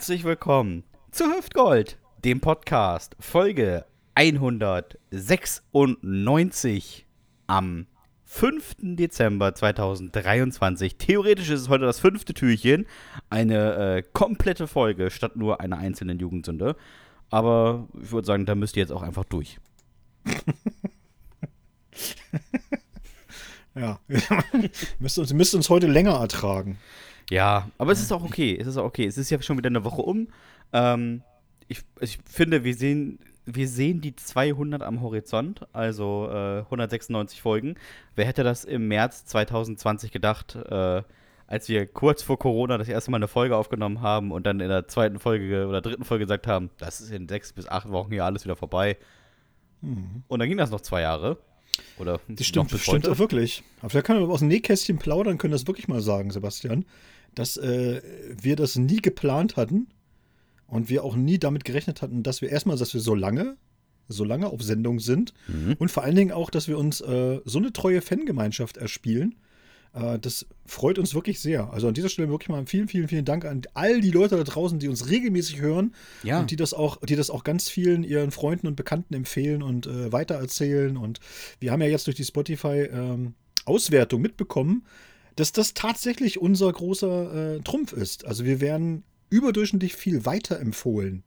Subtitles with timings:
[0.00, 3.84] Herzlich willkommen zu Hüftgold, dem Podcast, Folge
[4.14, 7.06] 196
[7.46, 7.86] am
[8.24, 8.76] 5.
[8.78, 10.96] Dezember 2023.
[10.96, 12.86] Theoretisch ist es heute das fünfte Türchen,
[13.28, 16.76] eine äh, komplette Folge statt nur einer einzelnen Jugendsünde.
[17.28, 19.58] Aber ich würde sagen, da müsst ihr jetzt auch einfach durch.
[23.74, 24.00] Ja,
[24.98, 26.78] müsst uns, müsst uns heute länger ertragen.
[27.30, 28.58] Ja, aber es ist auch okay.
[28.60, 29.06] Es ist auch okay.
[29.06, 30.28] Es ist ja schon wieder eine Woche um.
[30.72, 31.22] Ähm,
[31.68, 37.76] ich, ich finde, wir sehen, wir sehen die 200 am Horizont, also äh, 196 Folgen.
[38.16, 41.02] Wer hätte das im März 2020 gedacht, äh,
[41.46, 44.68] als wir kurz vor Corona das erste Mal eine Folge aufgenommen haben und dann in
[44.68, 48.12] der zweiten Folge oder dritten Folge gesagt haben, das ist in sechs bis acht Wochen
[48.12, 48.96] hier alles wieder vorbei.
[49.80, 50.22] Mhm.
[50.28, 51.38] Und dann ging das noch zwei Jahre.
[51.98, 53.62] Oder das stimmt, das stimmt auch wirklich.
[53.80, 56.84] Aber vielleicht können wir aus dem Nähkästchen plaudern, können das wirklich mal sagen, Sebastian,
[57.34, 58.00] dass äh,
[58.40, 59.88] wir das nie geplant hatten
[60.66, 63.56] und wir auch nie damit gerechnet hatten, dass wir erstmal, dass wir so lange,
[64.08, 65.76] so lange auf Sendung sind mhm.
[65.78, 69.36] und vor allen Dingen auch, dass wir uns äh, so eine treue Fangemeinschaft erspielen
[69.92, 71.72] äh, das freut uns wirklich sehr.
[71.72, 74.44] Also an dieser Stelle wirklich mal vielen, vielen, vielen Dank an all die Leute da
[74.44, 76.40] draußen, die uns regelmäßig hören ja.
[76.40, 79.86] und die das auch, die das auch ganz vielen ihren Freunden und Bekannten empfehlen und
[79.86, 80.96] äh, weitererzählen.
[80.96, 81.20] Und
[81.58, 84.84] wir haben ja jetzt durch die Spotify-Auswertung ähm, mitbekommen,
[85.40, 88.26] dass das tatsächlich unser großer äh, Trumpf ist.
[88.26, 91.22] Also wir werden überdurchschnittlich viel weiterempfohlen.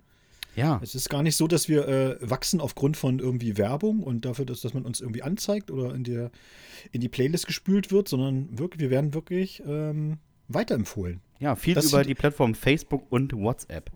[0.56, 0.80] Ja.
[0.84, 4.46] Es ist gar nicht so, dass wir äh, wachsen aufgrund von irgendwie Werbung und dafür,
[4.46, 6.30] dass, dass man uns irgendwie anzeigt oder in, der,
[6.92, 11.20] in die Playlist gespült wird, sondern wirklich, wir werden wirklich ähm, weiterempfohlen.
[11.40, 13.90] Ja, viel das über die Plattform Facebook und WhatsApp.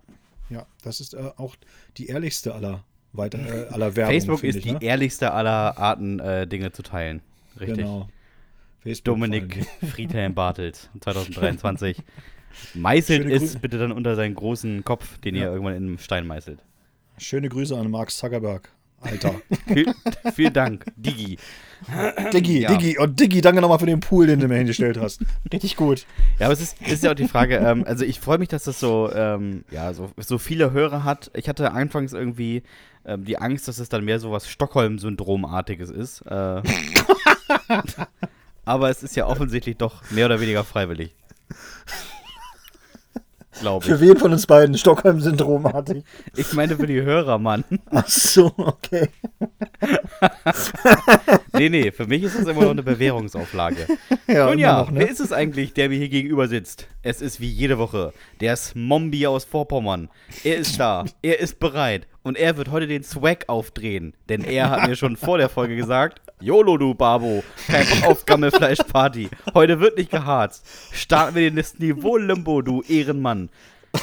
[0.49, 1.55] Ja, das ist äh, auch
[1.97, 4.13] die ehrlichste aller, weiter, äh, aller Werbung.
[4.13, 4.79] Facebook ist ich, die ne?
[4.81, 7.21] ehrlichste aller Arten, äh, Dinge zu teilen.
[7.59, 7.77] Richtig.
[7.77, 8.09] Genau.
[8.83, 11.97] Facebook Dominik Friedhelm Bartelt 2023.
[12.73, 15.43] Meißelt es bitte dann unter seinen großen Kopf, den ja.
[15.43, 16.59] ihr irgendwann in einem Stein meißelt.
[17.17, 18.71] Schöne Grüße an Mark Zuckerberg.
[18.99, 19.35] Alter.
[20.33, 21.37] vielen Dank, Digi.
[22.33, 22.69] Diggi, ja.
[22.75, 22.97] Diggi.
[22.97, 25.21] Und Diggi, danke nochmal für den Pool, den du mir hingestellt hast.
[25.53, 26.07] Richtig gut.
[26.39, 28.63] Ja, aber es ist, ist ja auch die Frage, ähm, also ich freue mich, dass
[28.63, 31.29] das so, ähm, ja, so, so viele Hörer hat.
[31.35, 32.63] Ich hatte anfangs irgendwie
[33.05, 36.21] ähm, die Angst, dass es dann mehr so was Stockholm-Syndromartiges ist.
[36.21, 36.63] Äh,
[38.67, 41.15] aber es ist ja offensichtlich doch mehr oder weniger freiwillig
[43.59, 43.91] glaube ich.
[43.91, 46.03] Für wen von uns beiden Stockholm-Syndrom hatte ich?
[46.35, 47.63] Ich meine für die Hörer, Mann.
[47.89, 49.09] Ach so, okay.
[51.53, 53.87] nee, nee, für mich ist das immer noch eine Bewährungsauflage.
[54.27, 55.01] Ja, Nun ja, noch, ne?
[55.01, 56.87] wer ist es eigentlich, der mir hier gegenüber sitzt?
[57.01, 60.09] Es ist wie jede Woche der Smombi aus Vorpommern.
[60.43, 64.69] Er ist da, er ist bereit und er wird heute den Swag aufdrehen, denn er
[64.69, 67.43] hat mir schon vor der Folge gesagt, YOLO, du Babo.
[67.65, 68.23] Kein Bock auf.
[69.55, 70.65] Heute wird nicht geharzt.
[70.91, 73.49] Starten wir den Niveau-Limbo, du Ehrenmann.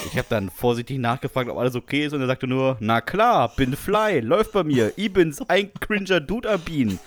[0.06, 3.52] Ich habe dann vorsichtig nachgefragt, ob alles okay ist und er sagte nur, na klar,
[3.54, 4.92] bin fly, läuft bei mir.
[4.96, 6.98] Ich bin's, ein cringer Dude am.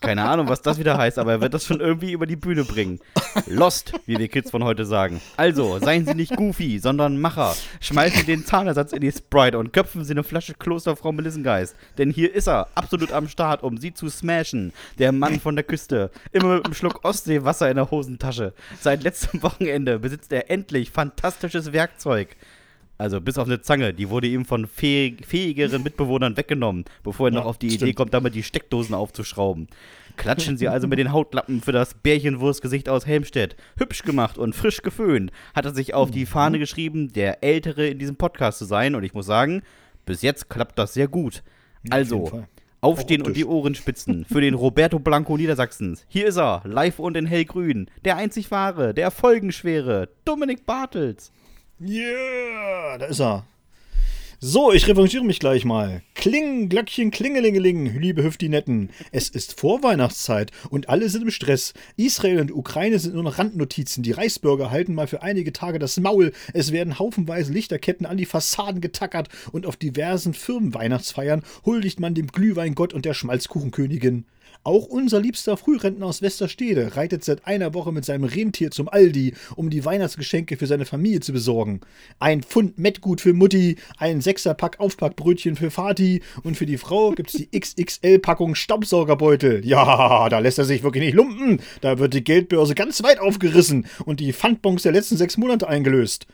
[0.00, 2.64] Keine Ahnung, was das wieder heißt, aber er wird das schon irgendwie über die Bühne
[2.64, 3.00] bringen.
[3.46, 5.20] Lost, wie wir Kids von heute sagen.
[5.36, 7.54] Also, seien Sie nicht goofy, sondern Macher.
[7.80, 11.76] Schmeißen Sie den Zahnersatz in die Sprite und köpfen Sie eine Flasche Klosterfrau Melissengeist.
[11.98, 14.72] Denn hier ist er, absolut am Start, um Sie zu smashen.
[14.98, 16.10] Der Mann von der Küste.
[16.32, 18.52] Immer mit einem Schluck Ostseewasser in der Hosentasche.
[18.80, 22.36] Seit letztem Wochenende besitzt er endlich fantastisches Werkzeug.
[23.02, 27.32] Also bis auf eine Zange, die wurde ihm von fähig, fähigeren Mitbewohnern weggenommen, bevor er
[27.32, 27.82] ja, noch auf die stimmt.
[27.82, 29.66] Idee kommt, damit die Steckdosen aufzuschrauben.
[30.16, 33.56] Klatschen sie also mit den Hautlappen für das Bärchenwurstgesicht aus Helmstedt.
[33.76, 37.98] Hübsch gemacht und frisch geföhnt, hat er sich auf die Fahne geschrieben, der Ältere in
[37.98, 38.94] diesem Podcast zu sein.
[38.94, 39.62] Und ich muss sagen,
[40.06, 41.42] bis jetzt klappt das sehr gut.
[41.90, 42.44] Also,
[42.82, 46.04] aufstehen und die Ohren spitzen für den Roberto Blanco Niedersachsens.
[46.06, 47.90] Hier ist er, live und in hellgrün.
[48.04, 51.32] Der einzig wahre, der folgenschwere, Dominik Bartels.
[51.80, 53.44] Yeah, da ist er.
[54.44, 56.02] So, ich revanchiere mich gleich mal.
[56.14, 58.90] Kling, Glöckchen, Klingelingeling, liebe Hüftinetten.
[59.12, 61.74] Es ist Vorweihnachtszeit und alle sind im Stress.
[61.96, 64.02] Israel und Ukraine sind nur noch Randnotizen.
[64.02, 66.32] Die Reichsbürger halten mal für einige Tage das Maul.
[66.54, 72.26] Es werden haufenweise Lichterketten an die Fassaden getackert und auf diversen Firmenweihnachtsfeiern huldigt man dem
[72.26, 74.24] Glühweingott und der Schmalzkuchenkönigin.
[74.64, 79.34] Auch unser liebster Frührentner aus Westerstede reitet seit einer Woche mit seinem Rentier zum Aldi,
[79.56, 81.80] um die Weihnachtsgeschenke für seine Familie zu besorgen.
[82.20, 87.32] Ein Pfund Mettgut für Mutti, ein Sechserpack Aufpackbrötchen für Vati und für die Frau gibt's
[87.32, 89.66] die XXL-Packung Staubsaugerbeutel.
[89.66, 91.60] Ja, da lässt er sich wirklich nicht lumpen.
[91.80, 96.28] Da wird die Geldbörse ganz weit aufgerissen und die Pfandbons der letzten sechs Monate eingelöst.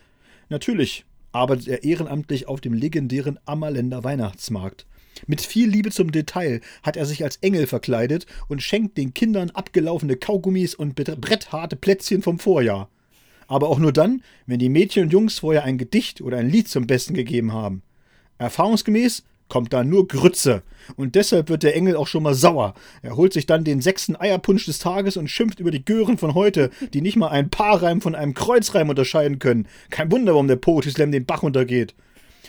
[0.51, 4.85] Natürlich arbeitet er ehrenamtlich auf dem legendären Ammerländer Weihnachtsmarkt.
[5.26, 9.50] Mit viel Liebe zum Detail hat er sich als Engel verkleidet und schenkt den Kindern
[9.50, 12.88] abgelaufene Kaugummis und brettharte Plätzchen vom Vorjahr.
[13.47, 16.69] Aber auch nur dann, wenn die Mädchen und Jungs vorher ein Gedicht oder ein Lied
[16.69, 17.82] zum Besten gegeben haben.
[18.37, 20.62] Erfahrungsgemäß kommt da nur Grütze.
[20.97, 22.75] Und deshalb wird der Engel auch schon mal sauer.
[23.03, 26.35] Er holt sich dann den sechsten Eierpunsch des Tages und schimpft über die Gören von
[26.35, 29.67] heute, die nicht mal einen Paarreim von einem Kreuzreim unterscheiden können.
[29.91, 31.94] Kein Wunder, warum der Poetry Slam den Bach untergeht.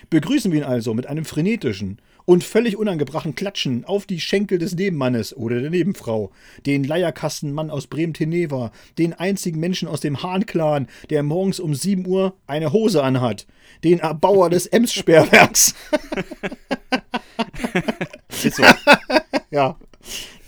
[0.10, 2.00] Begrüßen wir ihn also mit einem frenetischen,
[2.30, 6.30] und völlig unangebrachten Klatschen auf die Schenkel des Nebenmannes oder der Nebenfrau,
[6.68, 12.36] den Leierkastenmann aus Bremen-Teneva, den einzigen Menschen aus dem Hahn-Clan, der morgens um 7 Uhr
[12.46, 13.48] eine Hose anhat,
[13.84, 15.74] den Erbauer des Ems-Sperrwerks.
[18.44, 18.64] Ist so.
[19.50, 19.76] ja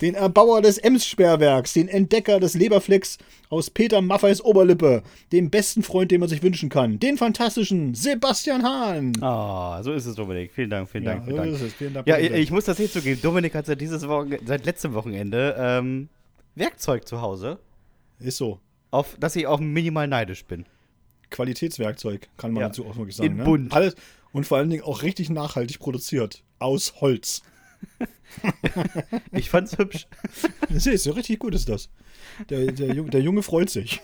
[0.02, 3.18] den Erbauer des Ems-Sperrwerks, den Entdecker des Leberflecks
[3.50, 8.64] aus Peter Maffeis Oberlippe, dem besten Freund, den man sich wünschen kann, den fantastischen Sebastian
[8.64, 9.14] Hahn.
[9.22, 10.52] Ah, oh, so ist es, Dominik.
[10.52, 11.28] Vielen Dank, vielen Dank.
[11.28, 11.72] Ja, vielen Dank.
[11.74, 13.22] Vielen Dank ja ich, ich, muss das hier zugeben.
[13.22, 16.10] Dominik hat seit, dieses Wochen, seit letztem Wochenende ähm,
[16.56, 17.60] Werkzeug zu Hause.
[18.20, 18.60] Ist so.
[18.90, 20.66] Auf dass ich auch minimal neidisch bin.
[21.30, 22.68] Qualitätswerkzeug, kann man ja.
[22.68, 23.32] dazu auch mal sagen.
[23.32, 23.44] In ne?
[23.44, 23.74] bunt.
[23.74, 23.96] Alles,
[24.34, 26.44] und vor allen Dingen auch richtig nachhaltig produziert.
[26.60, 27.42] Aus Holz.
[29.32, 30.08] ich fand's hübsch.
[30.70, 31.90] Das ist ja richtig gut, ist das.
[32.50, 34.02] Der, der, Junge, der Junge freut sich.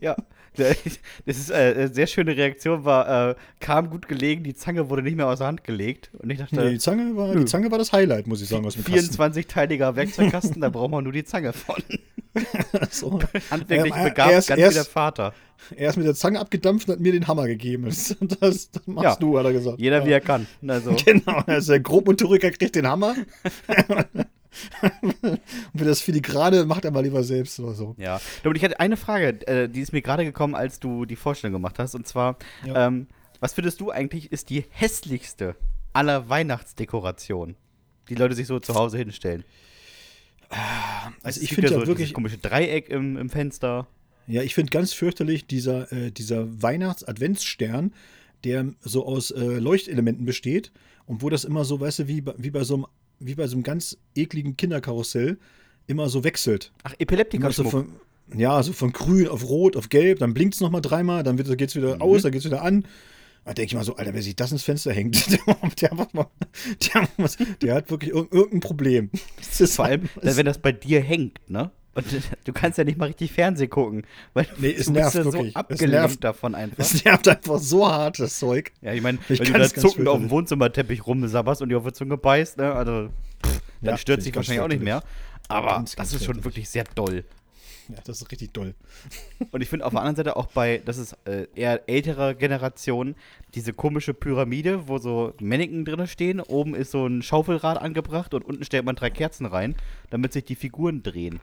[0.00, 0.16] ja,
[0.54, 0.76] das
[1.24, 5.16] ist äh, eine sehr schöne Reaktion, war, äh, kam gut gelegen, die Zange wurde nicht
[5.16, 6.10] mehr aus der Hand gelegt.
[6.18, 8.66] Und ich dachte, nee, die, Zange war, die Zange war das Highlight, muss ich sagen,
[8.66, 11.82] aus dem 24-teiliger Werkzeugkasten, da braucht man nur die Zange von.
[12.90, 13.20] so.
[13.50, 15.34] Handwerklich ja, begabt, erst, ganz erst, wie der Vater.
[15.76, 17.84] Er ist mit der Zange abgedampft und hat mir den Hammer gegeben.
[17.84, 19.80] Das, das, das machst ja, du, hat er gesagt.
[19.80, 20.06] Jeder ja.
[20.06, 20.46] wie er kann.
[20.66, 20.96] Also.
[21.04, 23.14] Genau, also der Grobmotoriker kriegt den Hammer.
[25.22, 25.40] und
[25.76, 27.94] für das Filigrane macht er mal lieber selbst oder so.
[27.98, 28.20] Ja.
[28.44, 31.52] Und ich hatte eine Frage, äh, die ist mir gerade gekommen, als du die Vorstellung
[31.54, 31.94] gemacht hast.
[31.94, 32.86] Und zwar, ja.
[32.86, 33.08] ähm,
[33.40, 35.56] was findest du eigentlich ist die hässlichste
[35.92, 37.56] aller Weihnachtsdekorationen,
[38.08, 39.44] die Leute sich so zu Hause hinstellen?
[40.50, 43.86] Ah, also, ich finde ja, so wirklich komische Dreieck im, im Fenster.
[44.26, 47.92] Ja, ich finde ganz fürchterlich dieser, äh, dieser Weihnachts-Adventsstern,
[48.44, 50.72] der so aus äh, Leuchtelementen besteht
[51.06, 52.86] und wo das immer so, weißt du, wie, wie bei so einem
[53.24, 55.38] wie bei so einem ganz ekligen Kinderkarussell
[55.86, 56.72] immer so wechselt.
[56.82, 57.88] Ach, epileptiker so von,
[58.34, 61.68] Ja, so von grün auf rot auf gelb, dann blinkt es nochmal dreimal, dann geht
[61.68, 62.02] es wieder mhm.
[62.02, 62.86] aus, dann geht es wieder an.
[63.44, 65.38] Da denke ich mal so, Alter, wer sich das ins Fenster hängt, der,
[65.80, 65.90] der,
[66.80, 67.30] der,
[67.60, 69.10] der hat wirklich irgendein Problem.
[69.50, 71.70] Vor allem, wenn das bei dir hängt, ne?
[71.94, 72.06] Und
[72.44, 75.32] du kannst ja nicht mal richtig Fernsehen gucken, weil nee, es du nervt bist ja
[75.32, 75.52] wirklich.
[75.52, 76.78] so abgelenkt davon einfach.
[76.78, 78.72] Es nervt einfach so hart, das Zeug.
[78.82, 81.92] Ja, ich meine, wenn du da zuckend auf dem Wohnzimmerteppich rumsabberst und dir auf die
[81.92, 83.10] Zunge beißt, ne, also,
[83.44, 85.02] pff, dann ja, stört sich wahrscheinlich auch nicht mehr.
[85.48, 87.24] Aber ganz, ganz das ist schon wirklich sehr doll.
[87.88, 88.74] Ja, das ist richtig doll.
[89.50, 93.14] Und ich finde auf der anderen Seite auch bei, das ist äh, eher älterer Generation,
[93.54, 96.40] diese komische Pyramide, wo so Mannequin drin stehen.
[96.40, 99.76] Oben ist so ein Schaufelrad angebracht und unten stellt man drei Kerzen rein,
[100.10, 101.40] damit sich die Figuren drehen.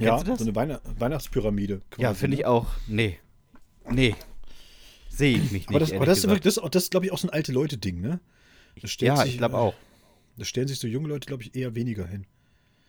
[0.00, 1.82] Ja, so eine Weihn Weihnachtspyramide.
[1.90, 2.48] Quasi, ja, finde ich ne?
[2.48, 2.66] auch.
[2.86, 3.18] Nee.
[3.90, 4.14] Nee.
[5.08, 5.68] Sehe ich mich nicht.
[5.68, 7.52] Aber das, aber das ist, wirklich, das, das ist, glaube ich, auch so ein alte
[7.52, 8.20] Leute-Ding, ne?
[9.00, 9.74] ja, sich, ich glaube auch.
[10.36, 12.24] Da stellen sich so junge Leute, glaube ich, eher weniger hin.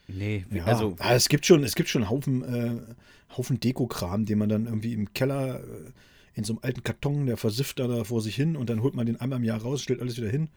[0.07, 0.95] Nee, ja, also.
[0.99, 4.65] Ja, es gibt schon, es gibt schon einen Haufen, äh, Haufen Dekokram, den man dann
[4.65, 5.91] irgendwie im Keller äh,
[6.33, 9.05] in so einem alten Karton, der versifft da vor sich hin und dann holt man
[9.05, 10.49] den einmal im Jahr raus, stellt alles wieder hin.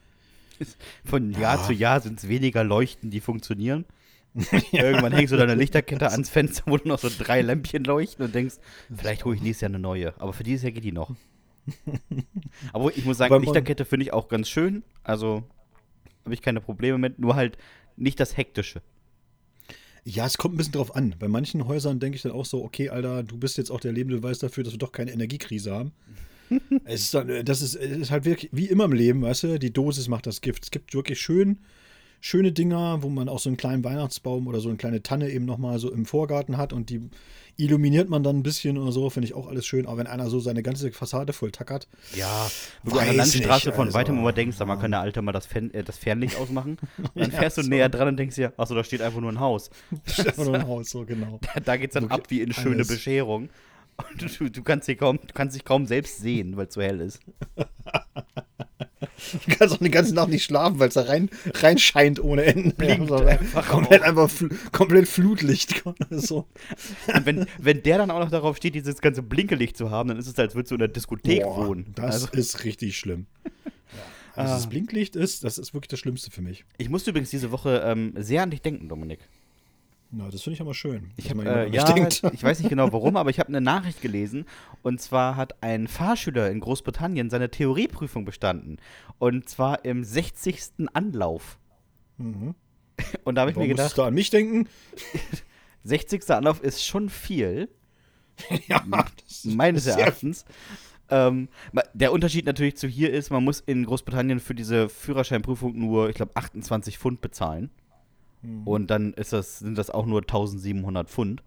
[1.05, 1.65] Von Jahr ja.
[1.65, 3.85] zu Jahr sind es weniger Leuchten, die funktionieren.
[4.73, 4.85] ja.
[4.85, 8.35] Irgendwann hängst du deine Lichterkette ans Fenster, wo du noch so drei Lämpchen leuchten und
[8.35, 8.57] denkst,
[8.95, 10.19] vielleicht hole ich nächstes Jahr eine neue.
[10.21, 11.15] Aber für dieses Jahr geht die noch.
[12.73, 14.82] Aber ich muss sagen, Lichterkette finde ich auch ganz schön.
[15.03, 15.44] Also
[16.25, 17.19] habe ich keine Probleme mit.
[17.19, 17.56] Nur halt
[17.97, 18.82] nicht das Hektische.
[20.05, 21.15] Ja, es kommt ein bisschen drauf an.
[21.19, 23.93] Bei manchen Häusern denke ich dann auch so, okay, Alter, du bist jetzt auch der
[23.93, 25.93] lebende Beweis dafür, dass wir doch keine Energiekrise haben.
[26.85, 29.73] es ist dann, das ist, ist halt wirklich wie immer im Leben, weißt du, die
[29.73, 30.65] Dosis macht das Gift.
[30.65, 31.61] Es gibt wirklich schön
[32.25, 35.45] schöne Dinger, wo man auch so einen kleinen Weihnachtsbaum oder so eine kleine Tanne eben
[35.45, 37.03] nochmal so im Vorgarten hat und die
[37.59, 39.85] illuminiert man dann ein bisschen oder so, finde ich auch alles schön.
[39.85, 41.87] Aber wenn einer so seine ganze Fassade voll tackert.
[42.15, 42.51] Ja,
[42.83, 45.01] wo du an der Landstraße nicht, von also, weitem immer denkst, da man kann der
[45.01, 46.79] Alte mal das, Fen äh, das Fernlicht ausmachen.
[47.15, 47.75] dann fährst ja, du so.
[47.75, 49.69] näher dran und denkst dir, achso, da steht einfach nur ein Haus.
[49.91, 51.41] Da steht einfach nur ein Haus, so genau.
[51.43, 52.89] Da, da es dann ab wie in schöne alles.
[52.89, 53.51] Bescherung.
[53.99, 56.81] Und du, du, kannst dich kaum, du kannst dich kaum selbst sehen, weil es so
[56.81, 57.21] hell ist.
[59.47, 62.75] Du kannst auch die ganze Nacht nicht schlafen, weil es da rein, reinscheint ohne Ende.
[62.75, 65.83] Blinkt ja, einfach komplett einfach fl komplett Flutlicht.
[66.11, 66.47] so.
[67.13, 70.19] Und wenn, wenn der dann auch noch darauf steht, dieses ganze Blinkelicht zu haben, dann
[70.19, 71.93] ist es, als würdest du in der Diskothek Boah, wohnen.
[71.94, 72.29] Das also.
[72.33, 73.27] ist richtig schlimm.
[74.37, 74.56] Also ah.
[74.56, 76.65] das Blinklicht ist, das ist wirklich das Schlimmste für mich.
[76.77, 79.21] Ich musste übrigens diese Woche ähm, sehr an dich denken, Dominik.
[80.17, 81.11] Na, das finde ich aber schön.
[81.17, 84.44] Ich, hab, äh, ja, ich weiß nicht genau warum, aber ich habe eine Nachricht gelesen.
[84.83, 88.79] Und zwar hat ein Fahrschüler in Großbritannien seine Theorieprüfung bestanden.
[89.19, 90.89] Und zwar im 60.
[90.93, 91.59] Anlauf.
[92.19, 92.55] Mhm.
[93.25, 93.99] Und da habe ich mir gedacht.
[93.99, 94.69] du an mich denken?
[95.83, 96.31] 60.
[96.31, 97.69] Anlauf ist schon viel.
[98.69, 98.85] ja,
[99.44, 100.44] meines Erachtens.
[101.11, 101.49] Ähm,
[101.93, 106.15] der Unterschied natürlich zu hier ist, man muss in Großbritannien für diese Führerscheinprüfung nur, ich
[106.15, 107.71] glaube, 28 Pfund bezahlen.
[108.44, 108.67] Mhm.
[108.67, 111.43] Und dann ist das, sind das auch nur 1700 Pfund.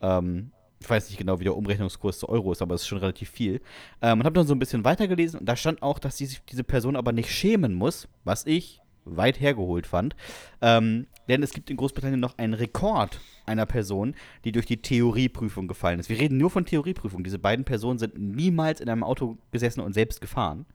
[0.00, 2.98] Ähm, ich weiß nicht genau, wie der Umrechnungskurs zu Euro ist, aber es ist schon
[2.98, 3.60] relativ viel.
[4.00, 6.64] Ähm, und habe dann so ein bisschen weitergelesen und da stand auch, dass die diese
[6.64, 10.16] Person aber nicht schämen muss, was ich weit hergeholt fand.
[10.60, 15.68] Ähm, denn es gibt in Großbritannien noch einen Rekord einer Person, die durch die Theorieprüfung
[15.68, 16.08] gefallen ist.
[16.08, 17.24] Wir reden nur von Theorieprüfung.
[17.24, 20.66] Diese beiden Personen sind niemals in einem Auto gesessen und selbst gefahren.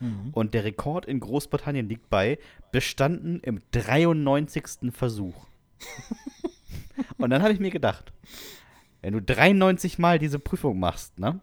[0.00, 0.30] Mhm.
[0.32, 2.38] Und der Rekord in Großbritannien liegt bei
[2.72, 4.92] bestanden im 93.
[4.92, 5.46] Versuch.
[7.18, 8.12] und dann habe ich mir gedacht,
[9.02, 11.40] wenn du 93 Mal diese Prüfung machst, ne,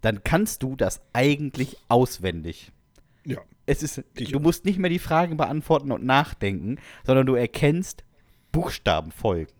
[0.00, 2.72] dann kannst du das eigentlich auswendig.
[3.24, 3.38] Ja.
[3.66, 8.04] Es ist, du musst nicht mehr die Fragen beantworten und nachdenken, sondern du erkennst
[8.52, 9.52] Buchstabenfolgen.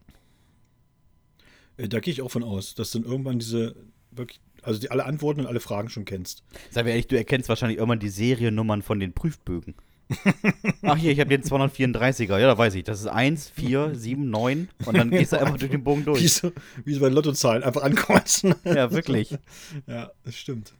[1.77, 3.75] Äh, da gehe ich auch von aus, dass dann irgendwann diese
[4.19, 6.43] wirklich, also die alle Antworten und alle Fragen schon kennst.
[6.71, 9.75] Sag mir ehrlich, du erkennst wahrscheinlich irgendwann die Seriennummern von den Prüfbögen.
[10.83, 12.39] Ach hier, ich habe den 234er.
[12.39, 12.85] Ja, da weiß ich.
[12.85, 16.23] Das ist 1, 4, 7, 9 und dann gehst du einfach durch den Bogen durch.
[16.23, 16.53] Wie so,
[16.85, 18.55] wie so bei Lottozahlen, einfach ankreuzen.
[18.65, 19.37] Ja, wirklich.
[19.87, 20.75] ja, das stimmt.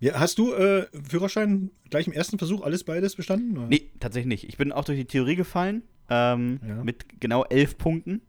[0.00, 3.56] Ja, hast du äh, Führerschein gleich im ersten Versuch alles beides bestanden?
[3.56, 3.68] Oder?
[3.68, 4.48] Nee, tatsächlich nicht.
[4.48, 6.82] Ich bin auch durch die Theorie gefallen ähm, ja.
[6.82, 8.20] mit genau elf Punkten.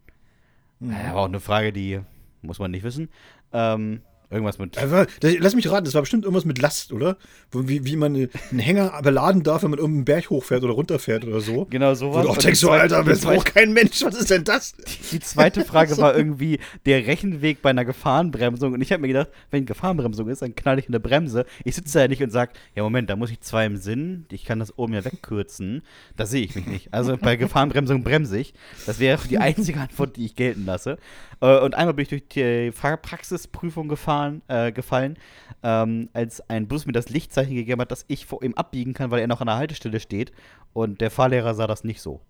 [0.80, 0.92] Mhm.
[0.92, 2.00] Ja, war auch eine Frage, die
[2.44, 3.10] muss man nicht wissen.
[3.52, 4.02] Ähm,
[4.34, 4.76] Irgendwas mit.
[4.92, 7.18] War, lass mich raten, das war bestimmt irgendwas mit Last, oder?
[7.52, 11.40] Wie, wie man einen Hänger beladen darf, wenn man irgendeinen Berg hochfährt oder runterfährt oder
[11.40, 11.66] so.
[11.70, 12.24] Genau, so was.
[12.24, 14.74] Wo du auch denkst, so, Alter, das braucht kein Mensch, was ist denn das?
[15.12, 18.74] Die, zweite Frage war irgendwie der Rechenweg bei einer Gefahrenbremsung.
[18.74, 21.46] Und ich habe mir gedacht, wenn Gefahrenbremsung ist, dann knall ich in der Bremse.
[21.64, 24.26] Ich sitze da ja nicht und sage, ja, Moment, da muss ich zwei im Sinn.
[24.32, 25.84] Ich kann das oben ja wegkürzen.
[26.18, 26.94] Da sehe ich mich nicht.
[26.94, 28.54] Also bei Gefahrenbremsung bremse ich.
[28.86, 30.98] Das wäre die einzige Antwort, die ich gelten lasse.
[31.44, 35.18] Äh, und einmal bin ich durch die Fahrpraxisprüfung gefahren, äh, gefallen,
[35.62, 39.12] ähm, als ein Bus mir das Lichtzeichen gegeben hat, dass ich vor ihm abbiegen kann,
[39.12, 40.32] weil er noch an der Haltestelle steht.
[40.72, 42.22] Und der Fahrlehrer sah das nicht so.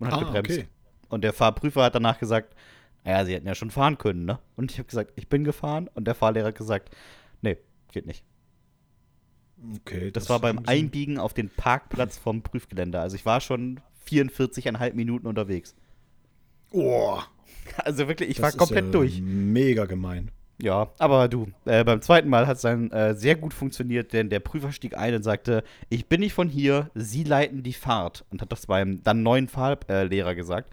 [0.00, 0.50] Und hat ah, gebremst.
[0.50, 0.68] Okay.
[1.08, 2.56] Und der Fahrprüfer hat danach gesagt,
[3.04, 4.40] naja, sie hätten ja schon fahren können, ne?
[4.56, 5.88] Und ich habe gesagt, ich bin gefahren.
[5.94, 6.90] Und der Fahrlehrer hat gesagt,
[7.42, 7.56] nee,
[7.92, 8.24] geht nicht.
[9.76, 10.10] Okay.
[10.10, 12.98] Das, das war beim Einbiegen auf den Parkplatz vom Prüfgelände.
[12.98, 15.76] Also ich war schon 44,5 Minuten unterwegs.
[16.72, 17.20] Oh,
[17.84, 19.20] Also wirklich, ich das war komplett ja durch.
[19.20, 20.30] Mega gemein.
[20.58, 24.30] Ja, aber du, äh, beim zweiten Mal hat es dann äh, sehr gut funktioniert, denn
[24.30, 28.24] der Prüfer stieg ein und sagte, ich bin nicht von hier, Sie leiten die Fahrt.
[28.30, 30.72] Und hat das beim dann neuen Fahrlehrer gesagt.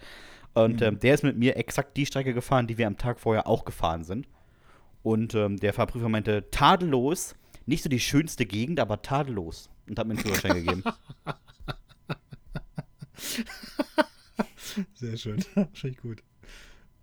[0.54, 0.88] Und mhm.
[0.88, 3.66] ähm, der ist mit mir exakt die Strecke gefahren, die wir am Tag vorher auch
[3.66, 4.30] gefahren sind.
[5.02, 7.36] Und ähm, der Fahrprüfer meinte, tadellos,
[7.66, 9.70] nicht so die schönste Gegend, aber tadellos.
[9.88, 10.84] Und hat mir einen Führerschein gegeben.
[14.94, 15.42] Sehr schön.
[15.54, 16.24] Finde ich gut.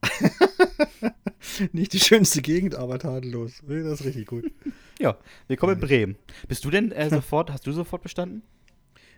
[1.73, 3.63] Nicht die schönste Gegend, aber tadellos.
[3.67, 4.51] Das ist richtig gut.
[4.99, 5.17] Ja,
[5.49, 6.17] willkommen in Bremen.
[6.49, 8.43] Bist du denn äh, sofort, hast du sofort bestanden?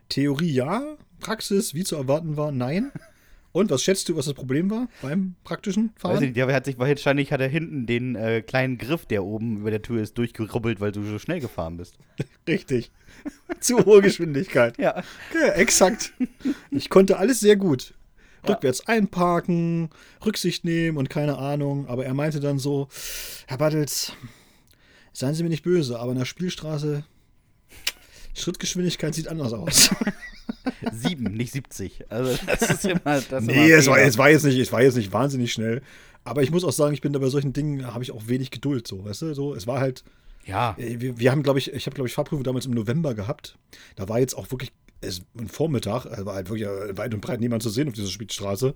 [0.09, 2.93] Theorie ja, Praxis, wie zu erwarten war, nein.
[3.53, 6.15] Und was schätzt du, was das Problem war beim praktischen Fahren?
[6.15, 9.59] Weiß nicht, der hat sich wahrscheinlich hat er hinten den äh, kleinen Griff, der oben
[9.59, 11.99] über der Tür ist, durchgerubbelt, weil du so schnell gefahren bist.
[12.49, 12.91] Richtig.
[13.61, 14.79] Zu hohe Geschwindigkeit.
[14.79, 15.03] ja.
[15.35, 15.53] ja.
[15.53, 16.15] Exakt.
[16.71, 17.95] Ich konnte alles sehr gut
[18.49, 19.91] rückwärts einparken,
[20.25, 21.87] Rücksicht nehmen und keine Ahnung.
[21.87, 22.89] Aber er meinte dann so,
[23.47, 24.13] Herr Battels,
[25.13, 27.05] seien Sie mir nicht böse, aber in der Spielstraße
[28.35, 29.91] Schrittgeschwindigkeit sieht anders aus.
[30.93, 32.11] Sieben, nicht 70.
[32.11, 33.21] Also das ist immer.
[33.21, 35.83] Das nee, es war, es, war jetzt nicht, es war jetzt nicht wahnsinnig schnell.
[36.25, 38.51] Aber ich muss auch sagen, ich bin da bei solchen Dingen, habe ich auch wenig
[38.51, 39.35] Geduld, so, weißt du?
[39.35, 40.05] So, es war halt.
[40.45, 40.77] Ja.
[40.79, 43.59] Äh, wir, wir haben, glaube ich, ich habe, glaube ich, Fahrprüfung damals im November gehabt.
[43.97, 47.21] Da war jetzt auch wirklich es, ein Vormittag, also war halt wirklich äh, weit und
[47.21, 48.75] breit niemand zu sehen auf dieser Spielstraße.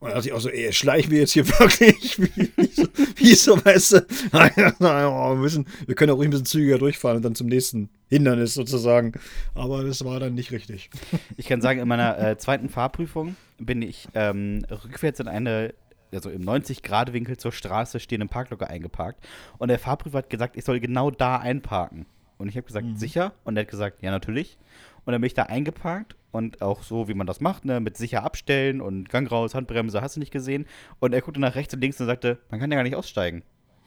[0.00, 2.18] Und da dachte ich auch so, ey, schleichen wir jetzt hier wirklich?
[2.18, 2.84] Wie, wie, so,
[3.16, 4.06] wie so, weißt du?
[4.32, 8.54] wir, müssen, wir können auch ruhig ein bisschen zügiger durchfahren und dann zum nächsten Hindernis
[8.54, 9.12] sozusagen.
[9.54, 10.90] Aber das war dann nicht richtig.
[11.36, 15.74] Ich kann sagen, in meiner äh, zweiten Fahrprüfung bin ich ähm, rückwärts in eine,
[16.12, 19.22] also im 90-Grad-Winkel zur Straße stehenden Parklocke eingeparkt.
[19.58, 22.06] Und der Fahrprüfer hat gesagt, ich soll genau da einparken.
[22.38, 22.96] Und ich habe gesagt, mhm.
[22.96, 23.34] sicher?
[23.44, 24.56] Und er hat gesagt, ja, natürlich.
[25.04, 27.96] Und dann bin ich da eingeparkt und auch so, wie man das macht, ne, mit
[27.96, 30.66] sicher abstellen und Gang raus, Handbremse, hast du nicht gesehen.
[31.00, 33.42] Und er guckte nach rechts und links und sagte, man kann ja gar nicht aussteigen.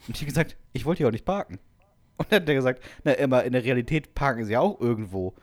[0.08, 1.60] Und ich gesagt, ich wollte hier auch nicht parken.
[2.18, 5.34] Und dann hat er gesagt, na, immer in der Realität parken sie auch irgendwo.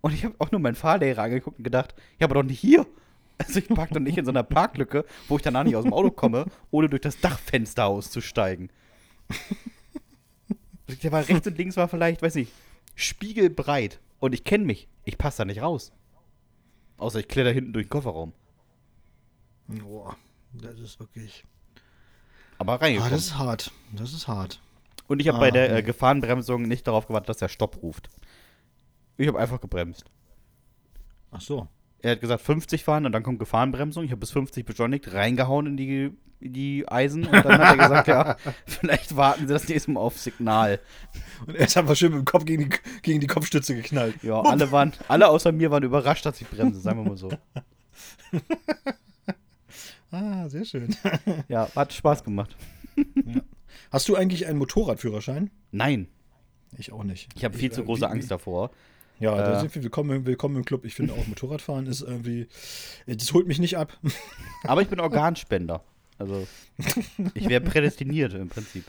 [0.00, 2.86] Und ich habe auch nur meinen Fahrlehrer angeguckt und gedacht, ja, aber doch nicht hier.
[3.38, 5.92] Also ich parke doch nicht in so einer Parklücke, wo ich danach nicht aus dem
[5.92, 8.70] Auto komme, ohne durch das Dachfenster auszusteigen.
[11.02, 12.52] Der war rechts und links war vielleicht, weiß ich,
[12.94, 13.98] spiegelbreit.
[14.24, 14.88] Und ich kenne mich.
[15.04, 15.92] Ich passe da nicht raus.
[16.96, 18.32] Außer ich kletter hinten durch den Kofferraum.
[19.68, 20.16] Boah,
[20.54, 21.44] das ist wirklich.
[22.56, 23.12] Aber reingekommen.
[23.12, 23.70] Ah, das ist hart.
[23.92, 24.62] Das ist hart.
[25.08, 28.08] Und ich habe ah, bei der äh, Gefahrenbremsung nicht darauf gewartet, dass er Stopp ruft.
[29.18, 30.06] Ich habe einfach gebremst.
[31.30, 31.68] Ach so.
[32.04, 34.04] Er hat gesagt 50 fahren und dann kommt Gefahrenbremsung.
[34.04, 37.78] Ich habe bis 50 beschleunigt, reingehauen in die, in die Eisen und dann hat er
[37.78, 40.80] gesagt, ja, vielleicht warten Sie das nächste Mal auf Signal.
[41.46, 44.22] Und er ist einfach schön mit dem Kopf gegen die, gegen die Kopfstütze geknallt.
[44.22, 47.30] Ja, alle waren, alle außer mir waren überrascht, dass ich bremse, sagen wir mal so.
[50.10, 50.94] ah, sehr schön.
[51.48, 52.54] Ja, hat Spaß gemacht.
[52.96, 53.40] Ja.
[53.90, 55.50] Hast du eigentlich einen Motorradführerschein?
[55.70, 56.08] Nein.
[56.76, 57.30] Ich auch nicht.
[57.34, 58.72] Ich habe viel zu große Angst davor.
[59.20, 60.84] Ja, da äh, sind wir willkommen, willkommen im Club.
[60.84, 62.48] Ich finde auch Motorradfahren ist irgendwie,
[63.06, 63.96] das holt mich nicht ab.
[64.64, 65.84] Aber ich bin Organspender.
[66.18, 66.46] Also
[67.34, 68.84] ich wäre prädestiniert im Prinzip.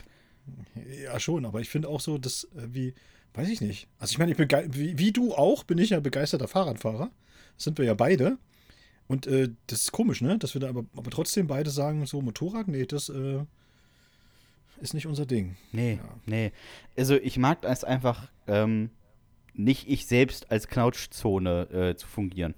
[1.02, 2.94] Ja, schon, aber ich finde auch so, dass, äh, wie,
[3.34, 3.88] weiß ich nicht.
[3.98, 7.10] Also ich meine, ich bin wie, wie, du auch, bin ich ja begeisterter Fahrradfahrer.
[7.56, 8.38] Das sind wir ja beide.
[9.08, 10.38] Und äh, das ist komisch, ne?
[10.38, 13.40] Dass wir da aber, aber trotzdem beide sagen, so Motorrad, nee, das äh,
[14.80, 15.56] ist nicht unser Ding.
[15.72, 16.08] Nee, ja.
[16.26, 16.52] nee.
[16.96, 18.90] Also ich mag es einfach, ähm,
[19.58, 22.54] nicht ich selbst als Knautschzone äh, zu fungieren.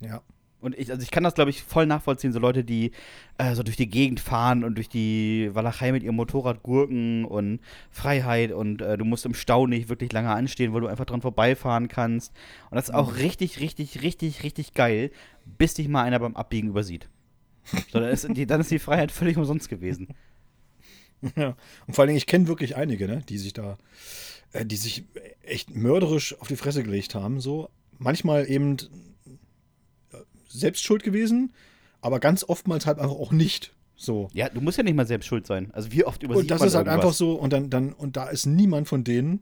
[0.00, 0.22] Ja.
[0.64, 2.92] Und ich, also ich kann das, glaube ich, voll nachvollziehen, so Leute, die
[3.36, 7.60] äh, so durch die Gegend fahren und durch die Walachei mit ihrem Motorrad gurken und
[7.90, 11.20] Freiheit und äh, du musst im Stau nicht wirklich lange anstehen, weil du einfach dran
[11.20, 12.32] vorbeifahren kannst.
[12.70, 13.18] Und das ist auch mhm.
[13.18, 15.10] richtig, richtig, richtig, richtig geil,
[15.44, 17.10] bis dich mal einer beim Abbiegen übersieht.
[17.92, 20.08] So, dann, ist die, dann ist die Freiheit völlig umsonst gewesen.
[21.36, 23.78] Ja, und vor allen Dingen, ich kenne wirklich einige, ne, die sich da,
[24.62, 25.04] die sich
[25.42, 27.70] echt mörderisch auf die Fresse gelegt haben, so.
[27.98, 28.76] Manchmal eben
[30.12, 30.18] äh,
[30.48, 31.52] selbst schuld gewesen,
[32.00, 33.74] aber ganz oftmals halt einfach auch nicht.
[33.96, 34.28] So.
[34.32, 35.70] Ja, du musst ja nicht mal selbst schuld sein.
[35.72, 37.04] Also wie oft übersieht Und das ist halt irgendwas?
[37.06, 39.40] einfach so, und dann, dann, und da ist niemand von denen,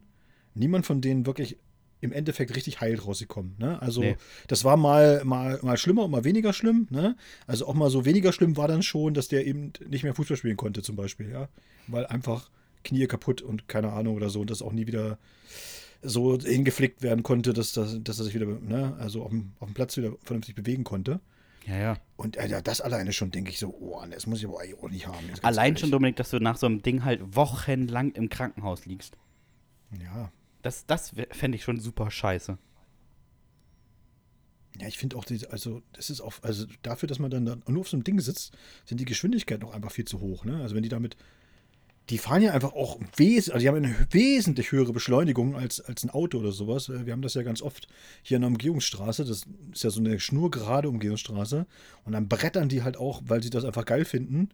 [0.55, 1.59] niemand von denen wirklich
[2.01, 3.55] im Endeffekt richtig heil rausgekommen.
[3.59, 3.81] Ne?
[3.81, 4.17] Also nee.
[4.49, 6.89] das war mal, mal, mal schlimmer und mal weniger schlimm.
[6.91, 7.17] Ne?
[7.47, 10.37] Also auch mal so weniger schlimm war dann schon, dass der eben nicht mehr Fußball
[10.37, 11.31] spielen konnte zum Beispiel.
[11.31, 11.49] Ja?
[11.87, 12.51] Weil einfach
[12.83, 15.19] Knie kaputt und keine Ahnung oder so und das auch nie wieder
[16.03, 18.97] so hingeflickt werden konnte, dass, dass, dass er sich wieder, ne?
[18.99, 21.21] also auf dem, auf dem Platz wieder vernünftig bewegen konnte.
[21.67, 21.97] Ja, ja.
[22.17, 24.91] Und äh, das alleine schon denke ich so, oh, das muss ich aber eigentlich auch
[24.91, 25.31] nicht haben.
[25.43, 25.81] Allein ehrlich.
[25.81, 29.17] schon, Dominik, dass du nach so einem Ding halt wochenlang im Krankenhaus liegst.
[30.03, 32.59] Ja, das, das fände ich schon super scheiße.
[34.81, 37.57] Ja, ich finde auch, die, also das ist auch, also dafür, dass man dann da
[37.69, 40.45] nur auf so einem Ding sitzt, sind die Geschwindigkeiten auch einfach viel zu hoch.
[40.45, 40.63] Ne?
[40.63, 41.17] Also wenn die damit,
[42.11, 46.05] die fahren ja einfach auch wes also die haben eine wesentlich höhere Beschleunigung als, als
[46.05, 46.89] ein Auto oder sowas.
[46.89, 47.89] Äh, wir haben das ja ganz oft
[48.23, 49.25] hier an der Umgehungsstraße.
[49.25, 51.67] Das ist ja so eine schnurgerade Umgehungsstraße.
[52.05, 54.51] Und dann brettern die halt auch, weil sie das einfach geil finden,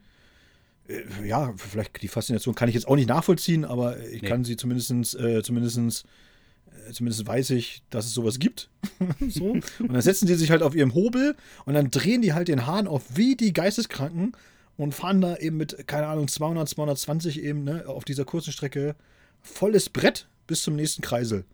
[0.89, 4.29] äh, ja, vielleicht die Faszination kann ich jetzt auch nicht nachvollziehen, aber ich nee.
[4.29, 6.05] kann sie zumindestens, äh, zumindestens,
[6.89, 8.69] äh, zumindest weiß ich, dass es sowas gibt.
[9.29, 9.53] so.
[9.53, 12.67] Und dann setzen die sich halt auf ihrem Hobel und dann drehen die halt den
[12.67, 14.33] Hahn auf wie die Geisteskranken
[14.79, 18.97] und fahren da eben mit, keine Ahnung, 200, 220 eben, ne, auf dieser kurzen Strecke
[19.43, 21.45] volles Brett bis zum nächsten Kreisel.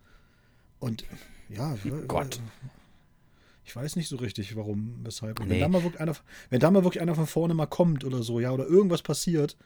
[0.79, 1.03] Und
[1.49, 2.39] ja, oh Gott.
[3.65, 5.39] Ich weiß nicht so richtig, warum, weshalb.
[5.39, 5.49] Nee.
[5.49, 6.15] Wenn, da mal wirklich einer,
[6.51, 9.57] wenn da mal wirklich einer von vorne mal kommt oder so, ja, oder irgendwas passiert,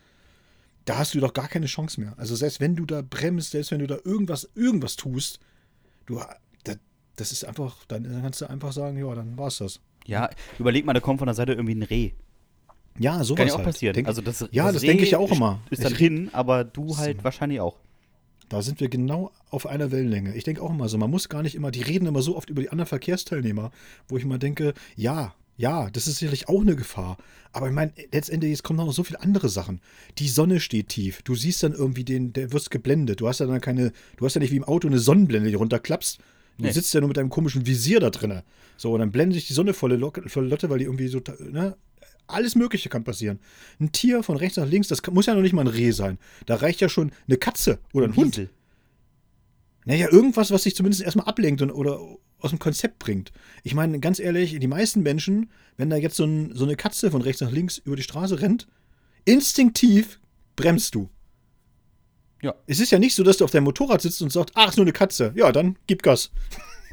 [0.86, 2.14] da hast du doch gar keine Chance mehr.
[2.18, 5.40] Also selbst wenn du da bremst, selbst wenn du da irgendwas, irgendwas tust,
[6.06, 6.22] du,
[7.18, 9.82] das ist einfach, dann, kannst du einfach sagen, ja, dann war's das.
[10.06, 12.14] Ja, überleg mal, da kommt von der Seite irgendwie ein Reh.
[13.00, 13.68] Ja, sowas Kann ja auch halt.
[13.68, 13.94] passieren.
[13.94, 15.62] Denk, also das, ja, das, das denke ich ja auch immer.
[15.70, 17.24] Ist dann ich, hin, aber du halt so.
[17.24, 17.78] wahrscheinlich auch.
[18.50, 20.36] Da sind wir genau auf einer Wellenlänge.
[20.36, 22.50] Ich denke auch immer so, man muss gar nicht immer, die reden immer so oft
[22.50, 23.72] über die anderen Verkehrsteilnehmer,
[24.08, 27.18] wo ich immer denke, ja, ja, das ist sicherlich auch eine Gefahr.
[27.52, 29.82] Aber ich meine, letztendlich es kommen noch so viele andere Sachen.
[30.18, 31.22] Die Sonne steht tief.
[31.24, 33.22] Du siehst dann irgendwie den, der wirst geblendet.
[33.22, 35.56] Du hast ja dann keine, du hast ja nicht wie im Auto eine Sonnenblende, die
[35.56, 36.20] runterklappst.
[36.58, 36.72] Du nee.
[36.72, 38.42] sitzt ja nur mit deinem komischen Visier da drin.
[38.78, 41.76] So, und dann blendet sich die Sonne volle, volle Lotte, weil die irgendwie so, ne?
[42.30, 43.40] Alles Mögliche kann passieren.
[43.80, 46.18] Ein Tier von rechts nach links, das muss ja noch nicht mal ein Reh sein.
[46.46, 48.50] Da reicht ja schon eine Katze oder ein, ein Hund.
[49.86, 52.00] Naja, irgendwas, was sich zumindest erstmal ablenkt und, oder
[52.40, 53.32] aus dem Konzept bringt.
[53.64, 57.12] Ich meine, ganz ehrlich, die meisten Menschen, wenn da jetzt so, ein, so eine Katze
[57.12, 58.68] von rechts nach links über die Straße rennt,
[59.26, 60.20] instinktiv
[60.56, 61.10] bremst du.
[62.42, 62.56] Ja.
[62.68, 64.78] Es ist ja nicht so, dass du auf deinem Motorrad sitzt und sagst, ach, ist
[64.78, 65.34] nur eine Katze.
[65.36, 66.32] Ja, dann gib Gas.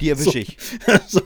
[0.01, 0.57] Die erwische ich.
[1.07, 1.21] so,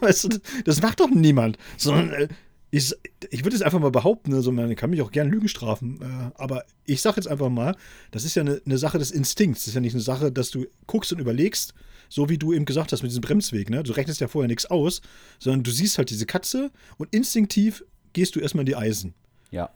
[0.65, 1.57] das macht doch niemand.
[1.77, 2.29] Sondern äh,
[2.71, 2.95] ich,
[3.31, 6.41] ich würde es einfach mal behaupten, also man kann mich auch gern Lügen strafen, äh,
[6.41, 7.77] aber ich sage jetzt einfach mal,
[8.13, 9.63] das ist ja eine, eine, Sache des Instinkts.
[9.63, 11.75] Das ist ja nicht eine Sache, dass du guckst und überlegst,
[12.09, 13.71] so wie du eben gesagt hast mit diesem Bremsweg.
[13.71, 13.83] Ne?
[13.83, 15.01] Du rechnest ja vorher nichts aus,
[15.39, 19.15] sondern du siehst halt diese Katze und instinktiv gehst du erstmal in die Eisen.
[19.51, 19.71] Ja.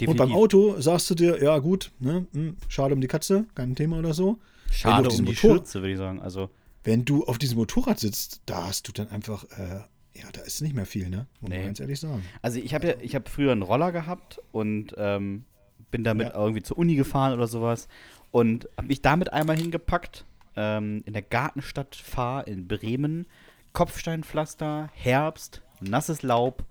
[0.00, 0.08] Definitiv.
[0.08, 3.46] Und beim Auto sagst du dir, ja gut, ne, mh, hm, schade um die Katze,
[3.54, 4.38] kein Thema oder so.
[4.70, 6.20] Schade um die Motor Schürze, würde ich sagen.
[6.20, 6.50] Also
[6.82, 9.80] wenn du auf diesem Motorrad sitzt, da hast du dann einfach äh,
[10.16, 11.26] ja, da ist nicht mehr viel, ne?
[11.40, 11.56] Muss nee.
[11.56, 12.22] man ganz ehrlich sagen.
[12.42, 15.44] Also ich habe ja, ich habe früher einen Roller gehabt und ähm,
[15.90, 16.34] bin damit ja.
[16.34, 17.88] irgendwie zur Uni gefahren oder sowas
[18.30, 20.24] und habe mich damit einmal hingepackt.
[20.56, 23.26] Ähm, in der Gartenstadt Fahr in Bremen.
[23.72, 26.64] Kopfsteinpflaster, Herbst, nasses Laub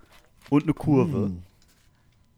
[0.50, 1.34] und eine Kurve.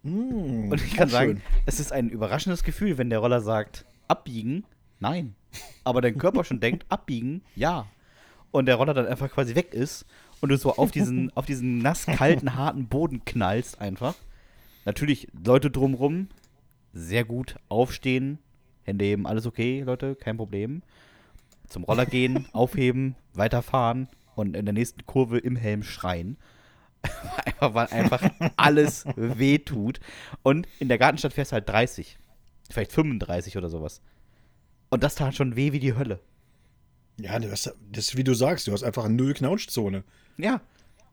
[0.02, 0.10] Mm.
[0.10, 1.42] Mm, und ich kann sagen, schön.
[1.68, 4.66] es ist ein überraschendes Gefühl, wenn der Roller sagt, abbiegen,
[5.00, 5.36] nein.
[5.84, 7.86] Aber dein Körper schon denkt, abbiegen, ja.
[8.50, 10.06] Und der Roller dann einfach quasi weg ist
[10.42, 14.16] und du so auf diesen, auf diesen nass, kalten, harten Boden knallst einfach.
[14.86, 16.30] Natürlich Leute drumrum,
[16.94, 18.40] sehr gut aufstehen,
[18.84, 20.84] Hände heben, alles okay, Leute, kein Problem.
[21.68, 26.38] Zum Roller gehen, aufheben, weiterfahren und in der nächsten Kurve im Helm schreien.
[27.46, 30.00] einfach, weil einfach alles wehtut.
[30.44, 32.18] Und in der Gartenstadt fährst du halt 30.
[32.70, 34.02] Vielleicht 35 oder sowas.
[34.90, 36.20] Und das tat schon weh wie die Hölle.
[37.18, 40.04] Ja, das, ist wie du sagst, du hast einfach eine Null-Knautschzone.
[40.38, 40.62] Ja.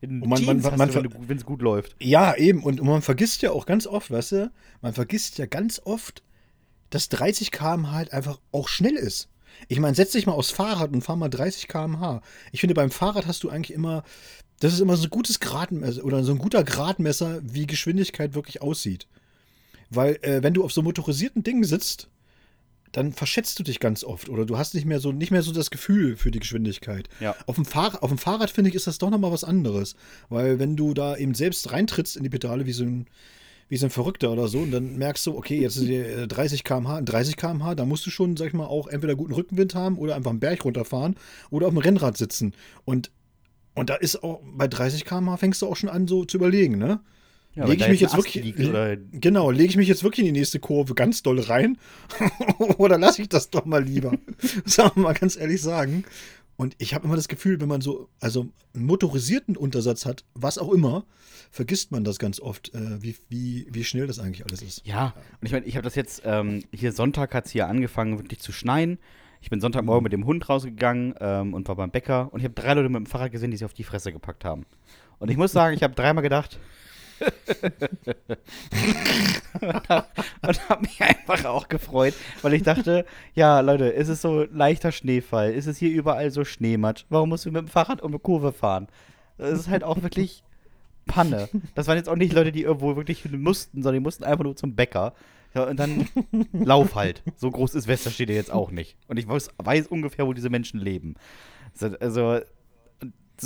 [0.01, 1.95] In und man, man, man, man wenn es gut läuft.
[2.01, 2.65] Ja, eben.
[2.65, 6.25] Und, und man vergisst ja auch ganz oft, weißt du, man vergisst ja ganz oft,
[6.91, 9.29] dass 30 km halt einfach auch schnell ist.
[9.69, 12.21] Ich meine, setz dich mal aufs Fahrrad und fahr mal 30 km/h.
[12.51, 14.03] Ich finde, beim Fahrrad hast du eigentlich immer,
[14.61, 18.61] das ist immer so ein gutes Gradmesser oder so ein guter Gradmesser, wie Geschwindigkeit wirklich
[18.61, 19.07] aussieht.
[19.91, 22.09] Weil, äh, wenn du auf so motorisierten Dingen sitzt,
[22.93, 25.53] dann verschätzt du dich ganz oft oder du hast nicht mehr so, nicht mehr so
[25.53, 27.09] das Gefühl für die Geschwindigkeit.
[27.21, 27.35] Ja.
[27.47, 29.97] Auf, dem Fahr auf dem Fahrrad, finde ich, ist das doch nochmal was anderes.
[30.29, 33.07] Weil wenn du da eben selbst reintrittst in die Pedale wie so ein,
[33.69, 37.01] wie so ein Verrückter oder so und dann merkst du, okay, jetzt sind 30 km/h,
[37.01, 40.15] 30 km/h, da musst du schon, sag ich mal, auch entweder guten Rückenwind haben oder
[40.15, 41.17] einfach einen Berg runterfahren
[41.51, 42.53] oder auf dem Rennrad sitzen.
[42.85, 43.11] Und,
[43.75, 46.77] und da ist auch, bei 30 km/h fängst du auch schon an, so zu überlegen,
[46.77, 47.01] ne?
[47.55, 50.41] Ja, lege ich mich jetzt wirklich liegt, genau lege ich mich jetzt wirklich in die
[50.41, 51.77] nächste Kurve ganz doll rein?
[52.79, 54.13] Oder lasse ich das doch mal lieber?
[54.65, 56.05] Sagen wir mal ganz ehrlich sagen.
[56.57, 60.59] Und ich habe immer das Gefühl wenn man so also einen motorisierten Untersatz hat was
[60.59, 61.05] auch immer
[61.51, 64.87] vergisst man das ganz oft äh, wie, wie, wie schnell das eigentlich alles ist.
[64.87, 68.19] Ja und ich meine ich habe das jetzt ähm, hier Sonntag hat es hier angefangen
[68.19, 68.99] wirklich zu schneien.
[69.41, 72.33] Ich bin Sonntagmorgen mit dem Hund rausgegangen ähm, und war beim Bäcker.
[72.33, 74.45] Und ich habe drei Leute mit dem Fahrrad gesehen die sich auf die Fresse gepackt
[74.45, 74.65] haben.
[75.19, 76.59] Und ich muss sagen ich habe dreimal gedacht
[79.61, 80.07] und habe
[80.69, 83.05] hab mich einfach auch gefreut, weil ich dachte,
[83.35, 85.53] ja, Leute, ist es so leichter Schneefall?
[85.53, 87.05] Ist es hier überall so Schneematsch?
[87.09, 88.89] Warum musst du mit dem Fahrrad um eine Kurve fahren?
[89.39, 90.43] Das ist halt auch wirklich
[91.07, 91.49] Panne.
[91.75, 94.57] Das waren jetzt auch nicht Leute, die irgendwo wirklich mussten, sondern die mussten einfach nur
[94.57, 95.15] zum Bäcker.
[95.55, 96.09] Ja, und dann
[96.53, 97.23] lauf halt.
[97.37, 98.97] So groß ist Westerstede jetzt auch nicht.
[99.09, 101.15] Und ich weiß, weiß ungefähr, wo diese Menschen leben.
[102.01, 102.41] Also,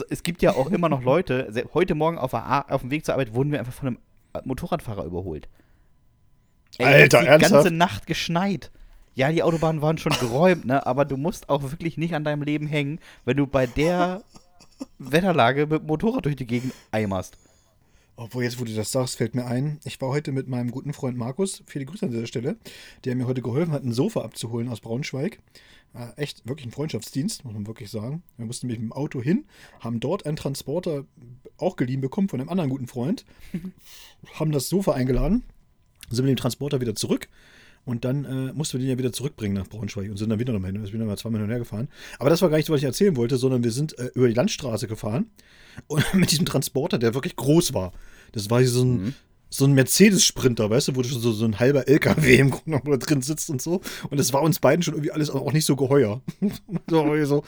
[0.08, 3.14] es gibt ja auch immer noch Leute, heute Morgen auf, der, auf dem Weg zur
[3.14, 3.98] Arbeit wurden wir einfach von einem
[4.44, 5.48] Motorradfahrer überholt.
[6.78, 7.52] Ey, Alter, die ernsthaft?
[7.54, 8.70] ganze Nacht geschneit.
[9.14, 10.86] Ja, die Autobahnen waren schon geräumt, ne?
[10.86, 14.22] Aber du musst auch wirklich nicht an deinem Leben hängen, wenn du bei der
[14.98, 17.38] Wetterlage mit dem Motorrad durch die Gegend eimerst.
[18.18, 20.94] Obwohl, jetzt, wo du das sagst, fällt mir ein, ich war heute mit meinem guten
[20.94, 22.56] Freund Markus, viele Grüße an dieser Stelle,
[23.04, 25.38] der mir heute geholfen hat, ein Sofa abzuholen aus Braunschweig.
[25.94, 28.22] Äh, echt wirklich ein Freundschaftsdienst, muss man wirklich sagen.
[28.38, 29.44] Wir mussten mit dem Auto hin,
[29.80, 31.04] haben dort einen Transporter
[31.58, 33.26] auch geliehen bekommen von einem anderen guten Freund,
[34.34, 35.42] haben das Sofa eingeladen,
[36.08, 37.28] sind mit dem Transporter wieder zurück
[37.86, 40.52] und dann äh, mussten wir den ja wieder zurückbringen nach Braunschweig und sind dann wieder
[40.52, 40.82] nochmal hin.
[40.82, 41.88] Wir sind dann mal zweimal hin gefahren.
[42.18, 44.34] Aber das war gar nicht, was ich erzählen wollte, sondern wir sind äh, über die
[44.34, 45.30] Landstraße gefahren
[45.86, 47.92] und mit diesem Transporter, der wirklich groß war.
[48.32, 49.14] Das war so ein, mhm
[49.48, 53.22] so ein Mercedes-Sprinter, weißt du, wo so, so ein halber LKW im Grunde genommen drin
[53.22, 53.80] sitzt und so.
[54.10, 56.20] Und es war uns beiden schon irgendwie alles auch nicht so geheuer.
[56.90, 57.44] so,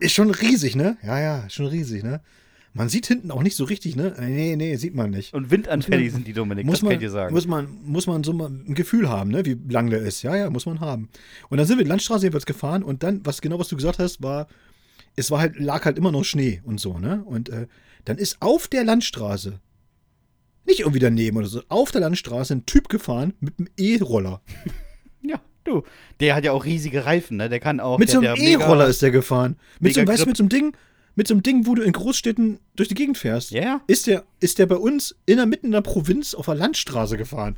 [0.00, 0.98] ist schon riesig, ne?
[1.04, 2.20] Ja, ja, schon riesig, ne?
[2.76, 4.14] Man sieht hinten auch nicht so richtig, ne?
[4.20, 5.32] Nee, nee, sieht man nicht.
[5.32, 7.34] Und windanfällig sind die, Dominik, muss das man, kann ich dir sagen.
[7.34, 9.46] Muss man, muss man so mal ein Gefühl haben, ne?
[9.46, 10.22] Wie lang der ist.
[10.22, 11.08] Ja, ja, muss man haben.
[11.48, 13.98] Und dann sind wir die Landstraße jedenfalls gefahren und dann, was genau, was du gesagt
[13.98, 14.46] hast, war,
[15.16, 17.22] es war halt, lag halt immer noch Schnee und so, ne?
[17.24, 17.66] Und äh,
[18.04, 19.58] dann ist auf der Landstraße
[20.66, 21.62] nicht irgendwie daneben oder so.
[21.68, 24.42] Auf der Landstraße ein Typ gefahren mit einem E-Roller.
[25.22, 25.82] Ja, du.
[26.20, 27.48] Der hat ja auch riesige Reifen, ne?
[27.48, 27.98] Der kann auch.
[27.98, 29.56] Mit so einem E-Roller ist der gefahren.
[29.80, 30.76] Mit so, weißt du, mit so einem Ding,
[31.16, 33.50] mit so einem Ding, wo du in Großstädten durch die Gegend fährst.
[33.50, 33.62] Ja.
[33.62, 33.80] Yeah.
[33.88, 37.16] Ist der, ist der bei uns in der mitten in der Provinz auf der Landstraße
[37.16, 37.56] gefahren.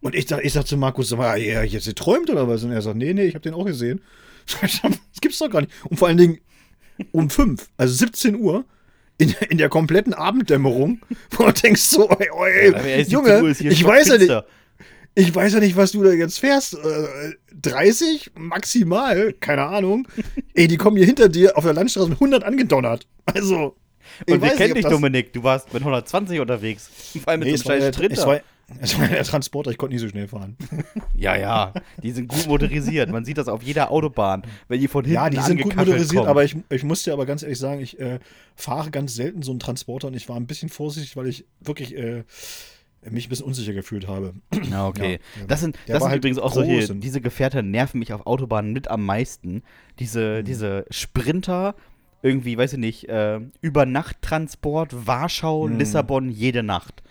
[0.00, 2.64] Und ich sag, ich sag zu Markus, sag mal, ja, jetzt träumt oder was?
[2.64, 4.00] Und er sagt, nee, nee, ich hab den auch gesehen.
[4.62, 5.72] Das gibt's doch gar nicht.
[5.84, 6.38] Und vor allen Dingen
[7.10, 8.64] um fünf, also 17 Uhr,
[9.18, 14.08] in, in der kompletten Abenddämmerung, wo du denkst so, ey, ey, ja, Junge, ich weiß
[14.08, 14.44] ja nicht,
[15.18, 16.74] ich weiß ja nicht, was du da jetzt fährst.
[16.74, 20.06] Äh, 30 maximal, keine Ahnung.
[20.54, 23.06] ey, die kommen hier hinter dir auf der Landstraße mit 100 angedonnert.
[23.24, 23.76] Also.
[24.28, 25.32] Und wir kennen dich, Dominik.
[25.32, 26.90] Du warst mit 120 unterwegs.
[27.24, 28.42] Vor allem mit nee, so einem scheiß Stritter.
[28.80, 30.56] Es war der Transporter, ich konnte nicht so schnell fahren.
[31.18, 33.10] Ja, ja, die sind gut motorisiert.
[33.10, 36.16] Man sieht das auf jeder Autobahn, wenn die von hinten Ja, die sind gut motorisiert,
[36.16, 36.28] kommen.
[36.28, 38.18] aber ich, ich muss dir aber ganz ehrlich sagen, ich äh,
[38.54, 41.96] fahre ganz selten so einen Transporter und ich war ein bisschen vorsichtig, weil ich wirklich,
[41.96, 42.24] äh,
[43.10, 44.34] mich ein bisschen unsicher gefühlt habe.
[44.70, 45.20] Ja, okay.
[45.38, 48.72] Ja, das sind, das sind halt übrigens auch solche, diese Gefährte nerven mich auf Autobahnen
[48.72, 49.62] mit am meisten.
[49.98, 50.44] Diese, mhm.
[50.44, 51.74] diese Sprinter,
[52.22, 55.78] irgendwie, weiß ich nicht, äh, Übernachttransport, Warschau, mhm.
[55.78, 57.02] Lissabon, jede Nacht.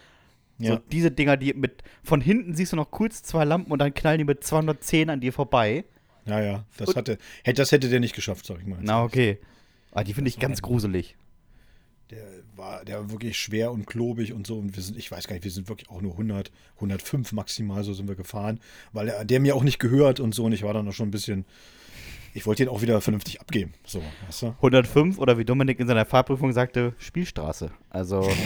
[0.58, 0.74] Ja.
[0.74, 3.94] So diese Dinger, die mit, von hinten siehst du noch kurz zwei Lampen und dann
[3.94, 5.86] knallen die mit 210 an dir vorbei.
[6.26, 8.80] Ja, ja, das, und, hatte, das hätte der nicht geschafft, sag ich mal.
[8.82, 9.40] Na, okay.
[9.92, 11.16] Aber ah, die finde ich ganz gruselig
[12.10, 12.24] der
[12.58, 14.58] war, der war wirklich schwer und klobig und so.
[14.58, 17.84] Und wir sind, ich weiß gar nicht, wir sind wirklich auch nur 100, 105 maximal,
[17.84, 18.60] so sind wir gefahren,
[18.94, 20.46] weil er, der mir auch nicht gehört und so.
[20.46, 21.46] Und ich war dann auch schon ein bisschen,
[22.34, 23.74] ich wollte ihn auch wieder vernünftig abgeben.
[23.86, 24.48] So, weißt du?
[24.48, 27.72] 105 oder wie Dominik in seiner Fahrprüfung sagte, Spielstraße.
[27.90, 28.30] Also.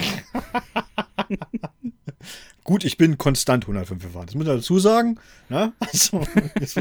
[2.69, 4.27] Gut, ich bin konstant 105 gefahren.
[4.27, 5.17] Das muss ich dazu sagen.
[5.49, 5.73] Ne?
[5.79, 6.21] Also,
[6.61, 6.75] ich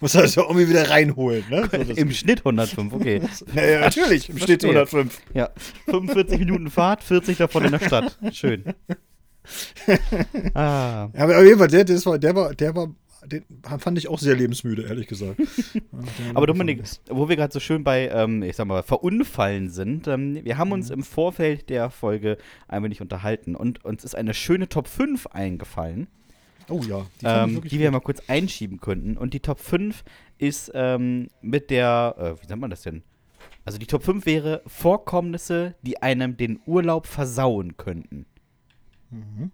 [0.00, 1.44] muss das ja irgendwie wieder reinholen.
[1.50, 1.68] Ne?
[1.70, 3.20] So, Im Schnitt 105, okay.
[3.54, 5.20] naja, natürlich, im Schnitt 105.
[5.34, 5.50] Ja,
[5.90, 8.18] 45 Minuten Fahrt, 40 davon in der Stadt.
[8.32, 8.64] Schön.
[10.54, 11.10] ah.
[11.12, 12.94] Ja, aber auf jeden Fall, der, der, war, der, war, der war
[13.26, 13.44] den
[13.78, 15.40] fand ich auch sehr lebensmüde, ehrlich gesagt.
[16.34, 20.44] Aber Dominik, wo wir gerade so schön bei, ähm, ich sag mal, Verunfallen sind, ähm,
[20.44, 20.96] wir haben uns mhm.
[20.96, 26.08] im Vorfeld der Folge ein wenig unterhalten und uns ist eine schöne Top 5 eingefallen.
[26.68, 29.16] Oh ja, die, ähm, die wir mal kurz einschieben könnten.
[29.16, 30.02] Und die Top 5
[30.38, 33.02] ist ähm, mit der, äh, wie nennt man das denn?
[33.64, 38.26] Also die Top 5 wäre Vorkommnisse, die einem den Urlaub versauen könnten.
[39.10, 39.50] Mhm.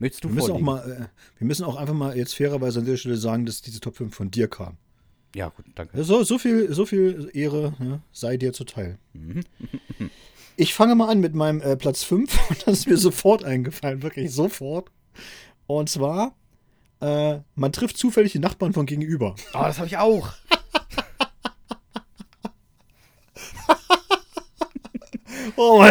[0.00, 1.06] Möchtest du wir müssen, auch mal, äh,
[1.38, 4.14] wir müssen auch einfach mal jetzt fairerweise an der Stelle sagen, dass diese Top 5
[4.14, 4.78] von dir kam.
[5.36, 6.02] Ja, gut, danke.
[6.02, 8.98] So, so, viel, so viel Ehre ja, sei dir zuteil.
[9.12, 9.44] Mhm.
[10.56, 14.02] ich fange mal an mit meinem äh, Platz 5 und das ist mir sofort eingefallen,
[14.02, 14.90] wirklich sofort.
[15.66, 16.34] Und zwar,
[17.00, 19.34] äh, man trifft zufällig die Nachbarn von gegenüber.
[19.52, 20.32] Oh, das habe ich auch.
[25.56, 25.84] oh,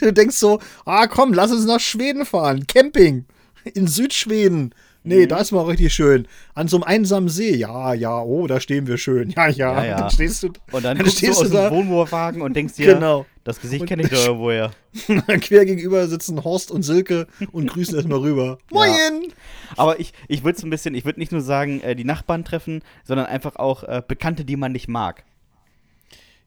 [0.00, 3.26] du denkst so, ah komm, lass uns nach Schweden fahren, Camping
[3.74, 4.74] in Südschweden.
[5.06, 5.28] Nee, mhm.
[5.28, 6.26] da ist mal richtig schön.
[6.54, 7.54] An so einem einsamen See.
[7.54, 9.30] Ja, ja, oh, da stehen wir schön.
[9.36, 9.74] Ja, ja.
[9.74, 9.96] ja, ja.
[9.98, 11.68] Dann stehst du, und dann, dann stehst du aus da.
[11.68, 13.26] dem Wohnmobilwagen und denkst dir, genau.
[13.44, 14.70] das Gesicht kenne ich doch irgendwoher.
[15.40, 18.58] Quer gegenüber sitzen Horst und Silke und grüßen erstmal rüber.
[18.70, 18.88] Moin!
[18.90, 19.30] Ja.
[19.76, 22.44] Aber ich, ich würde es ein bisschen, ich würde nicht nur sagen, äh, die Nachbarn
[22.44, 25.24] treffen, sondern einfach auch äh, Bekannte, die man nicht mag.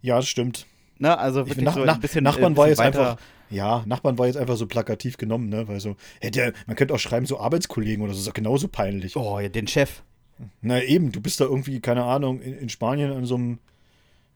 [0.01, 0.65] Ja, das stimmt.
[0.97, 3.17] Na, also wirklich nach, so ein bisschen, Nachbarn äh, war jetzt einfach
[3.49, 5.67] ja, Nachbarn war jetzt einfach so plakativ genommen, ne?
[5.67, 9.15] Weil so, hätte man könnte auch schreiben, so Arbeitskollegen oder so, ist auch genauso peinlich.
[9.15, 10.01] Oh, ja, den Chef.
[10.61, 13.59] Na eben, du bist da irgendwie, keine Ahnung, in, in Spanien an so einem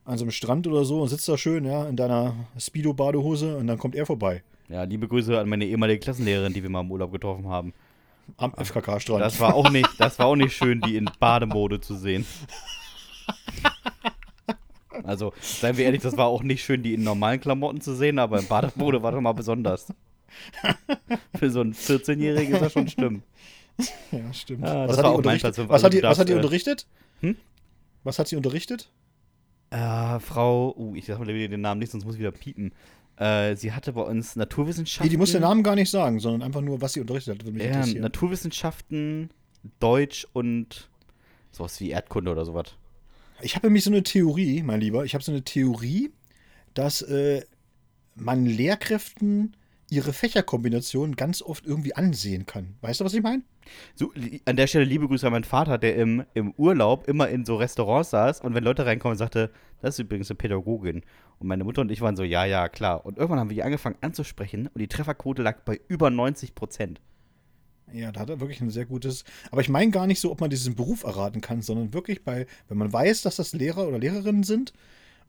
[0.04, 3.68] an so einem Strand oder so und sitzt da schön, ja, in deiner Speedo-Badehose und
[3.68, 4.42] dann kommt er vorbei.
[4.68, 7.72] Ja, liebe Grüße an meine ehemalige Klassenlehrerin, die wir mal im Urlaub getroffen haben.
[8.36, 9.20] Am FKK-Strand.
[9.20, 12.26] Das war auch nicht, das war auch nicht schön, die in Bademode zu sehen.
[15.04, 18.18] Also, seien wir ehrlich, das war auch nicht schön, die in normalen Klamotten zu sehen,
[18.18, 19.88] aber im Bademode war doch mal besonders.
[21.38, 23.22] Für so einen 14-Jährigen ist das schon schlimm.
[24.10, 24.64] Ja, stimmt.
[24.64, 26.86] Ah, was, hat auch mein Platz, was, hat die, was hat die unterrichtet?
[27.20, 27.36] Hm?
[28.04, 28.90] Was hat sie unterrichtet?
[29.70, 32.72] Äh, Frau, uh, ich sag mal den Namen nicht, sonst muss ich wieder piepen.
[33.16, 35.06] Äh, sie hatte bei uns Naturwissenschaften.
[35.06, 37.46] Nee, die muss den Namen gar nicht sagen, sondern einfach nur, was sie unterrichtet hat.
[37.46, 39.30] Würde mich ja, Naturwissenschaften,
[39.80, 40.90] Deutsch und
[41.50, 42.74] sowas wie Erdkunde oder sowas.
[43.42, 46.10] Ich habe nämlich so eine Theorie, mein Lieber, ich habe so eine Theorie,
[46.74, 47.42] dass äh,
[48.14, 49.56] man Lehrkräften
[49.90, 52.76] ihre Fächerkombinationen ganz oft irgendwie ansehen kann.
[52.80, 53.42] Weißt du, was ich meine?
[53.94, 54.10] So,
[54.46, 57.56] an der Stelle liebe Grüße an meinen Vater, der im, im Urlaub immer in so
[57.56, 59.50] Restaurants saß und wenn Leute reinkommen, sagte,
[59.82, 61.02] das ist übrigens eine Pädagogin.
[61.38, 63.04] Und meine Mutter und ich waren so, ja, ja, klar.
[63.04, 67.00] Und irgendwann haben wir die angefangen anzusprechen und die Trefferquote lag bei über 90 Prozent.
[67.94, 69.24] Ja, da hat er wirklich ein sehr gutes.
[69.50, 72.46] Aber ich meine gar nicht so, ob man diesen Beruf erraten kann, sondern wirklich bei,
[72.68, 74.72] wenn man weiß, dass das Lehrer oder Lehrerinnen sind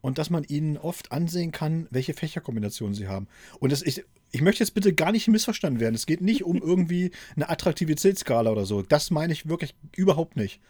[0.00, 3.26] und dass man ihnen oft ansehen kann, welche Fächerkombinationen sie haben.
[3.58, 5.94] Und das, ich, ich möchte jetzt bitte gar nicht missverstanden werden.
[5.94, 8.82] Es geht nicht um irgendwie eine Attraktivitätsskala oder so.
[8.82, 10.60] Das meine ich wirklich überhaupt nicht.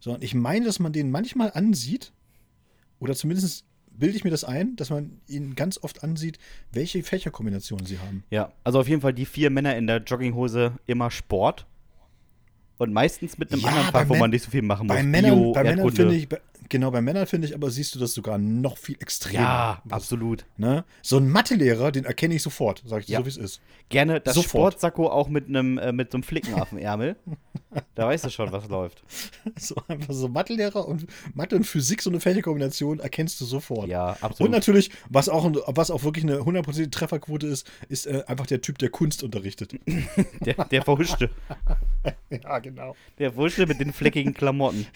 [0.00, 2.12] Sondern ich meine, dass man den manchmal ansieht
[2.98, 3.64] oder zumindest
[3.98, 6.38] bilde ich mir das ein, dass man ihnen ganz oft ansieht,
[6.72, 8.24] welche Fächerkombinationen sie haben.
[8.30, 11.66] Ja, also auf jeden Fall die vier Männer in der Jogginghose immer Sport.
[12.78, 14.96] Und meistens mit einem ja, anderen Fach, wo man nicht so viel machen muss.
[14.96, 16.28] Bei Männern, Bio, bei Männern finde ich,
[16.72, 19.42] Genau, bei Männern finde ich aber, siehst du das sogar noch viel extremer.
[19.42, 20.46] Ja, absolut.
[20.56, 20.84] Ne?
[21.02, 23.18] So ein Mathelehrer, den erkenne ich sofort, sag ich dir ja.
[23.18, 23.60] so, wie es ist.
[23.90, 24.72] Gerne das sofort.
[24.72, 27.16] Sportsacko auch mit einem äh, mit so einem Flicken auf dem Ärmel.
[27.94, 29.02] da weißt du schon, was läuft.
[29.56, 33.88] So einfach so Mathelehrer und Mathe und Physik, so eine Fächerkombination, erkennst du sofort.
[33.88, 34.48] Ja, absolut.
[34.48, 38.60] Und natürlich, was auch, was auch wirklich eine hundertprozentige Trefferquote ist, ist äh, einfach der
[38.60, 39.74] Typ, der Kunst unterrichtet.
[40.40, 41.30] der, der Verhuschte.
[42.30, 42.96] ja, genau.
[43.18, 44.86] Der Bursche mit den fleckigen Klamotten.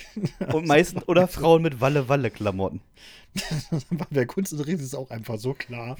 [0.53, 2.81] Und meistens, oder Frauen mit Walle-Walle-Klamotten.
[4.11, 5.97] Bei Kunstunterricht ist es auch einfach so klar.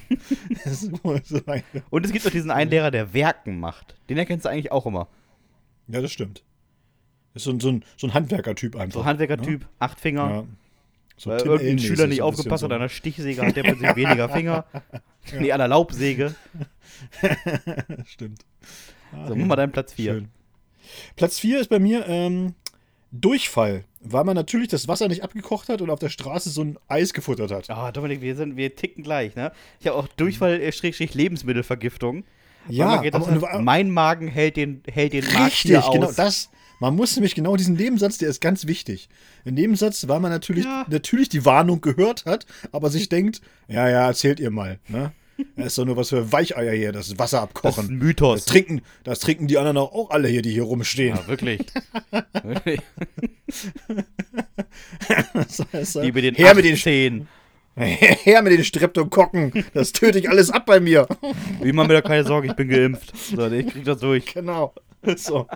[1.89, 3.95] Und es gibt noch diesen einen Lehrer, der Werken macht.
[4.09, 5.07] Den erkennst du eigentlich auch immer.
[5.87, 6.43] Ja, das stimmt.
[7.37, 8.95] Ist so ein, so ein, so ein Handwerker-Typ einfach.
[8.95, 9.67] So ein Handwerker-Typ, ne?
[9.79, 10.29] acht Finger.
[10.29, 10.43] Ja.
[11.17, 12.75] So Weil irgendein Schüler nicht aufgepasst hat, so.
[12.75, 14.65] an einer Stichsäge hat der plötzlich weniger Finger.
[14.73, 15.39] ja.
[15.39, 16.35] Nee, an der Laubsäge.
[18.05, 18.41] Stimmt.
[19.11, 20.25] Ah, so, mach mal deinen Platz 4.
[21.15, 22.53] Platz 4 ist bei mir ähm,
[23.11, 26.77] Durchfall, weil man natürlich das Wasser nicht abgekocht hat und auf der Straße so ein
[26.87, 27.69] Eis gefuttert hat.
[27.69, 29.51] Ah, Dominik, wir, sind, wir ticken gleich, ne?
[29.79, 32.25] Ich habe auch Durchfall, äh, Schrägstrich Lebensmittelvergiftung.
[32.69, 35.93] Ja, aber, hat, mein Magen hält den, hält den Richtig, genau aus.
[35.93, 36.49] genau das.
[36.79, 39.09] Man muss nämlich genau diesen Nebensatz, der ist ganz wichtig.
[39.45, 40.85] Ein Nebensatz, weil man natürlich, ja.
[40.89, 44.79] natürlich die Warnung gehört hat, aber sich denkt, ja, ja, erzählt ihr mal.
[44.87, 45.11] Ne?
[45.55, 47.75] Das ist doch nur was für Weicheier hier, das Wasser abkochen.
[47.75, 48.39] Das ist ein Mythos.
[48.39, 51.15] Das trinken, das trinken die anderen auch alle hier, die hier rumstehen.
[51.15, 51.61] Ja, wirklich.
[52.43, 52.81] wirklich.
[55.33, 57.27] das heißt, mit den her mit den Zehen.
[57.77, 59.65] Her mit den Streptokokken.
[59.75, 61.07] Das töte ich alles ab bei mir.
[61.61, 63.15] Wie man mir da keine Sorge, ich bin geimpft.
[63.15, 64.33] So, ich krieg das durch.
[64.33, 64.73] Genau.
[65.17, 65.47] So.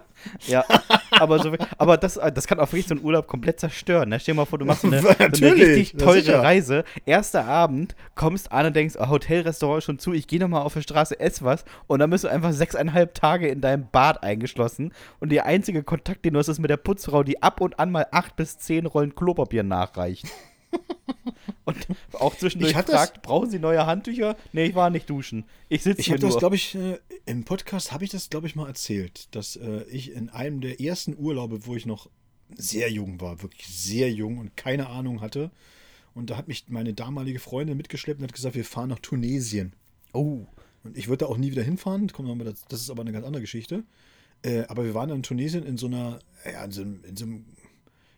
[0.48, 0.64] Ja,
[1.12, 4.10] aber, so, aber das, das kann auch wirklich so einen Urlaub komplett zerstören.
[4.10, 4.20] Ne?
[4.20, 6.84] Stell dir mal vor, du machst eine, so eine richtig teure Reise.
[7.06, 10.82] Erster Abend, kommst an und denkst, oh, Hotelrestaurant schon zu, ich gehe nochmal auf die
[10.82, 11.66] Straße, ess was.
[11.88, 14.94] Und dann bist du einfach sechseinhalb Tage in deinem Bad eingeschlossen.
[15.20, 17.92] Und der einzige Kontakt, den du hast, ist mit der Putzfrau, die ab und an
[17.92, 20.28] mal acht bis zehn Rollen Klopapier nachreicht.
[21.66, 24.36] Und auch zwischendurch fragt, brauchen Sie neue Handtücher?
[24.54, 25.46] Nee, ich war nicht duschen.
[25.70, 28.48] Ich sitze hier Ich habe das, glaube ich, äh, im Podcast habe ich das, glaube
[28.48, 32.10] ich, mal erzählt, dass äh, ich in einem der ersten Urlaube, wo ich noch
[32.56, 35.52] sehr jung war, wirklich sehr jung und keine Ahnung hatte,
[36.14, 39.74] und da hat mich meine damalige Freundin mitgeschleppt und hat gesagt, wir fahren nach Tunesien.
[40.14, 40.46] Oh.
[40.84, 42.12] Und ich würde da auch nie wieder hinfahren.
[42.70, 43.84] Das ist aber eine ganz andere Geschichte.
[44.44, 47.26] Äh, aber wir waren in Tunesien in so einer, ja, in so einem, in so
[47.26, 47.46] einem,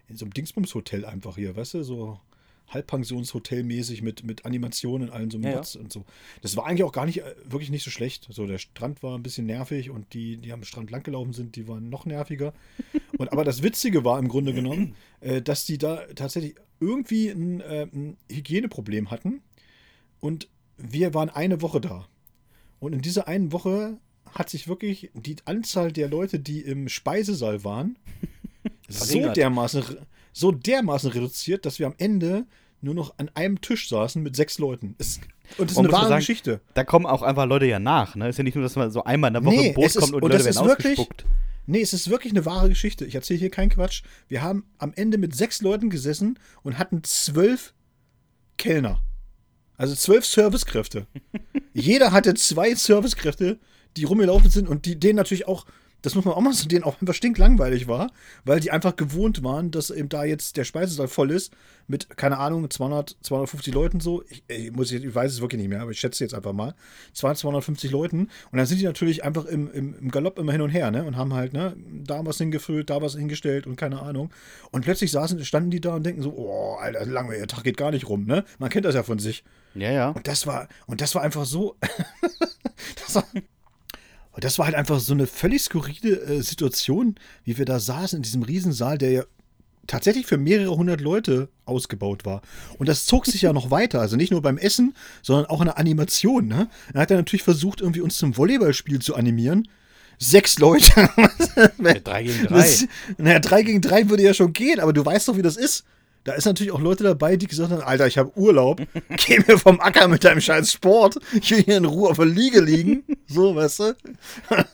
[0.08, 2.20] in so einem Dingsbums-Hotel einfach hier, weißt du, so
[2.69, 5.82] Halbpensionshotel-mäßig mit, mit Animationen in allen so ja, Mods ja.
[5.82, 6.06] und so.
[6.41, 8.28] Das war eigentlich auch gar nicht, äh, wirklich nicht so schlecht.
[8.30, 11.67] So, der Strand war ein bisschen nervig und die, die am Strand langgelaufen sind, die
[11.67, 12.54] waren noch nerviger.
[13.17, 17.62] und, aber das Witzige war im Grunde genommen, äh, dass die da tatsächlich irgendwie ein,
[17.62, 19.41] äh, ein Hygieneproblem hatten
[20.19, 20.47] und
[20.78, 22.08] wir waren eine Woche da.
[22.80, 23.97] Und in dieser einen Woche
[24.34, 27.97] hat sich wirklich die Anzahl der Leute, die im Speisesaal waren,
[28.89, 29.84] so dermaßen,
[30.34, 32.46] so dermaßen reduziert, dass wir am Ende
[32.82, 34.96] nur noch an einem Tisch saßen mit sechs Leuten.
[34.98, 35.19] Es,
[35.58, 36.60] und das ist eine wahre sagen, Geschichte.
[36.74, 38.15] Da kommen auch einfach Leute ja nach.
[38.15, 38.28] Ne?
[38.28, 40.13] Ist ja nicht nur, dass man so einmal in der Woche nee, im Boot kommt
[40.13, 41.26] und, und Leute werden wirklich, ausgespuckt.
[41.65, 43.06] Nee, es ist wirklich eine wahre Geschichte.
[43.06, 44.04] Ich erzähle hier keinen Quatsch.
[44.28, 47.74] Wir haben am Ende mit sechs Leuten gesessen und hatten zwölf
[48.58, 49.02] Kellner.
[49.78, 51.08] Also zwölf Servicekräfte.
[51.74, 53.60] Jeder hatte zwei Servicekräfte,
[53.96, 55.65] die rumgelaufen sind und die denen natürlich auch
[56.04, 58.12] das muss man auch mal so, denen auch einfach stinklangweilig war,
[58.44, 61.54] weil die einfach gewohnt waren, dass eben da jetzt der Speisesaal voll ist
[61.88, 64.24] mit, keine Ahnung, 200, 250 Leuten so.
[64.30, 66.76] Ich, ich, muss, ich weiß es wirklich nicht mehr, aber ich schätze jetzt einfach mal.
[67.13, 68.30] 200, 250 Leuten.
[68.52, 71.06] Und dann sind die natürlich einfach im, im, im Galopp immer hin und her, ne?
[71.06, 74.32] Und haben halt, ne, da was hingefüllt, da was hingestellt und keine Ahnung.
[74.72, 77.92] Und plötzlich saßen, standen die da und denken so, oh, Alter, langweiliger Tag geht gar
[77.92, 78.44] nicht rum, ne?
[78.60, 79.46] Man kennt das ja von sich.
[79.74, 80.10] Ja, ja.
[80.10, 81.78] Und das war, und das war einfach so.
[82.96, 83.26] das war,
[84.34, 88.17] und das war halt einfach so eine völlig skurrile äh, Situation, wie wir da saßen
[88.17, 89.24] in diesem Riesensaal, der ja
[89.88, 92.41] tatsächlich für mehrere hundert Leute ausgebaut war.
[92.78, 94.00] Und das zog sich ja noch weiter.
[94.00, 96.48] Also nicht nur beim Essen, sondern auch in der Animation.
[96.48, 96.69] Ne?
[96.93, 99.67] Er hat dann natürlich versucht, irgendwie uns zum Volleyballspiel zu animieren.
[100.19, 101.10] Sechs Leute.
[101.84, 102.58] ja, drei gegen drei.
[102.58, 105.58] Das, naja, drei gegen drei würde ja schon gehen, aber du weißt doch, wie das
[105.58, 105.84] ist.
[106.23, 108.81] Da ist natürlich auch Leute dabei, die gesagt haben, Alter, ich habe Urlaub,
[109.27, 112.25] geh mir vom Acker mit deinem scheiß Sport, ich will hier in Ruhe auf der
[112.25, 113.03] Liege liegen.
[113.25, 113.95] So, weißt du?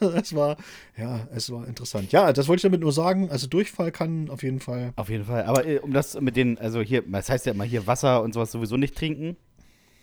[0.00, 0.58] Das war,
[0.98, 2.12] ja, es war interessant.
[2.12, 3.30] Ja, das wollte ich damit nur sagen.
[3.30, 4.92] Also Durchfall kann auf jeden Fall.
[4.96, 5.44] Auf jeden Fall.
[5.44, 8.34] Aber äh, um das mit den, also hier, das heißt ja immer hier Wasser und
[8.34, 9.36] sowas sowieso nicht trinken,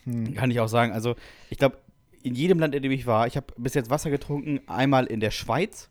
[0.05, 0.33] hm.
[0.33, 0.91] kann ich auch sagen.
[0.91, 1.15] Also
[1.51, 1.77] ich glaube,
[2.23, 5.19] in jedem Land, in dem ich war, ich habe bis jetzt Wasser getrunken, einmal in
[5.19, 5.89] der Schweiz,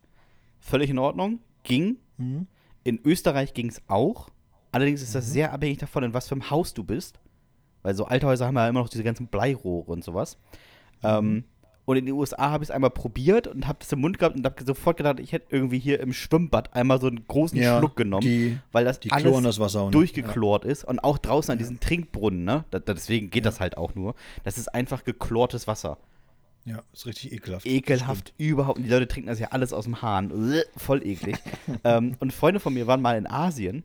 [0.58, 1.98] völlig in Ordnung, ging.
[2.18, 2.48] Hm.
[2.82, 4.28] In Österreich ging es auch.
[4.72, 5.31] Allerdings ist das mhm.
[5.31, 7.18] sehr abhängig davon, in was für einem Haus du bist.
[7.83, 10.38] Weil so alte Häuser haben ja immer noch diese ganzen Bleirohre und sowas.
[11.02, 11.09] Mhm.
[11.09, 11.44] Ähm,
[11.87, 14.37] und in den USA habe ich es einmal probiert und habe es im Mund gehabt
[14.37, 17.78] und habe sofort gedacht, ich hätte irgendwie hier im Schwimmbad einmal so einen großen ja,
[17.78, 20.72] Schluck genommen, die, weil das die alles das Wasser, durchgeklort ja.
[20.72, 22.64] ist und auch draußen an diesen Trinkbrunnen, ne?
[22.72, 23.51] Da, deswegen geht ja.
[23.51, 24.16] das halt auch nur.
[24.43, 25.99] Das ist einfach geklortes Wasser.
[26.64, 27.64] Ja, ist richtig ekelhaft.
[27.64, 28.78] Ekelhaft überhaupt.
[28.78, 30.32] Und die Leute trinken das ja alles aus dem Hahn.
[30.76, 31.36] Voll eklig.
[31.84, 33.84] ähm, und Freunde von mir waren mal in Asien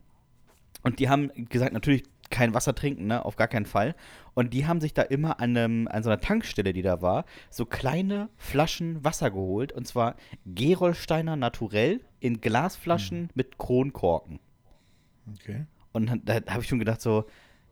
[0.82, 3.24] und die haben gesagt, natürlich kein Wasser trinken, ne?
[3.24, 3.94] Auf gar keinen Fall.
[4.34, 7.24] Und die haben sich da immer an, einem, an so einer Tankstelle, die da war,
[7.50, 9.70] so kleine Flaschen Wasser geholt.
[9.72, 10.16] Und zwar
[10.46, 13.28] Gerolsteiner Naturell in Glasflaschen mhm.
[13.34, 14.40] mit Kronkorken.
[15.34, 15.66] Okay.
[15.92, 17.26] Und da habe ich schon gedacht, so,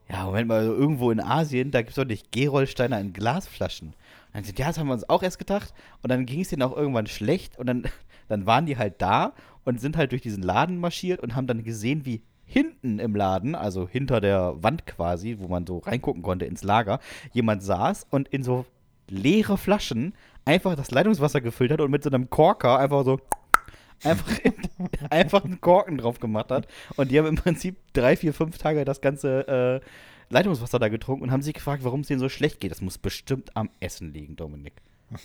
[0.08, 3.88] ja, Moment mal, also irgendwo in Asien, da gibt es doch nicht Gerolsteiner in Glasflaschen.
[3.88, 3.96] Und
[4.34, 5.72] dann sind, ja, das haben wir uns auch erst gedacht.
[6.02, 7.58] Und dann ging es denen auch irgendwann schlecht.
[7.58, 7.84] Und dann,
[8.28, 9.32] dann waren die halt da
[9.64, 13.54] und sind halt durch diesen Laden marschiert und haben dann gesehen, wie hinten im Laden,
[13.54, 16.98] also hinter der Wand quasi, wo man so reingucken konnte ins Lager,
[17.32, 18.66] jemand saß und in so
[19.08, 23.20] leere Flaschen einfach das Leitungswasser gefüllt hat und mit so einem Korker einfach so
[24.02, 24.26] einfach,
[25.10, 26.66] einfach einen Korken drauf gemacht hat.
[26.96, 29.86] Und die haben im Prinzip drei, vier, fünf Tage das ganze äh,
[30.32, 32.70] Leitungswasser da getrunken und haben sich gefragt, warum es denen so schlecht geht.
[32.70, 34.74] Das muss bestimmt am Essen liegen, Dominik.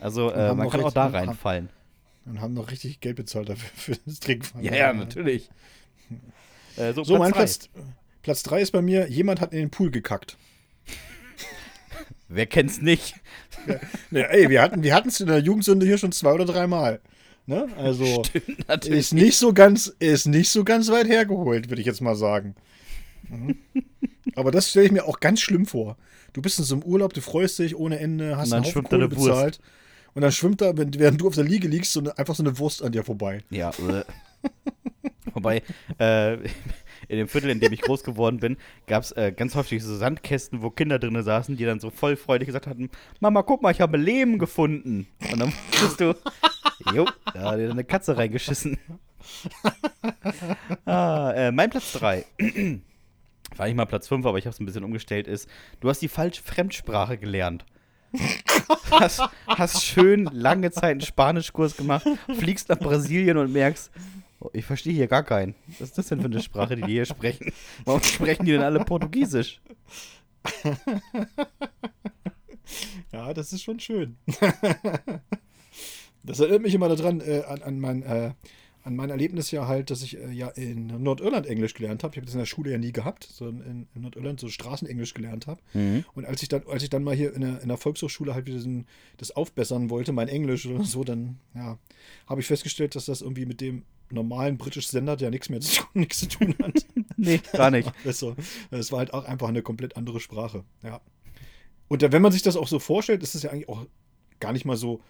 [0.00, 1.68] Also äh, man kann auch da reinfallen.
[2.24, 4.64] Und haben noch richtig Geld bezahlt dafür für das Trinkfall.
[4.64, 5.50] Ja, ja, natürlich.
[6.76, 7.38] Äh, so, so Platz mein drei.
[7.38, 7.68] Platz,
[8.22, 10.36] Platz 3 ist bei mir, jemand hat in den Pool gekackt.
[12.28, 13.14] Wer kennt's nicht?
[13.66, 13.74] Ja,
[14.10, 17.00] ja, ey, wir hatten wir es in der Jugendsünde hier schon zwei oder dreimal.
[17.46, 17.68] Ne?
[17.76, 22.00] Also Stimmt, ist nicht so ganz ist nicht so ganz weit hergeholt, würde ich jetzt
[22.00, 22.54] mal sagen.
[23.28, 23.58] Mhm.
[24.36, 25.96] Aber das stelle ich mir auch ganz schlimm vor.
[26.32, 29.08] Du bist in so einem Urlaub, du freust dich ohne Ende, hast einen Haufen Kohle
[29.08, 29.58] bezahlt.
[29.58, 29.60] Wurst.
[30.14, 32.58] Und dann schwimmt da, während du auf der Liege liegst, so eine, einfach so eine
[32.58, 33.42] Wurst an dir vorbei.
[33.50, 34.04] Ja, äh.
[35.34, 35.62] Wobei,
[35.98, 36.34] äh,
[37.08, 38.56] in dem Viertel, in dem ich groß geworden bin,
[38.86, 42.16] gab es äh, ganz häufig so Sandkästen, wo Kinder drin saßen, die dann so voll
[42.16, 45.06] freudig gesagt hatten: Mama, guck mal, ich habe Lehm gefunden.
[45.30, 46.14] Und dann wusstest du,
[46.92, 48.78] jo, da hat dir eine Katze reingeschissen.
[50.84, 52.24] ah, äh, mein Platz 3.
[53.56, 55.48] War nicht mal Platz 5, aber ich habe es ein bisschen umgestellt, ist,
[55.80, 57.64] du hast die falsche Fremdsprache gelernt.
[58.90, 62.06] hast, hast schön lange Zeit einen Spanischkurs gemacht,
[62.38, 63.90] fliegst nach Brasilien und merkst,
[64.52, 65.54] ich verstehe hier gar keinen.
[65.78, 67.52] Was ist das denn für eine Sprache, die die hier sprechen?
[67.84, 69.60] Warum sprechen die denn alle Portugiesisch?
[73.12, 74.16] Ja, das ist schon schön.
[76.24, 78.30] Das erinnert mich immer daran, äh, an, an mein äh,
[78.84, 82.14] an mein Erlebnis ja halt, dass ich äh, ja in Nordirland Englisch gelernt habe.
[82.14, 85.14] Ich habe das in der Schule ja nie gehabt, sondern in, in Nordirland so Straßenenglisch
[85.14, 85.60] gelernt habe.
[85.72, 86.04] Mhm.
[86.14, 88.46] Und als ich dann, als ich dann mal hier in der, in der Volkshochschule halt
[88.46, 88.86] wieder diesen,
[89.18, 91.78] das aufbessern wollte, mein Englisch oder so, dann ja,
[92.26, 95.82] habe ich festgestellt, dass das irgendwie mit dem normalen britischen Sender ja nichts mehr zu
[95.82, 96.84] tun, nichts zu tun hat.
[97.16, 97.90] nee, gar nicht.
[98.04, 98.36] Also,
[98.70, 100.64] es war halt auch einfach eine komplett andere Sprache.
[100.82, 101.00] Ja.
[101.88, 103.86] Und wenn man sich das auch so vorstellt, ist es ja eigentlich auch
[104.40, 105.00] gar nicht mal so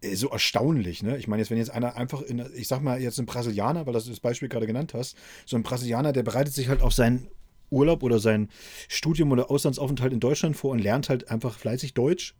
[0.00, 1.16] äh, so erstaunlich, ne?
[1.16, 3.92] Ich meine, jetzt, wenn jetzt einer einfach in, ich sag mal, jetzt ein Brasilianer, weil
[3.92, 7.28] du das Beispiel gerade genannt hast, so ein Brasilianer, der bereitet sich halt auf seinen
[7.70, 8.48] Urlaub oder sein
[8.88, 12.34] Studium oder Auslandsaufenthalt in Deutschland vor und lernt halt einfach fleißig Deutsch,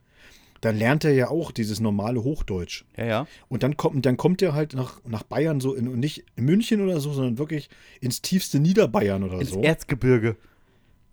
[0.60, 2.84] dann lernt er ja auch dieses normale Hochdeutsch.
[2.96, 3.26] Ja, ja.
[3.48, 6.80] Und dann kommt, dann kommt er halt nach, nach Bayern so, in, nicht in München
[6.80, 7.68] oder so, sondern wirklich
[8.00, 9.62] ins tiefste Niederbayern oder ins so.
[9.62, 10.36] Erzgebirge.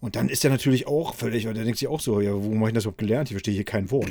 [0.02, 2.70] Und dann ist er natürlich auch völlig, der denkt sich auch so, ja, wo habe
[2.70, 3.30] ich das überhaupt gelernt?
[3.30, 4.10] Ich verstehe hier kein Wort.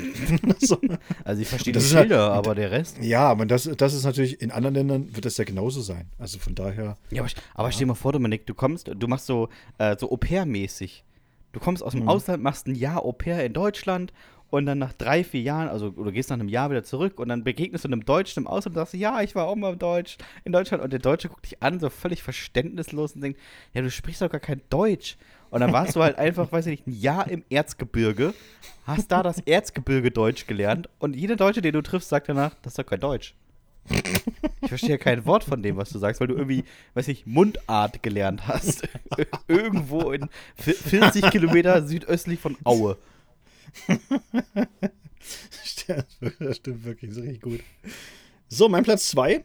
[1.25, 2.99] also ich verstehe das Schilder, halt, aber der Rest.
[3.01, 6.07] Ja, aber das, das ist natürlich, in anderen Ländern wird das ja genauso sein.
[6.17, 6.97] Also von daher.
[7.11, 7.71] Ja, aber, aber ja.
[7.73, 11.03] stell dir mal vor, Dominik, du kommst, du machst so, äh, so Au-pair-mäßig.
[11.51, 12.07] Du kommst aus dem mhm.
[12.07, 14.13] Ausland, machst ein Jahr Au-pair in Deutschland
[14.51, 17.29] und dann nach drei, vier Jahren, also oder gehst nach einem Jahr wieder zurück und
[17.29, 20.17] dann begegnest du einem Deutschen im Ausland und sagst, ja, ich war auch mal Deutsch,
[20.43, 23.39] in Deutschland und der Deutsche guckt dich an, so völlig verständnislos und denkt,
[23.73, 25.17] ja, du sprichst doch gar kein Deutsch.
[25.49, 28.33] Und dann warst du halt einfach, weiß ich nicht, ein Jahr im Erzgebirge,
[28.85, 32.73] hast da das Erzgebirge Deutsch gelernt und jeder Deutsche, den du triffst, sagt danach, das
[32.73, 33.33] ist doch kein Deutsch.
[34.61, 38.03] Ich verstehe kein Wort von dem, was du sagst, weil du irgendwie, weiß ich, Mundart
[38.03, 38.87] gelernt hast.
[39.47, 42.97] Irgendwo in 40 Kilometer südöstlich von Aue.
[46.39, 47.59] das stimmt wirklich, so richtig gut.
[48.47, 49.43] So, mein Platz 2.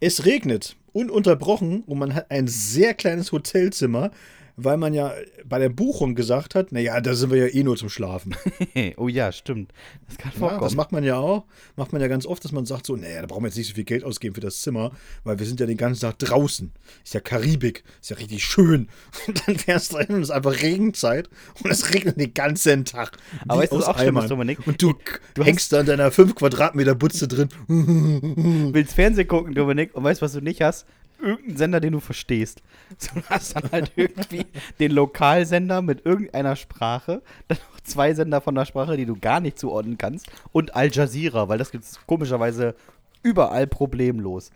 [0.00, 4.10] Es regnet ununterbrochen und man hat ein sehr kleines Hotelzimmer
[4.56, 5.12] weil man ja
[5.44, 8.36] bei der Buchung gesagt hat, naja, da sind wir ja eh nur zum Schlafen.
[8.96, 9.72] oh ja, stimmt.
[10.06, 10.60] Das kann vorkommen.
[10.60, 11.44] Ja, das macht man ja auch.
[11.76, 13.68] Macht man ja ganz oft, dass man sagt so, naja, da brauchen wir jetzt nicht
[13.68, 14.92] so viel Geld ausgeben für das Zimmer,
[15.24, 16.72] weil wir sind ja den ganzen Tag draußen.
[17.02, 18.88] Ist ja Karibik, ist ja richtig schön.
[19.26, 21.28] Und dann fährst du hin und es ist einfach Regenzeit
[21.62, 23.16] und es regnet den ganzen Tag.
[23.48, 24.66] Aber weißt du, was auch schlimm ist, Dominik?
[24.66, 24.94] Und du,
[25.34, 27.48] du hängst da in deiner 5 Quadratmeter Butze drin.
[28.72, 30.86] Willst Fernsehen gucken, Dominik, und weißt, was du nicht hast?
[31.20, 32.62] Irgendeinen Sender, den du verstehst.
[33.14, 34.46] Du hast dann halt irgendwie
[34.78, 39.40] den Lokalsender mit irgendeiner Sprache, dann noch zwei Sender von der Sprache, die du gar
[39.40, 42.76] nicht zuordnen kannst und Al Jazeera, weil das gibt es komischerweise
[43.22, 44.52] überall problemlos.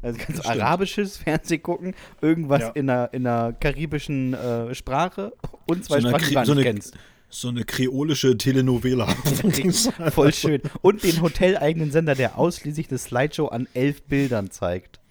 [0.00, 2.68] Also kannst arabisches Fernsehen gucken, irgendwas ja.
[2.70, 5.32] in, einer, in einer karibischen äh, Sprache
[5.66, 6.94] und zwei so Sprachen, die du so nicht eine, kennst.
[7.28, 9.06] So eine kreolische Telenovela.
[10.10, 10.62] Voll schön.
[10.80, 15.01] Und den hoteleigenen Sender, der ausschließlich eine Slideshow an elf Bildern zeigt.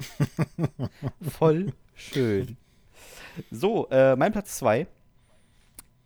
[1.20, 2.56] Voll schön.
[3.50, 4.86] So, äh, mein Platz 2.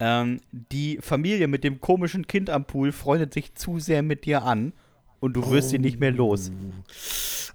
[0.01, 4.43] Ähm, die Familie mit dem komischen Kind am Pool freundet sich zu sehr mit dir
[4.43, 4.72] an
[5.20, 5.70] und du wirst oh.
[5.72, 6.51] sie nicht mehr los.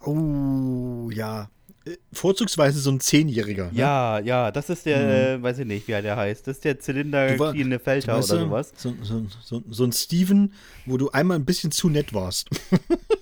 [0.05, 1.49] Oh, ja.
[1.85, 3.71] Äh, vorzugsweise so ein Zehnjähriger.
[3.71, 3.79] Ne?
[3.79, 5.41] Ja, ja, das ist der, mhm.
[5.41, 6.47] äh, weiß ich nicht, wie der heißt.
[6.47, 8.73] Das ist der Zylinderkliene Felter oder sowas.
[8.75, 10.53] So, so, so, so, ein Steven,
[10.85, 12.49] wo du einmal ein bisschen zu nett warst.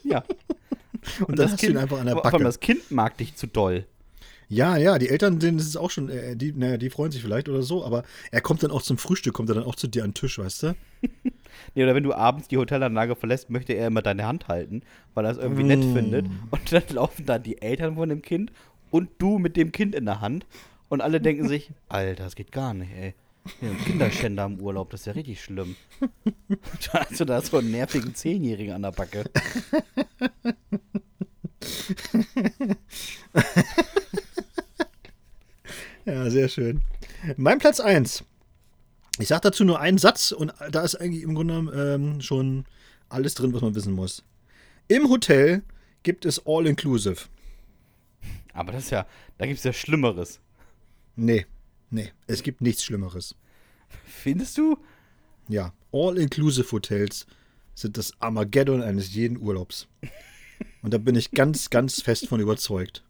[0.03, 0.23] ja.
[1.19, 2.43] Und, und das Kind einfach an der Backe.
[2.43, 3.85] das Kind mag dich zu doll.
[4.49, 7.21] Ja, ja, die Eltern, denen ist es auch schon, äh, die, naja, die freuen sich
[7.21, 9.87] vielleicht oder so, aber er kommt dann auch zum Frühstück, kommt er dann auch zu
[9.87, 10.75] dir an den Tisch, weißt du?
[11.73, 14.83] nee, oder wenn du abends die Hotelanlage verlässt, möchte er immer deine Hand halten,
[15.13, 15.67] weil er es irgendwie mm.
[15.67, 16.25] nett findet.
[16.51, 18.51] Und dann laufen da die Eltern von dem Kind
[18.91, 20.45] und du mit dem Kind in der Hand.
[20.89, 23.15] Und alle denken sich, Alter, das geht gar nicht, ey.
[23.85, 25.75] Kinderschänder im Urlaub, das ist ja richtig schlimm.
[26.91, 29.25] Da hast du da so einen nervigen Zehnjährigen an der Backe.
[36.05, 36.81] ja, sehr schön.
[37.37, 38.23] Mein Platz 1.
[39.19, 42.65] Ich sage dazu nur einen Satz und da ist eigentlich im Grunde ähm, schon
[43.09, 44.23] alles drin, was man wissen muss.
[44.87, 45.63] Im Hotel
[46.03, 47.27] gibt es All-Inclusive.
[48.53, 49.05] Aber das ist ja,
[49.37, 50.39] da gibt es ja Schlimmeres.
[51.15, 51.45] Nee,
[51.93, 53.35] nee, es gibt nichts Schlimmeres.
[54.05, 54.77] Findest du?
[55.47, 57.25] Ja, All-Inclusive Hotels
[57.75, 59.87] sind das Armageddon eines jeden Urlaubs.
[60.81, 63.03] Und da bin ich ganz, ganz fest von überzeugt.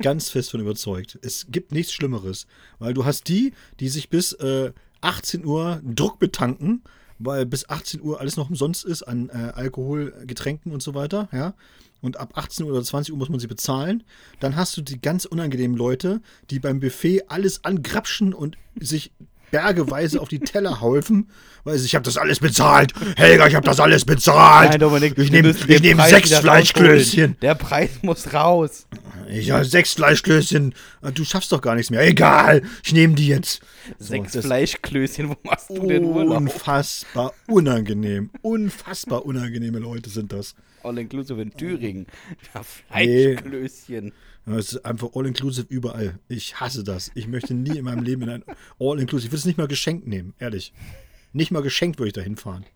[0.00, 1.18] Ganz fest von überzeugt.
[1.22, 2.46] Es gibt nichts Schlimmeres.
[2.78, 6.82] Weil du hast die, die sich bis äh, 18 Uhr Druck betanken,
[7.24, 11.28] weil bis 18 Uhr alles noch umsonst ist an äh, Alkohol, Getränken und so weiter,
[11.32, 11.54] ja.
[12.00, 14.02] Und ab 18 Uhr oder 20 Uhr muss man sie bezahlen.
[14.40, 16.20] Dann hast du die ganz unangenehmen Leute,
[16.50, 19.12] die beim Buffet alles angrapschen und sich
[19.52, 21.28] bergeweise auf die Teller häufen,
[21.62, 22.92] weil ich habe das alles bezahlt.
[23.16, 24.70] Helga, ich habe das alles bezahlt.
[24.70, 27.36] Nein, Dominik, ich nehme nehm sechs Fleischklößchen.
[27.40, 28.88] Der Preis muss raus.
[29.28, 30.74] Ich habe sechs Fleischklößchen.
[31.14, 32.00] Du schaffst doch gar nichts mehr.
[32.04, 33.60] Egal, ich nehme die jetzt.
[33.98, 36.38] Sechs so, Fleischklößchen, wo machst du den Urlaub?
[36.38, 38.30] Unfassbar unangenehm.
[38.40, 40.54] Unfassbar unangenehme Leute sind das.
[40.84, 42.06] All inclusive in Thüringen.
[42.54, 44.04] Ja, Fleischklößchen.
[44.06, 44.12] Nee.
[44.56, 46.18] Es ist einfach all-inclusive überall.
[46.28, 47.12] Ich hasse das.
[47.14, 48.44] Ich möchte nie in meinem Leben in ein
[48.80, 49.26] all-inclusive.
[49.26, 50.72] Ich würde es nicht mal geschenkt nehmen, ehrlich.
[51.32, 52.66] Nicht mal geschenkt würde ich da hinfahren.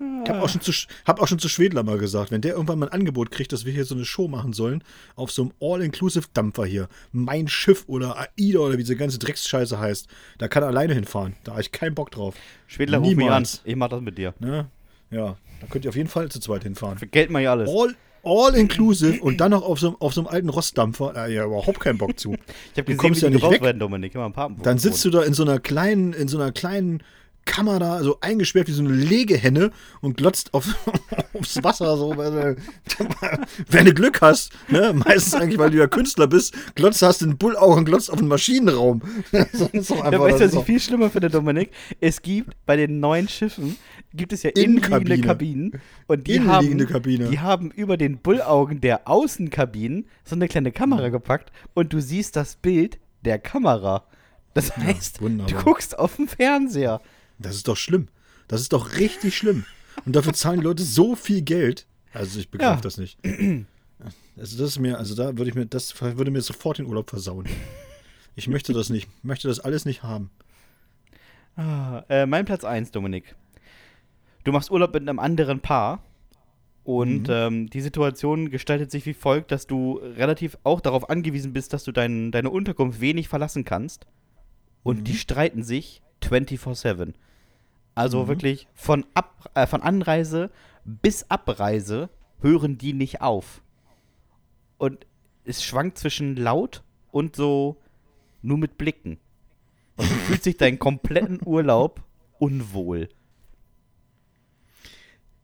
[0.00, 0.70] Ich habe auch, schon zu,
[1.06, 3.64] hab auch schon zu Schwedler mal gesagt, wenn der irgendwann mal ein Angebot kriegt, dass
[3.64, 4.84] wir hier so eine Show machen sollen,
[5.16, 10.06] auf so einem All-Inclusive-Dampfer hier, mein Schiff oder AIDA oder wie diese ganze Drecksscheiße heißt,
[10.38, 11.34] da kann er alleine hinfahren.
[11.42, 12.36] Da habe ich keinen Bock drauf.
[12.68, 13.44] Schwedler, ruf mich an.
[13.64, 14.34] Ich mach das mit dir.
[14.38, 14.70] Ne?
[15.10, 16.98] Ja, da könnt ihr auf jeden Fall zu zweit hinfahren.
[16.98, 17.70] Für Geld mal ja alles.
[17.70, 21.12] All, all inclusive und dann noch auf so, auf so einem alten Rostdampfer.
[21.14, 22.32] Da ja überhaupt keinen Bock zu.
[22.72, 23.62] Ich habe gesehen, kommst ja nicht weg.
[23.62, 24.12] Werden, Dominik.
[24.62, 27.02] Dann sitzt du da in so einer kleinen, in so einer kleinen
[27.48, 30.66] Kammer da, so eingesperrt wie so eine Legehenne und glotzt auf,
[31.34, 32.16] aufs Wasser, so,
[33.68, 34.92] wenn du Glück hast, ne?
[34.92, 38.28] meistens eigentlich, weil du ja Künstler bist, glotzt hast den Bullauge und glotzt auf den
[38.28, 39.00] Maschinenraum.
[39.32, 41.70] das ist doch ja, weißt du, was ich viel schlimmer finde, Dominik?
[42.00, 43.76] Es gibt bei den neuen Schiffen,
[44.12, 47.30] gibt es ja innenliegende Kabinen und die haben, Kabine.
[47.30, 52.36] die haben über den Bullaugen der Außenkabinen so eine kleine Kamera gepackt und du siehst
[52.36, 54.04] das Bild der Kamera.
[54.54, 57.00] Das heißt, ja, du guckst auf den Fernseher.
[57.38, 58.08] Das ist doch schlimm.
[58.48, 59.64] Das ist doch richtig schlimm.
[60.04, 61.86] Und dafür zahlen die Leute so viel Geld.
[62.12, 62.80] Also ich begreife ja.
[62.80, 63.18] das nicht.
[64.36, 67.10] Also das ist mir, also da würde ich mir, das würde mir sofort den Urlaub
[67.10, 67.46] versauen.
[68.36, 69.08] Ich möchte das nicht.
[69.18, 70.30] Ich möchte das alles nicht haben.
[71.56, 73.34] Ah, äh, mein Platz 1, Dominik.
[74.44, 76.04] Du machst Urlaub mit einem anderen Paar.
[76.84, 77.34] Und mhm.
[77.34, 81.84] ähm, die Situation gestaltet sich wie folgt, dass du relativ auch darauf angewiesen bist, dass
[81.84, 84.06] du dein, deine Unterkunft wenig verlassen kannst.
[84.84, 85.04] Und mhm.
[85.04, 87.14] die streiten sich 24-7.
[87.98, 88.28] Also mhm.
[88.28, 90.52] wirklich von, Ab äh, von Anreise
[90.84, 92.08] bis Abreise
[92.40, 93.60] hören die nicht auf.
[94.76, 95.04] Und
[95.44, 97.76] es schwankt zwischen laut und so
[98.40, 99.18] nur mit Blicken.
[99.96, 102.04] Und du fühlst dich deinen kompletten Urlaub
[102.38, 103.08] unwohl.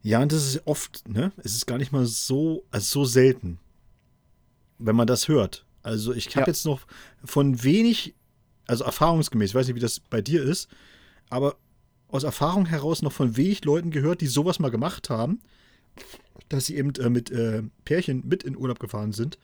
[0.02, 1.32] Ja, und das ist oft, ne?
[1.38, 3.59] Es ist gar nicht mal so, also so selten,
[4.78, 5.66] wenn man das hört.
[5.82, 6.46] Also ich habe ja.
[6.46, 6.82] jetzt noch
[7.24, 8.14] von wenig
[8.68, 10.68] also erfahrungsgemäß, ich weiß nicht, wie das bei dir ist,
[11.30, 11.57] aber
[12.15, 15.41] aus Erfahrung heraus noch von wenig Leuten gehört, die sowas mal gemacht haben,
[16.49, 19.37] dass sie eben äh, mit äh, Pärchen mit in Urlaub gefahren sind,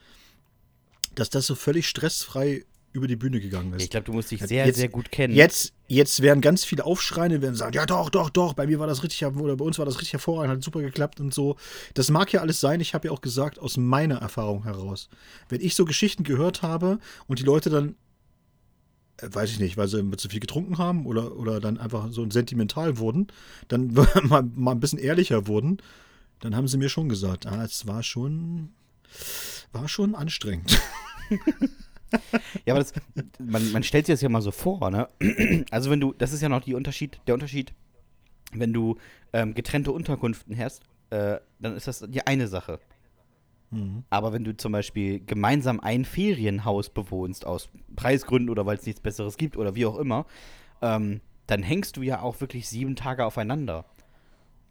[1.16, 3.82] dass das so völlig stressfrei über die Bühne gegangen ist.
[3.82, 5.34] Ich glaube, du musst dich sehr, jetzt, sehr gut kennen.
[5.34, 8.86] Jetzt, jetzt werden ganz viele aufschreien, werden sagen, ja doch, doch, doch, bei mir war
[8.86, 11.56] das richtig, oder bei uns war das richtig hervorragend, hat super geklappt und so.
[11.94, 15.08] Das mag ja alles sein, ich habe ja auch gesagt, aus meiner Erfahrung heraus.
[15.48, 17.96] Wenn ich so Geschichten gehört habe und die Leute dann
[19.22, 22.98] weiß ich nicht, weil sie zu viel getrunken haben oder, oder dann einfach so sentimental
[22.98, 23.28] wurden,
[23.68, 23.92] dann
[24.24, 25.78] mal, mal ein bisschen ehrlicher wurden,
[26.40, 28.70] dann haben sie mir schon gesagt, ah, es war schon,
[29.72, 30.80] war schon anstrengend.
[32.64, 32.92] ja, aber das,
[33.38, 35.08] man, man stellt sich das ja mal so vor, ne?
[35.70, 37.72] Also wenn du, das ist ja noch die Unterschied, der Unterschied,
[38.52, 38.96] wenn du
[39.32, 42.80] ähm, getrennte Unterkünften hast, äh, dann ist das die eine Sache.
[43.70, 44.04] Mhm.
[44.10, 49.00] Aber wenn du zum Beispiel gemeinsam ein Ferienhaus bewohnst, aus Preisgründen oder weil es nichts
[49.00, 50.26] Besseres gibt oder wie auch immer,
[50.82, 53.84] ähm, dann hängst du ja auch wirklich sieben Tage aufeinander.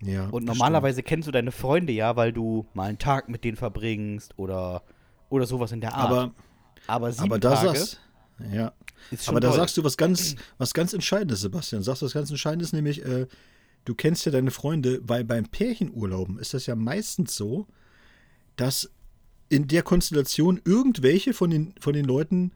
[0.02, 0.28] Ja.
[0.30, 4.38] Und normalerweise kennst du deine Freunde ja, weil du mal einen Tag mit denen verbringst
[4.38, 4.84] oder,
[5.30, 6.10] oder sowas in der Art.
[6.10, 6.32] Aber,
[6.88, 8.00] aber, sieben aber da Tage sagst,
[8.52, 8.72] ja.
[9.28, 11.84] aber da sagst du was ganz, was ganz Entscheidendes, Sebastian.
[11.84, 13.28] Sagst du was ganz Entscheidendes, nämlich, äh,
[13.84, 17.68] du kennst ja deine Freunde, weil beim Pärchenurlauben ist das ja meistens so,
[18.60, 18.90] dass
[19.50, 22.52] in der Konstellation irgendwelche von den, von den Leuten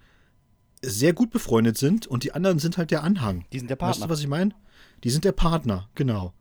[0.81, 3.45] sehr gut befreundet sind und die anderen sind halt der Anhang.
[3.51, 4.01] Die sind der Partner.
[4.01, 4.51] Weißt du, was ich meine?
[5.03, 6.33] Die sind der Partner, genau.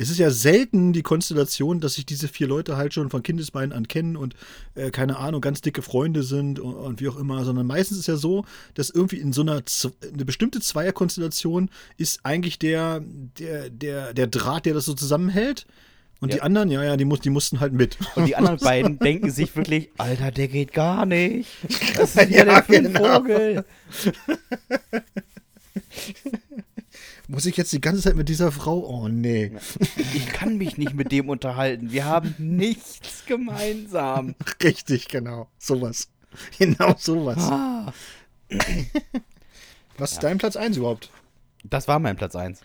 [0.00, 3.72] Es ist ja selten die Konstellation, dass sich diese vier Leute halt schon von Kindesbeinen
[3.72, 4.34] an kennen und
[4.76, 8.06] äh, keine Ahnung, ganz dicke Freunde sind und, und, wie auch immer, sondern meistens ist
[8.06, 8.44] ja so,
[8.74, 9.60] dass irgendwie in so einer
[10.12, 15.66] eine bestimmte Zweierkonstellation ist eigentlich der, der, der, der Draht, der das so zusammenhält.
[16.20, 16.36] Und ja.
[16.36, 17.96] die anderen, ja, ja, die, muss, die mussten halt mit.
[18.16, 21.48] Und die anderen beiden denken sich wirklich, Alter, der geht gar nicht.
[21.96, 23.20] Das ist ja, der genau.
[23.20, 23.64] Vogel.
[27.30, 28.78] Muss ich jetzt die ganze Zeit mit dieser Frau?
[28.78, 29.52] Oh nee.
[30.14, 31.92] Ich kann mich nicht mit dem unterhalten.
[31.92, 34.34] Wir haben nichts gemeinsam.
[34.62, 35.46] Richtig, genau.
[35.58, 36.08] Sowas.
[36.58, 37.36] Genau sowas.
[37.38, 37.92] Ah.
[39.98, 40.28] Was ist ja.
[40.28, 41.10] dein Platz 1 überhaupt?
[41.64, 42.62] Das war mein Platz 1.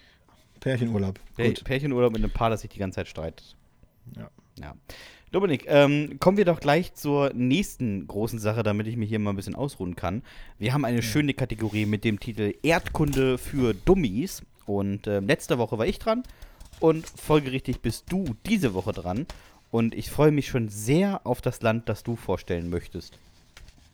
[0.63, 1.19] Pärchenurlaub.
[1.35, 3.55] Pär Pärchenurlaub mit einem Paar, das sich die ganze Zeit streitet.
[4.15, 4.29] Ja.
[4.59, 4.75] Ja.
[5.31, 9.31] Dominik, ähm, kommen wir doch gleich zur nächsten großen Sache, damit ich mich hier mal
[9.31, 10.21] ein bisschen ausruhen kann.
[10.59, 14.43] Wir haben eine schöne Kategorie mit dem Titel Erdkunde für Dummies.
[14.65, 16.23] Und äh, letzte Woche war ich dran.
[16.79, 19.25] Und folgerichtig bist du diese Woche dran.
[19.71, 23.17] Und ich freue mich schon sehr auf das Land, das du vorstellen möchtest.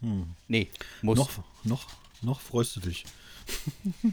[0.02, 0.28] Hm.
[0.48, 0.68] Nee,
[1.02, 1.18] muss.
[1.18, 1.30] Noch,
[1.64, 1.88] noch,
[2.22, 3.06] noch freust du dich.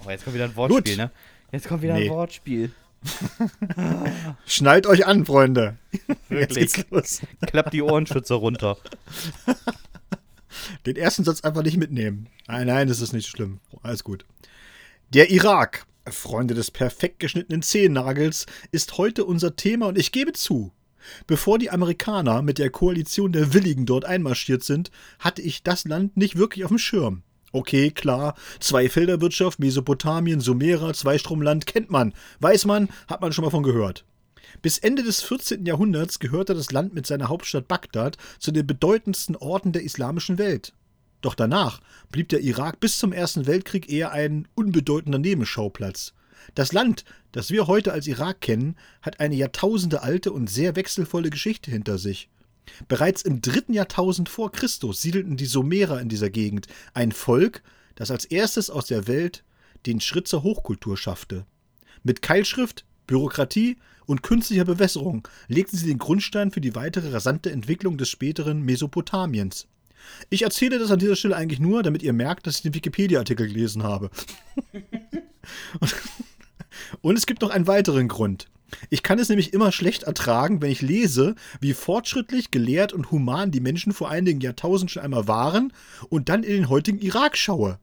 [0.05, 0.97] Oh, jetzt kommt wieder ein Wortspiel, Gut.
[0.97, 1.11] ne?
[1.53, 2.07] Jetzt kommt wieder nee.
[2.07, 2.73] ein Wortspiel.
[4.47, 5.77] Schnallt euch an, Freunde.
[6.29, 6.73] Wirklich.
[7.47, 8.77] Klappt die Ohrenschützer runter.
[10.87, 12.29] Den ersten Satz einfach nicht mitnehmen.
[12.49, 13.61] Nein, nein, das ist nicht schlimm.
[13.83, 14.25] Alles gut.
[15.15, 20.73] Der Irak, Freunde des perfekt geschnittenen Zehennagels, ist heute unser Thema und ich gebe zu,
[21.27, 26.17] Bevor die Amerikaner mit der Koalition der Willigen dort einmarschiert sind, hatte ich das Land
[26.17, 27.23] nicht wirklich auf dem Schirm.
[27.53, 33.63] Okay, klar, Zweifelderwirtschaft, Mesopotamien, Sumerer, Zweistromland kennt man, weiß man, hat man schon mal von
[33.63, 34.05] gehört.
[34.63, 35.65] Bis Ende des 14.
[35.67, 40.73] Jahrhunderts gehörte das Land mit seiner Hauptstadt Bagdad zu den bedeutendsten Orten der islamischen Welt.
[41.21, 41.81] Doch danach
[42.11, 46.13] blieb der Irak bis zum Ersten Weltkrieg eher ein unbedeutender Nebenschauplatz.
[46.55, 51.71] Das Land, das wir heute als Irak kennen, hat eine jahrtausendealte und sehr wechselvolle Geschichte
[51.71, 52.29] hinter sich.
[52.89, 57.63] Bereits im dritten Jahrtausend vor Christus siedelten die Sumerer in dieser Gegend, ein Volk,
[57.95, 59.45] das als erstes aus der Welt
[59.87, 61.47] den Schritt zur Hochkultur schaffte.
[62.03, 67.99] Mit Keilschrift, Bürokratie und künstlicher Bewässerung legten sie den Grundstein für die weitere rasante Entwicklung
[67.99, 69.67] des späteren Mesopotamiens.
[70.31, 73.49] Ich erzähle das an dieser Stelle eigentlich nur, damit ihr merkt, dass ich den Wikipedia-Artikel
[73.49, 74.11] gelesen habe.
[77.01, 78.49] und es gibt noch einen weiteren Grund.
[78.91, 83.51] Ich kann es nämlich immer schlecht ertragen, wenn ich lese, wie fortschrittlich, gelehrt und human
[83.51, 85.73] die Menschen vor einigen Jahrtausenden schon einmal waren
[86.09, 87.79] und dann in den heutigen Irak schaue.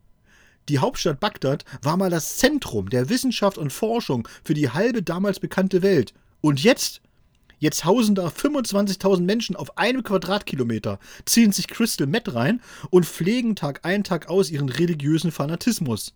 [0.69, 5.39] Die Hauptstadt Bagdad war mal das Zentrum der Wissenschaft und Forschung für die halbe damals
[5.39, 6.13] bekannte Welt.
[6.41, 7.01] Und jetzt?
[7.59, 13.55] Jetzt hausen da 25.000 Menschen auf einem Quadratkilometer, ziehen sich Crystal Meth rein und pflegen
[13.55, 16.13] Tag ein, Tag aus ihren religiösen Fanatismus.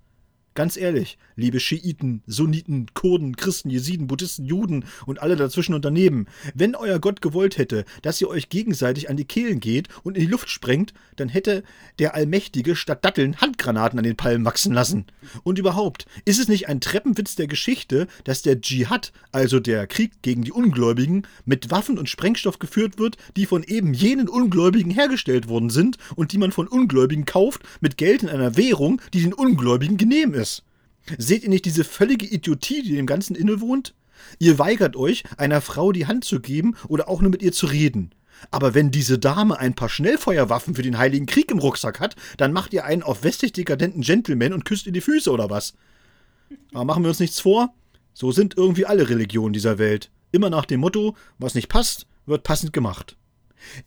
[0.58, 6.26] Ganz ehrlich, liebe Schiiten, Sunniten, Kurden, Christen, Jesiden, Buddhisten, Juden und alle dazwischen und daneben,
[6.56, 10.22] wenn euer Gott gewollt hätte, dass ihr euch gegenseitig an die Kehlen geht und in
[10.22, 11.62] die Luft sprengt, dann hätte
[12.00, 15.06] der Allmächtige statt Datteln Handgranaten an den Palmen wachsen lassen.
[15.44, 20.24] Und überhaupt, ist es nicht ein Treppenwitz der Geschichte, dass der Dschihad, also der Krieg
[20.24, 25.50] gegen die Ungläubigen, mit Waffen und Sprengstoff geführt wird, die von eben jenen Ungläubigen hergestellt
[25.50, 29.34] worden sind und die man von Ungläubigen kauft mit Geld in einer Währung, die den
[29.34, 30.47] Ungläubigen genehm ist?
[31.18, 33.94] Seht ihr nicht diese völlige Idiotie, die dem Ganzen innewohnt?
[34.40, 37.68] Ihr weigert euch, einer Frau die Hand zu geben oder auch nur mit ihr zu
[37.68, 38.12] reden.
[38.52, 42.54] Aber wenn diese Dame ein paar Schnellfeuerwaffen für den Heiligen Krieg im Rucksack hat, dann
[42.54, 45.74] macht ihr einen auf westlich dekadenten Gentleman und küsst ihr die Füße oder was?
[46.72, 47.74] Aber machen wir uns nichts vor,
[48.14, 50.12] so sind irgendwie alle Religionen dieser Welt.
[50.32, 53.18] Immer nach dem Motto, was nicht passt, wird passend gemacht.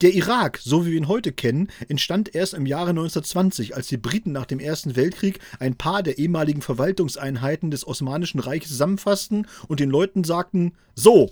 [0.01, 3.97] Der Irak, so wie wir ihn heute kennen, entstand erst im Jahre 1920, als die
[3.97, 9.81] Briten nach dem Ersten Weltkrieg ein paar der ehemaligen Verwaltungseinheiten des Osmanischen Reiches zusammenfassten und
[9.81, 11.31] den Leuten sagten: So,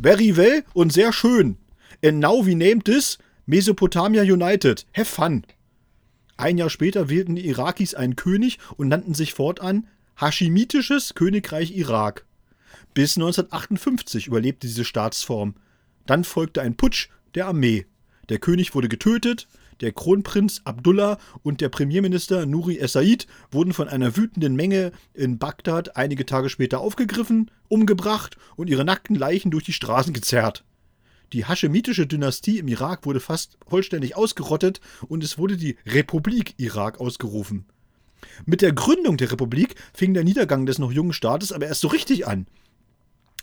[0.00, 1.56] very well und sehr schön.
[2.04, 4.86] And now we named this Mesopotamia United.
[4.94, 5.44] Have fun.
[6.36, 9.86] Ein Jahr später wählten die Irakis einen König und nannten sich fortan
[10.20, 12.24] Hashimitisches Königreich Irak.
[12.92, 15.54] Bis 1958 überlebte diese Staatsform.
[16.06, 17.86] Dann folgte ein Putsch der Armee.
[18.28, 19.48] Der König wurde getötet,
[19.80, 25.96] der Kronprinz Abdullah und der Premierminister Nuri es-Said wurden von einer wütenden Menge in Bagdad
[25.96, 30.64] einige Tage später aufgegriffen, umgebracht und ihre nackten Leichen durch die Straßen gezerrt.
[31.32, 37.00] Die haschemitische Dynastie im Irak wurde fast vollständig ausgerottet und es wurde die Republik Irak
[37.00, 37.66] ausgerufen.
[38.46, 41.88] Mit der Gründung der Republik fing der Niedergang des noch jungen Staates aber erst so
[41.88, 42.46] richtig an.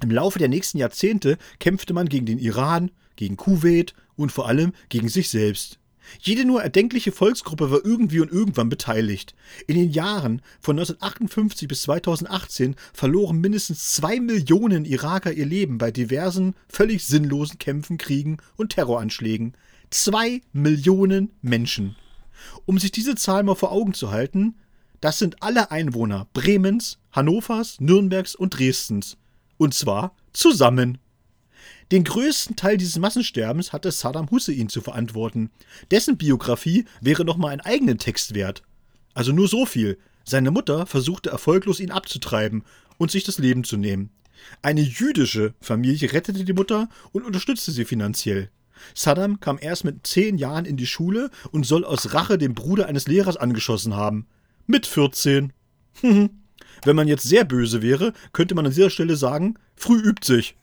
[0.01, 4.73] Im Laufe der nächsten Jahrzehnte kämpfte man gegen den Iran, gegen Kuwait und vor allem
[4.89, 5.77] gegen sich selbst.
[6.19, 9.35] Jede nur erdenkliche Volksgruppe war irgendwie und irgendwann beteiligt.
[9.67, 15.91] In den Jahren von 1958 bis 2018 verloren mindestens zwei Millionen Iraker ihr Leben bei
[15.91, 19.53] diversen, völlig sinnlosen Kämpfen, Kriegen und Terroranschlägen.
[19.91, 21.95] Zwei Millionen Menschen.
[22.65, 24.55] Um sich diese Zahl mal vor Augen zu halten,
[24.99, 29.17] das sind alle Einwohner Bremens, Hannovers, Nürnbergs und Dresdens.
[29.61, 30.97] Und zwar zusammen.
[31.91, 35.51] Den größten Teil dieses Massensterbens hatte Saddam Hussein zu verantworten.
[35.91, 38.63] Dessen Biografie wäre nochmal einen eigenen Text wert.
[39.13, 39.99] Also nur so viel.
[40.23, 42.63] Seine Mutter versuchte erfolglos ihn abzutreiben
[42.97, 44.09] und sich das Leben zu nehmen.
[44.63, 48.49] Eine jüdische Familie rettete die Mutter und unterstützte sie finanziell.
[48.95, 52.87] Saddam kam erst mit zehn Jahren in die Schule und soll aus Rache den Bruder
[52.87, 54.25] eines Lehrers angeschossen haben.
[54.65, 55.53] Mit 14.
[56.83, 60.55] Wenn man jetzt sehr böse wäre, könnte man an dieser Stelle sagen, früh übt sich.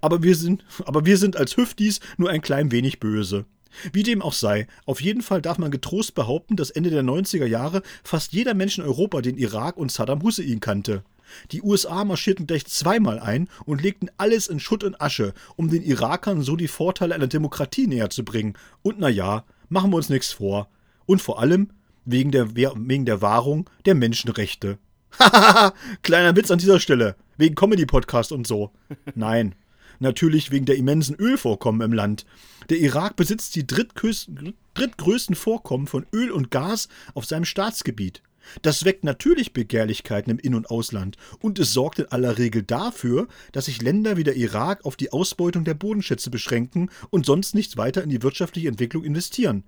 [0.00, 3.44] Aber wir sind, aber wir sind als Hüftis nur ein klein wenig böse.
[3.92, 7.46] Wie dem auch sei, auf jeden Fall darf man getrost behaupten, dass Ende der 90er
[7.46, 11.04] Jahre fast jeder Mensch in Europa den Irak und Saddam Hussein kannte.
[11.52, 15.82] Die USA marschierten gleich zweimal ein und legten alles in Schutt und Asche, um den
[15.82, 18.54] Irakern so die Vorteile einer Demokratie näher zu bringen.
[18.82, 20.68] Und naja, machen wir uns nichts vor.
[21.06, 21.70] Und vor allem
[22.04, 24.78] wegen der, wegen der Wahrung der Menschenrechte.
[26.02, 27.16] Kleiner Witz an dieser Stelle.
[27.36, 28.70] Wegen Comedy-Podcast und so.
[29.14, 29.54] Nein.
[29.98, 32.24] Natürlich wegen der immensen Ölvorkommen im Land.
[32.70, 38.22] Der Irak besitzt die drittgrößten Vorkommen von Öl und Gas auf seinem Staatsgebiet.
[38.62, 43.28] Das weckt natürlich Begehrlichkeiten im In- und Ausland und es sorgt in aller Regel dafür,
[43.52, 47.76] dass sich Länder wie der Irak auf die Ausbeutung der Bodenschätze beschränken und sonst nichts
[47.76, 49.64] weiter in die wirtschaftliche Entwicklung investieren.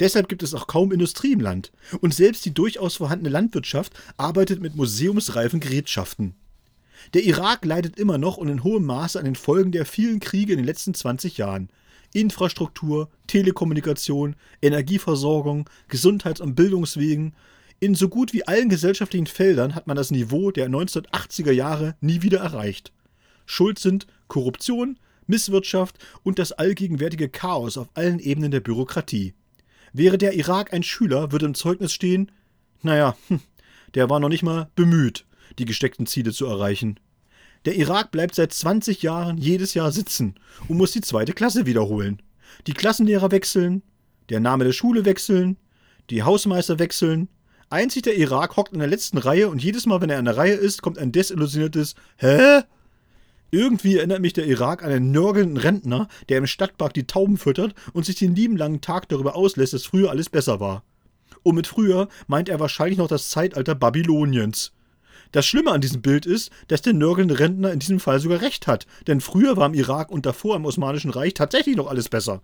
[0.00, 1.72] Deshalb gibt es auch kaum Industrie im Land.
[2.00, 6.34] Und selbst die durchaus vorhandene Landwirtschaft arbeitet mit museumsreifen Gerätschaften.
[7.12, 10.52] Der Irak leidet immer noch und in hohem Maße an den Folgen der vielen Kriege
[10.52, 11.68] in den letzten 20 Jahren.
[12.12, 17.34] Infrastruktur, Telekommunikation, Energieversorgung, Gesundheits- und Bildungswegen.
[17.80, 22.22] In so gut wie allen gesellschaftlichen Feldern hat man das Niveau der 1980er Jahre nie
[22.22, 22.92] wieder erreicht.
[23.46, 29.34] Schuld sind Korruption, Misswirtschaft und das allgegenwärtige Chaos auf allen Ebenen der Bürokratie.
[29.94, 32.32] Wäre der Irak ein Schüler, würde im Zeugnis stehen,
[32.82, 33.40] naja, hm,
[33.94, 35.24] der war noch nicht mal bemüht,
[35.60, 36.98] die gesteckten Ziele zu erreichen.
[37.64, 40.34] Der Irak bleibt seit 20 Jahren jedes Jahr sitzen
[40.66, 42.20] und muss die zweite Klasse wiederholen.
[42.66, 43.82] Die Klassenlehrer wechseln,
[44.30, 45.58] der Name der Schule wechseln,
[46.10, 47.28] die Hausmeister wechseln.
[47.70, 50.36] Einzig der Irak hockt in der letzten Reihe und jedes Mal, wenn er in der
[50.36, 52.62] Reihe ist, kommt ein desillusioniertes Hä?
[53.54, 57.72] Irgendwie erinnert mich der Irak an einen nörgelnden Rentner, der im Stadtpark die Tauben füttert
[57.92, 60.82] und sich den lieben langen Tag darüber auslässt, dass früher alles besser war.
[61.44, 64.72] Und mit früher meint er wahrscheinlich noch das Zeitalter Babyloniens.
[65.30, 68.66] Das Schlimme an diesem Bild ist, dass der nörgelnde Rentner in diesem Fall sogar recht
[68.66, 72.42] hat, denn früher war im Irak und davor im Osmanischen Reich tatsächlich noch alles besser.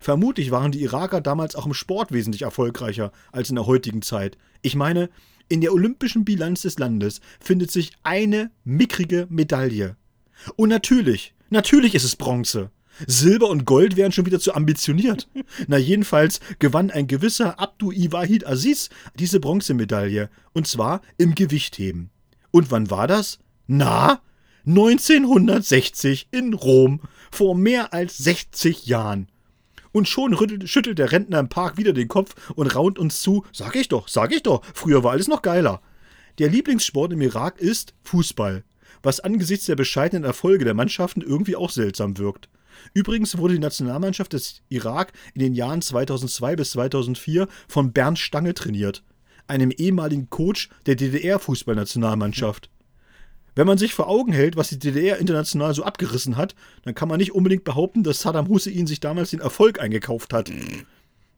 [0.00, 4.36] Vermutlich waren die Iraker damals auch im Sport wesentlich erfolgreicher als in der heutigen Zeit.
[4.62, 5.08] Ich meine,
[5.48, 9.94] in der olympischen Bilanz des Landes findet sich eine mickrige Medaille.
[10.56, 12.70] Und natürlich, natürlich ist es Bronze.
[13.06, 15.28] Silber und Gold wären schon wieder zu ambitioniert.
[15.68, 20.30] Na, jedenfalls gewann ein gewisser Abdu Iwahid Aziz diese Bronzemedaille.
[20.52, 22.10] Und zwar im Gewichtheben.
[22.50, 23.38] Und wann war das?
[23.66, 24.20] Na,
[24.66, 27.00] 1960 in Rom.
[27.30, 29.28] Vor mehr als 60 Jahren.
[29.92, 33.44] Und schon rüttelt, schüttelt der Rentner im Park wieder den Kopf und raunt uns zu.
[33.52, 35.82] Sag ich doch, sag ich doch, früher war alles noch geiler.
[36.38, 38.64] Der Lieblingssport im Irak ist Fußball
[39.02, 42.48] was angesichts der bescheidenen Erfolge der Mannschaften irgendwie auch seltsam wirkt.
[42.94, 48.54] Übrigens wurde die Nationalmannschaft des Irak in den Jahren 2002 bis 2004 von Bernd Stange
[48.54, 49.02] trainiert,
[49.46, 52.70] einem ehemaligen Coach der DDR-Fußballnationalmannschaft.
[53.54, 57.08] Wenn man sich vor Augen hält, was die DDR international so abgerissen hat, dann kann
[57.08, 60.52] man nicht unbedingt behaupten, dass Saddam Hussein sich damals den Erfolg eingekauft hat.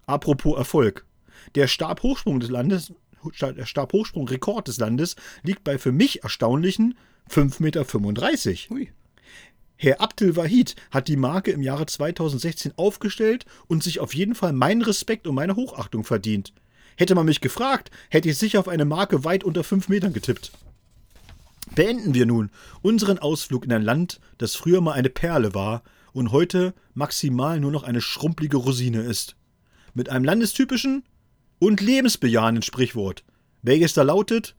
[0.06, 1.06] Apropos Erfolg.
[1.54, 2.92] Der Stabhochsprung des Landes,
[3.40, 6.94] der Stabhochsprung-Rekord des Landes liegt bei für mich erstaunlichen
[7.30, 8.74] 5,35 Meter.
[8.74, 8.92] Ui.
[9.76, 14.52] Herr Abdel Wahid hat die Marke im Jahre 2016 aufgestellt und sich auf jeden Fall
[14.52, 16.52] meinen Respekt und meine Hochachtung verdient.
[16.96, 20.52] Hätte man mich gefragt, hätte ich sicher auf eine Marke weit unter 5 Metern getippt.
[21.74, 22.50] Beenden wir nun
[22.82, 27.70] unseren Ausflug in ein Land, das früher mal eine Perle war und heute maximal nur
[27.70, 29.36] noch eine schrumpelige Rosine ist.
[29.94, 31.04] Mit einem landestypischen
[31.58, 33.24] und lebensbejahenden Sprichwort,
[33.62, 34.56] welches da lautet: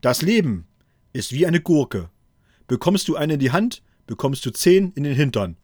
[0.00, 0.65] Das Leben
[1.16, 2.10] ist wie eine Gurke.
[2.66, 5.56] Bekommst du eine in die Hand, bekommst du zehn in den Hintern.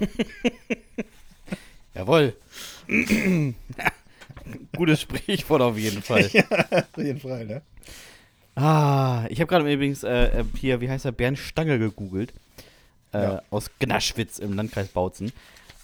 [1.94, 2.34] Jawohl.
[4.76, 6.28] Gutes Sprichwort auf jeden Fall.
[6.32, 7.62] ja, auf jeden Fall, ne?
[8.54, 12.32] Ah, ich habe gerade übrigens äh, hier, wie heißt er, Bernd Stange gegoogelt.
[13.12, 13.42] Äh, ja.
[13.50, 15.32] Aus Gnaschwitz im Landkreis Bautzen.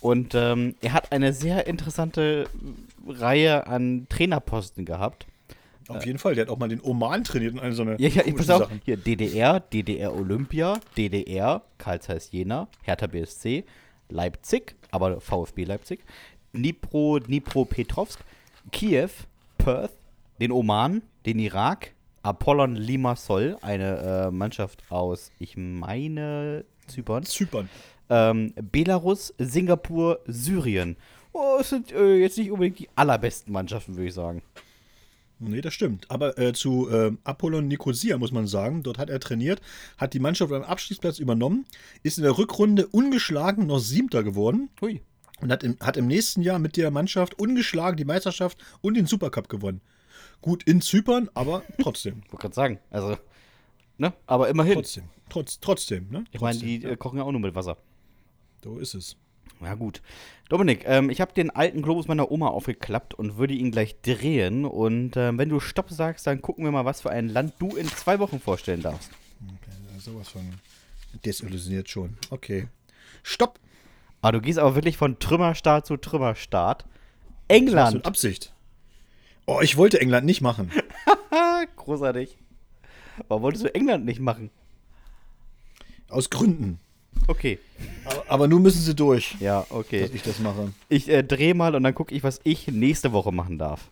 [0.00, 2.48] Und ähm, er hat eine sehr interessante
[3.06, 5.26] Reihe an Trainerposten gehabt.
[5.88, 8.00] Auf jeden Fall, der hat auch mal den Oman trainiert und eine so eine.
[8.00, 13.64] Ja, ja, ich pass auf, hier DDR, DDR Olympia, DDR, Karl Zeiss Jena, Hertha BSC,
[14.08, 16.00] Leipzig, aber VfB Leipzig,
[16.52, 18.20] Dnipro, Dnipro Petrovsk,
[18.70, 19.10] Kiew,
[19.58, 19.92] Perth,
[20.40, 27.24] den Oman, den Irak, Apollon Limassol, eine äh, Mannschaft aus, ich meine, Zypern.
[27.24, 27.68] Zypern.
[28.10, 30.96] Ähm, Belarus, Singapur, Syrien.
[31.32, 34.42] Oh, es sind äh, jetzt nicht unbedingt die allerbesten Mannschaften, würde ich sagen.
[35.44, 36.08] Nee, das stimmt.
[36.08, 39.60] Aber äh, zu äh, Apollon Nicosia muss man sagen, dort hat er trainiert,
[39.98, 41.66] hat die Mannschaft am Abstiegsplatz übernommen,
[42.02, 44.70] ist in der Rückrunde ungeschlagen noch Siebter geworden.
[44.80, 45.02] Hui.
[45.40, 49.06] Und hat im, hat im nächsten Jahr mit der Mannschaft ungeschlagen die Meisterschaft und den
[49.06, 49.80] Supercup gewonnen.
[50.40, 52.22] Gut in Zypern, aber trotzdem.
[52.24, 53.16] ich wollte gerade sagen, also,
[53.98, 54.12] ne?
[54.26, 54.74] Aber immerhin.
[54.74, 56.24] Trotzdem, trotz, trotzdem, ne?
[56.30, 57.76] Ich meine, die äh, kochen ja auch nur mit Wasser.
[58.62, 59.16] So ist es.
[59.62, 60.02] Ja, gut.
[60.48, 64.64] Dominik, ähm, ich habe den alten Globus meiner Oma aufgeklappt und würde ihn gleich drehen.
[64.64, 67.76] Und ähm, wenn du Stopp sagst, dann gucken wir mal, was für ein Land du
[67.76, 69.10] in zwei Wochen vorstellen darfst.
[69.40, 70.42] Okay, sowas von
[71.24, 72.16] desillusioniert schon.
[72.30, 72.68] Okay.
[73.22, 73.58] Stopp!
[74.20, 76.84] Ah, du gehst aber wirklich von Trümmerstaat zu Trümmerstaat.
[77.48, 77.88] England.
[77.88, 78.52] Das mit Absicht.
[79.46, 80.70] Oh, ich wollte England nicht machen.
[81.76, 82.38] Großartig.
[83.28, 84.50] Warum wolltest du England nicht machen?
[86.08, 86.78] Aus Gründen.
[87.26, 87.58] Okay.
[88.04, 89.36] Aber, aber nun müssen sie durch.
[89.40, 90.02] Ja, okay.
[90.02, 90.72] Dass ich das mache.
[90.88, 93.90] Ich äh, drehe mal und dann gucke ich, was ich nächste Woche machen darf.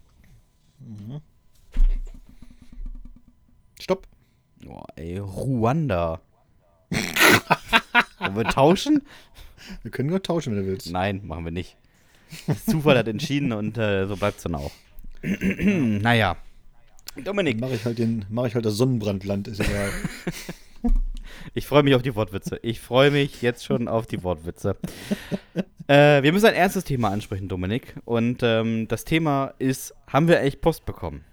[0.78, 1.20] Mhm.
[3.80, 4.06] Stopp.
[4.64, 6.20] Boah, ey, Ruanda.
[8.18, 9.02] Wollen wir tauschen?
[9.82, 10.90] Wir können nur tauschen, wenn du willst.
[10.90, 11.76] Nein, machen wir nicht.
[12.66, 14.72] Zufall hat entschieden und äh, so bleibt es dann auch.
[15.22, 16.36] naja.
[17.24, 17.60] Dominik.
[17.60, 18.00] Mache ich, halt
[18.30, 19.90] mach ich halt das Sonnenbrandland, ist egal.
[21.52, 22.60] Ich freue mich auf die Wortwitze.
[22.62, 24.76] Ich freue mich jetzt schon auf die Wortwitze.
[25.88, 27.94] äh, wir müssen ein ernstes Thema ansprechen, Dominik.
[28.04, 31.24] Und ähm, das Thema ist: Haben wir eigentlich Post bekommen?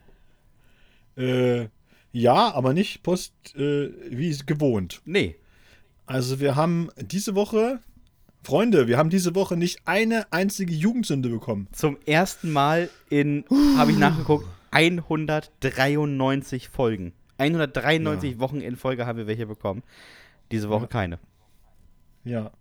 [1.16, 1.68] Äh,
[2.12, 5.02] ja, aber nicht Post äh, wie gewohnt.
[5.06, 5.36] Nee.
[6.08, 7.80] Also, wir haben diese Woche,
[8.44, 11.68] Freunde, wir haben diese Woche nicht eine einzige Jugendsünde bekommen.
[11.74, 13.44] Zum ersten Mal in,
[13.78, 17.14] habe ich nachgeguckt, 193 Folgen.
[17.38, 18.40] 193 ja.
[18.40, 19.84] Wochen in Folge haben wir welche bekommen.
[20.52, 20.88] Diese Woche ja.
[20.88, 21.20] keine.
[22.24, 22.52] Ja.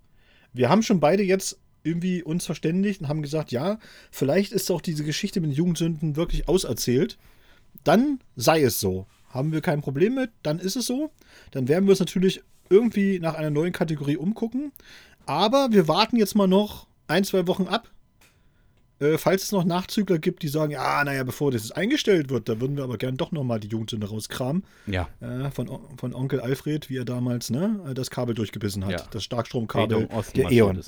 [0.52, 3.78] Wir haben schon beide jetzt irgendwie uns verständigt und haben gesagt, ja,
[4.10, 7.16] vielleicht ist auch diese Geschichte mit den Jugendsünden wirklich auserzählt.
[7.84, 9.06] Dann sei es so.
[9.28, 11.10] Haben wir kein Problem mit, dann ist es so.
[11.50, 14.72] Dann werden wir uns natürlich irgendwie nach einer neuen Kategorie umgucken.
[15.26, 17.88] Aber wir warten jetzt mal noch ein, zwei Wochen ab,
[18.98, 22.60] äh, falls es noch Nachzügler gibt, die sagen, ja, naja, bevor das eingestellt wird, da
[22.60, 24.64] würden wir aber gern doch nochmal die Jugendsünde rauskramen.
[24.86, 25.08] Ja.
[25.20, 28.92] Äh, von, von Onkel Alfred, wie er damals ne, das Kabel durchgebissen hat.
[28.92, 29.02] Ja.
[29.10, 30.80] Das Starkstromkabel der E.ON.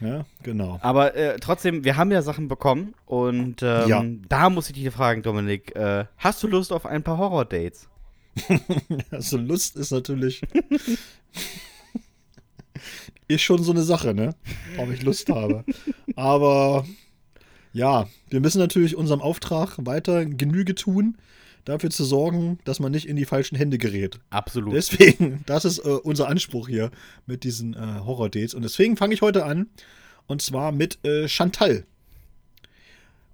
[0.00, 0.78] Ja, genau.
[0.80, 4.02] Aber äh, trotzdem, wir haben ja Sachen bekommen und ähm, ja.
[4.28, 7.88] da muss ich dich fragen, Dominik, äh, hast du Lust auf ein paar Horror-Dates?
[9.10, 10.40] also Lust ist natürlich
[13.28, 14.34] ist schon so eine Sache, ne?
[14.78, 15.64] Ob ich Lust habe.
[16.16, 16.86] Aber
[17.72, 21.16] ja, wir müssen natürlich unserem Auftrag weiter Genüge tun,
[21.64, 24.18] dafür zu sorgen, dass man nicht in die falschen Hände gerät.
[24.30, 24.74] Absolut.
[24.74, 26.90] Deswegen, das ist äh, unser Anspruch hier
[27.26, 28.54] mit diesen äh, Horror-Dates.
[28.54, 29.68] Und deswegen fange ich heute an.
[30.26, 31.84] Und zwar mit äh, Chantal.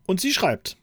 [0.06, 0.76] Und sie schreibt: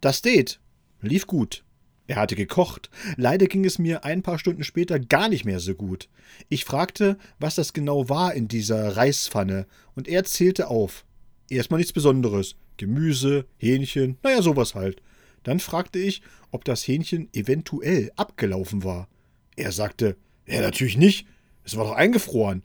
[0.00, 0.60] Das Date
[1.00, 1.64] lief gut.
[2.06, 2.90] Er hatte gekocht.
[3.16, 6.08] Leider ging es mir ein paar Stunden später gar nicht mehr so gut.
[6.48, 11.04] Ich fragte, was das genau war in dieser Reispfanne, und er zählte auf.
[11.50, 12.56] Erstmal nichts Besonderes.
[12.78, 15.02] Gemüse, Hähnchen, naja, sowas halt.
[15.42, 19.08] Dann fragte ich, ob das Hähnchen eventuell abgelaufen war.
[19.56, 20.16] Er sagte,
[20.46, 21.26] ja, natürlich nicht.
[21.64, 22.62] Es war doch eingefroren.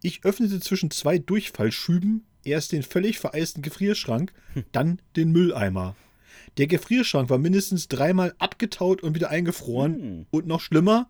[0.00, 4.64] Ich öffnete zwischen zwei Durchfallschüben erst den völlig vereisten Gefrierschrank, hm.
[4.72, 5.96] dann den Mülleimer.
[6.56, 9.94] Der Gefrierschrank war mindestens dreimal abgetaut und wieder eingefroren.
[9.94, 10.26] Hm.
[10.30, 11.08] Und noch schlimmer,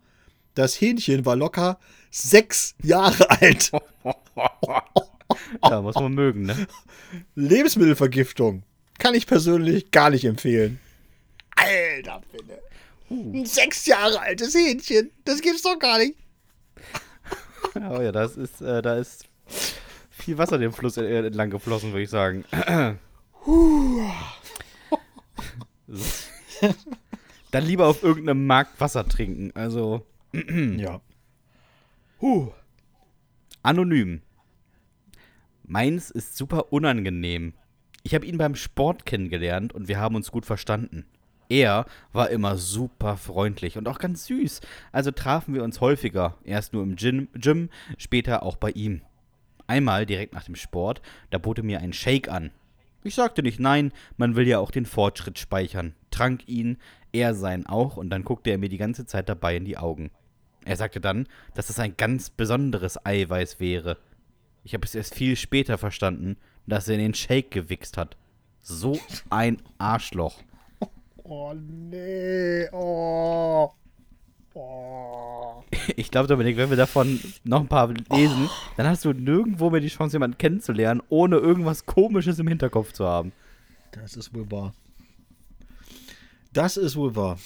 [0.55, 3.71] das Hähnchen war locker sechs Jahre alt.
[5.63, 6.67] ja, muss man mögen, ne?
[7.35, 8.63] Lebensmittelvergiftung.
[8.97, 10.79] Kann ich persönlich gar nicht empfehlen.
[11.55, 12.61] Alter, bitte.
[13.09, 13.33] Uh.
[13.33, 15.11] Ein sechs Jahre altes Hähnchen.
[15.25, 16.15] Das gibt's doch gar nicht.
[17.89, 19.27] Oh ja, das ist, äh, da ist
[20.09, 22.45] viel Wasser den Fluss entlang geflossen, würde ich sagen.
[27.51, 29.51] Dann lieber auf irgendeinem Markt Wasser trinken.
[29.55, 30.05] Also.
[30.31, 31.01] ja.
[32.21, 32.51] Huh.
[33.61, 34.21] Anonym.
[35.67, 37.53] Meins ist super unangenehm.
[38.03, 41.05] Ich habe ihn beim Sport kennengelernt und wir haben uns gut verstanden.
[41.49, 44.61] Er war immer super freundlich und auch ganz süß.
[44.91, 46.37] Also trafen wir uns häufiger.
[46.43, 49.01] Erst nur im Gym, Gym, später auch bei ihm.
[49.65, 51.01] Einmal direkt nach dem Sport,
[51.31, 52.51] da bot er mir einen Shake an.
[53.03, 55.95] Ich sagte nicht nein, man will ja auch den Fortschritt speichern.
[56.11, 56.77] Trank ihn,
[57.11, 60.11] er seinen auch, und dann guckte er mir die ganze Zeit dabei in die Augen.
[60.63, 63.97] Er sagte dann, dass es ein ganz besonderes Eiweiß wäre.
[64.65, 68.17] Ich habe es erst viel später verstanden, dass er in den Shake gewichst hat.
[68.61, 68.99] So
[69.29, 70.41] ein Arschloch.
[71.27, 73.71] Oh nee, oh.
[74.53, 75.63] oh.
[75.95, 78.71] Ich glaube, Dominik, wenn wir davon noch ein paar lesen, oh.
[78.77, 83.07] dann hast du nirgendwo mehr die Chance, jemanden kennenzulernen, ohne irgendwas Komisches im Hinterkopf zu
[83.07, 83.31] haben.
[83.91, 84.75] Das ist wohl wahr.
[86.53, 87.39] Das ist wohl wahr.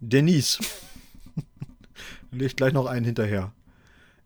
[0.00, 0.58] Denise.
[2.32, 3.52] Legt gleich noch einen hinterher.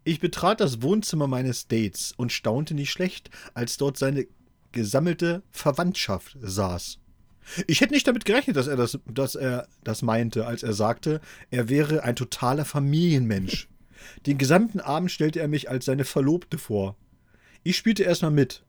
[0.05, 4.27] Ich betrat das Wohnzimmer meines Dates und staunte nicht schlecht, als dort seine
[4.73, 6.99] gesammelte Verwandtschaft saß.
[7.67, 11.21] Ich hätte nicht damit gerechnet, dass er das, dass er das meinte, als er sagte,
[11.51, 13.69] er wäre ein totaler Familienmensch.
[14.27, 16.97] Den gesamten Abend stellte er mich als seine Verlobte vor.
[17.63, 18.65] Ich spielte erstmal mit.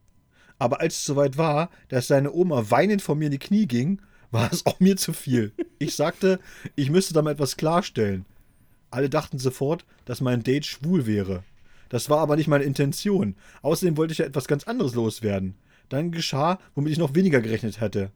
[0.58, 4.02] Aber als es soweit war, dass seine Oma weinend vor mir in die Knie ging,
[4.32, 5.54] war es auch mir zu viel.
[5.80, 6.40] Ich sagte,
[6.76, 8.26] ich müsste da mal etwas klarstellen.
[8.96, 11.44] Alle dachten sofort, dass mein Date schwul wäre.
[11.90, 13.36] Das war aber nicht meine Intention.
[13.62, 15.56] Außerdem wollte ich ja etwas ganz anderes loswerden.
[15.90, 18.12] Dann geschah, womit ich noch weniger gerechnet hätte.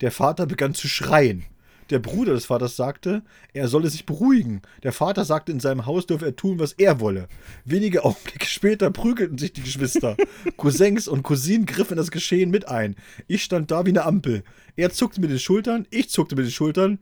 [0.00, 1.44] Der Vater begann zu schreien.
[1.90, 3.22] Der Bruder des Vaters sagte,
[3.52, 4.62] er solle sich beruhigen.
[4.82, 7.28] Der Vater sagte, in seinem Haus dürfe er tun, was er wolle.
[7.64, 10.16] Wenige Augenblicke später prügelten sich die Geschwister.
[10.56, 12.96] Cousins und Cousinen griffen in das Geschehen mit ein.
[13.28, 14.42] Ich stand da wie eine Ampel.
[14.74, 16.98] Er zuckte mit den Schultern, ich zuckte mit den Schultern.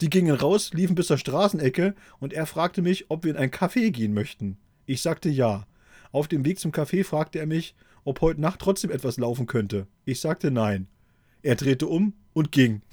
[0.00, 3.50] Die gingen raus, liefen bis zur Straßenecke und er fragte mich, ob wir in ein
[3.50, 4.56] Café gehen möchten.
[4.86, 5.66] Ich sagte ja.
[6.12, 7.74] Auf dem Weg zum Café fragte er mich,
[8.04, 9.86] ob heute Nacht trotzdem etwas laufen könnte.
[10.04, 10.88] Ich sagte nein.
[11.42, 12.82] Er drehte um und ging.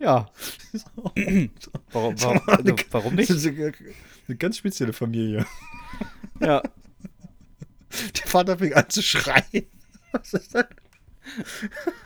[0.00, 0.30] Ja.
[1.90, 3.32] warum, warum, also, warum nicht?
[3.32, 5.44] Eine ganz spezielle Familie.
[6.40, 6.62] Ja.
[6.62, 9.66] Der Vater fing an zu schreien.
[10.12, 10.66] Was ist das?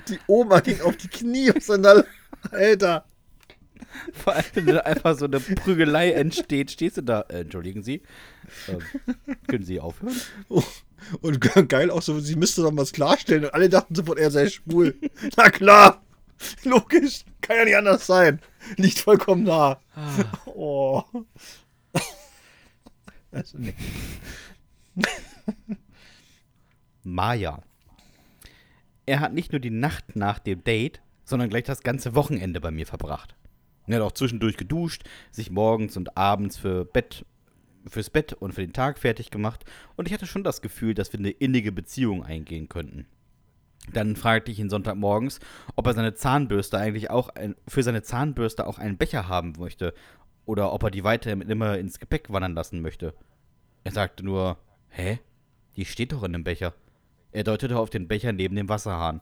[0.09, 2.07] Die Oma ging auf die Knie auseinander.
[2.51, 3.05] Alter.
[4.13, 7.23] Vor allem, wenn einfach so eine Prügelei entsteht, stehst du da.
[7.29, 8.03] Äh, entschuldigen Sie.
[8.69, 8.79] Ähm,
[9.47, 10.17] können Sie aufhören?
[10.49, 10.63] Oh,
[11.21, 13.45] und geil auch so, sie müsste doch was klarstellen.
[13.45, 14.97] Und alle dachten sofort, er sei schwul.
[15.37, 16.03] Na klar.
[16.65, 17.25] Logisch.
[17.41, 18.41] Kann ja nicht anders sein.
[18.77, 19.81] Liegt vollkommen nah.
[19.95, 20.25] Ah.
[20.47, 21.03] Oh.
[23.31, 23.77] Also nicht.
[27.03, 27.63] Maya.
[29.07, 32.71] Er hat nicht nur die Nacht nach dem Date, sondern gleich das ganze Wochenende bei
[32.71, 33.35] mir verbracht.
[33.87, 37.25] Er hat auch zwischendurch geduscht, sich morgens und abends für Bett,
[37.87, 39.65] fürs Bett und für den Tag fertig gemacht
[39.97, 43.07] und ich hatte schon das Gefühl, dass wir eine innige Beziehung eingehen könnten.
[43.93, 45.41] Dann fragte ich ihn Sonntagmorgens,
[45.75, 49.93] ob er seine Zahnbürste eigentlich auch ein, für seine Zahnbürste auch einen Becher haben möchte
[50.45, 53.15] oder ob er die weiterhin immer ins Gepäck wandern lassen möchte.
[53.85, 54.59] Er sagte nur,
[54.91, 55.19] hä?
[55.77, 56.75] Die steht doch in dem Becher.
[57.33, 59.21] Er deutete auf den Becher neben dem Wasserhahn.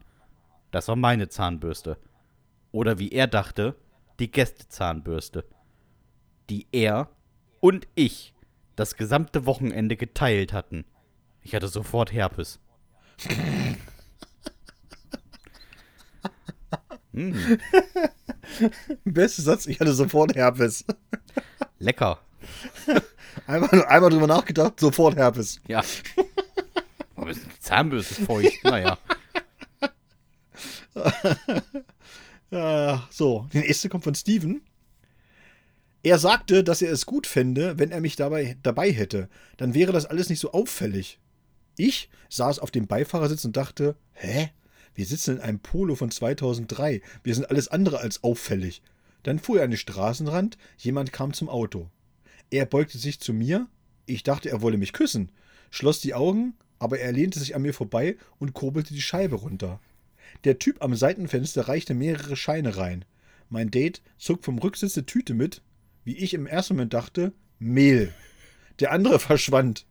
[0.71, 1.97] Das war meine Zahnbürste.
[2.73, 3.75] Oder wie er dachte,
[4.19, 5.45] die Gästezahnbürste.
[6.49, 7.09] Die er
[7.61, 8.35] und ich
[8.77, 10.85] das gesamte Wochenende geteilt hatten.
[11.43, 12.61] Ich hatte sofort Herpes.
[17.13, 17.59] hm.
[19.05, 20.85] Bester Satz, ich hatte sofort Herpes.
[21.79, 22.21] Lecker.
[23.47, 25.61] Einmal, einmal drüber nachgedacht, sofort Herpes.
[25.67, 25.83] Ja.
[27.17, 28.99] Aber die Zahnbürste feucht, naja.
[32.51, 34.63] äh, so, die nächste kommt von Steven.
[36.03, 39.29] Er sagte, dass er es gut fände, wenn er mich dabei, dabei hätte.
[39.59, 41.19] Dann wäre das alles nicht so auffällig.
[41.77, 44.51] Ich saß auf dem Beifahrersitz und dachte, hä?
[44.95, 47.03] Wir sitzen in einem Polo von 2003.
[47.23, 48.83] Wir sind alles andere als auffällig.
[49.23, 51.91] Dann fuhr er an den Straßenrand, jemand kam zum Auto.
[52.51, 53.69] Er beugte sich zu mir,
[54.07, 55.31] ich dachte, er wolle mich küssen,
[55.71, 59.81] schloss die Augen, aber er lehnte sich an mir vorbei und kurbelte die Scheibe runter.
[60.45, 63.05] Der Typ am Seitenfenster reichte mehrere Scheine rein.
[63.49, 65.63] Mein Date zog vom Rücksitz eine Tüte mit,
[66.05, 68.13] wie ich im ersten Moment dachte, Mehl.
[68.79, 69.87] Der andere verschwand.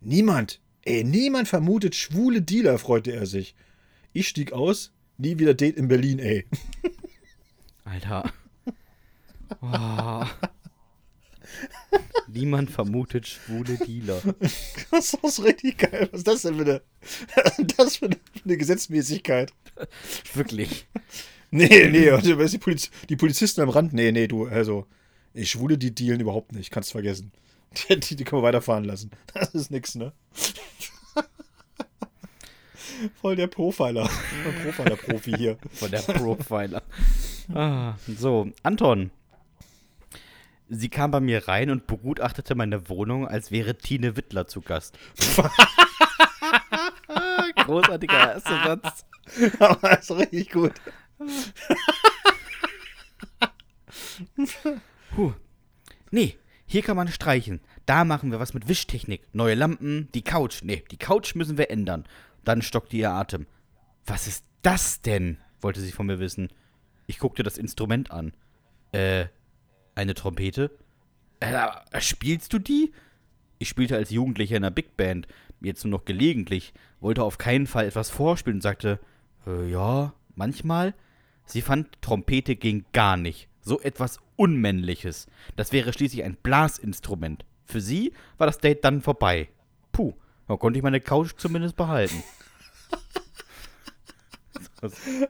[0.00, 3.54] Niemand, ey, niemand vermutet schwule Dealer, freute er sich.
[4.12, 6.46] Ich stieg aus, Nie wieder Date in Berlin, ey.
[7.84, 8.32] Alter.
[9.60, 10.24] Oh.
[12.26, 14.20] Niemand vermutet schwule Dealer.
[14.90, 16.08] Das ist richtig geil.
[16.10, 16.82] Was ist das denn für eine,
[17.76, 18.10] das für
[18.44, 19.52] eine Gesetzmäßigkeit?
[20.34, 20.86] Wirklich.
[21.50, 24.86] Nee, nee, also, die, Poliz die Polizisten am Rand, nee, nee, du, also,
[25.32, 27.32] ich schwule die dealen überhaupt nicht, kannst vergessen.
[27.88, 29.10] Die, die, die können wir weiterfahren lassen.
[29.34, 30.12] Das ist nix, ne?
[33.20, 34.08] Voll der Profiler.
[34.64, 35.58] Profiler-Profi hier.
[35.72, 36.82] Voll der Profiler.
[37.54, 39.10] Ah, so, Anton.
[40.68, 44.98] Sie kam bei mir rein und begutachtete meine Wohnung, als wäre Tine Wittler zu Gast.
[47.56, 49.06] Großartiger erster Satz.
[49.58, 50.74] Aber ist richtig gut.
[55.14, 55.32] Puh.
[56.10, 57.60] Nee, hier kann man streichen.
[57.86, 59.22] Da machen wir was mit Wischtechnik.
[59.32, 60.62] Neue Lampen, die Couch.
[60.62, 62.04] Nee, die Couch müssen wir ändern.
[62.44, 63.46] Dann stockte ihr Atem.
[64.06, 65.38] Was ist das denn?
[65.60, 66.48] wollte sie von mir wissen.
[67.06, 68.32] Ich guckte das Instrument an.
[68.92, 69.26] Äh,
[69.98, 70.70] eine Trompete?
[71.40, 72.92] Äh, spielst du die?
[73.58, 75.26] Ich spielte als Jugendlicher in einer Big Band,
[75.60, 79.00] jetzt nur noch gelegentlich, wollte auf keinen Fall etwas vorspielen und sagte,
[79.46, 80.94] äh, ja, manchmal.
[81.44, 83.48] Sie fand, Trompete ging gar nicht.
[83.60, 85.26] So etwas Unmännliches.
[85.56, 87.44] Das wäre schließlich ein Blasinstrument.
[87.64, 89.48] Für sie war das Date dann vorbei.
[89.92, 90.14] Puh,
[90.46, 92.22] da konnte ich meine Couch zumindest behalten.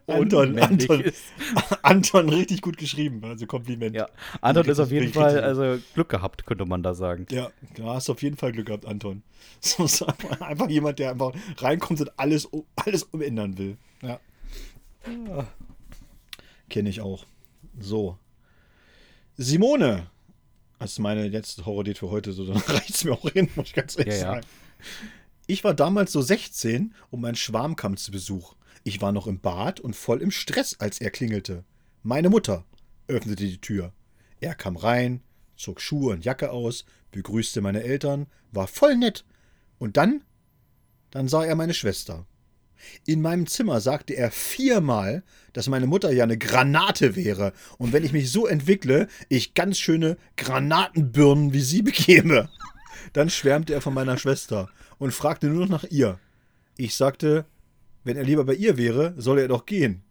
[0.07, 1.05] Anton, Anton,
[1.83, 3.97] Anton, richtig gut geschrieben, also Kompliment.
[3.97, 4.09] Ja,
[4.43, 7.27] Anton ist auf jeden Fall, also Glück gehabt, könnte man da sagen.
[7.31, 9.23] Ja, du hast auf jeden Fall Glück gehabt, Anton.
[9.61, 13.77] So ist einfach jemand, der einfach reinkommt und alles, alles umändern will.
[14.03, 14.21] Ja.
[15.07, 15.47] ja.
[16.69, 17.25] Kenne ich auch.
[17.81, 18.19] So.
[19.37, 20.07] Simone.
[20.79, 23.69] Das ist meine letzte Horror-Date für heute, so dann reicht es mir auch hin, muss
[23.69, 24.43] ich ganz ehrlich ja, sagen.
[24.43, 25.09] Ja.
[25.49, 28.55] Ich war damals so 16 und mein Schwarm kam zu Besuch.
[28.85, 31.65] Ich war noch im Bad und voll im Stress, als er klingelte.
[32.03, 32.65] Meine Mutter
[33.07, 33.93] öffnete die Tür.
[34.41, 35.21] Er kam rein,
[35.57, 39.25] zog Schuhe und Jacke aus, begrüßte meine Eltern, war voll nett.
[39.79, 40.23] Und dann,
[41.11, 42.27] dann sah er meine Schwester.
[43.07, 48.05] In meinem Zimmer sagte er viermal, dass meine Mutter ja eine Granate wäre und wenn
[48.05, 52.49] ich mich so entwickle, ich ganz schöne Granatenbirnen wie sie bekäme.
[53.13, 56.19] Dann schwärmte er von meiner Schwester und fragte nur noch nach ihr.
[56.77, 57.47] Ich sagte,
[58.09, 60.03] wenn er lieber bei ihr wäre, solle er doch gehen.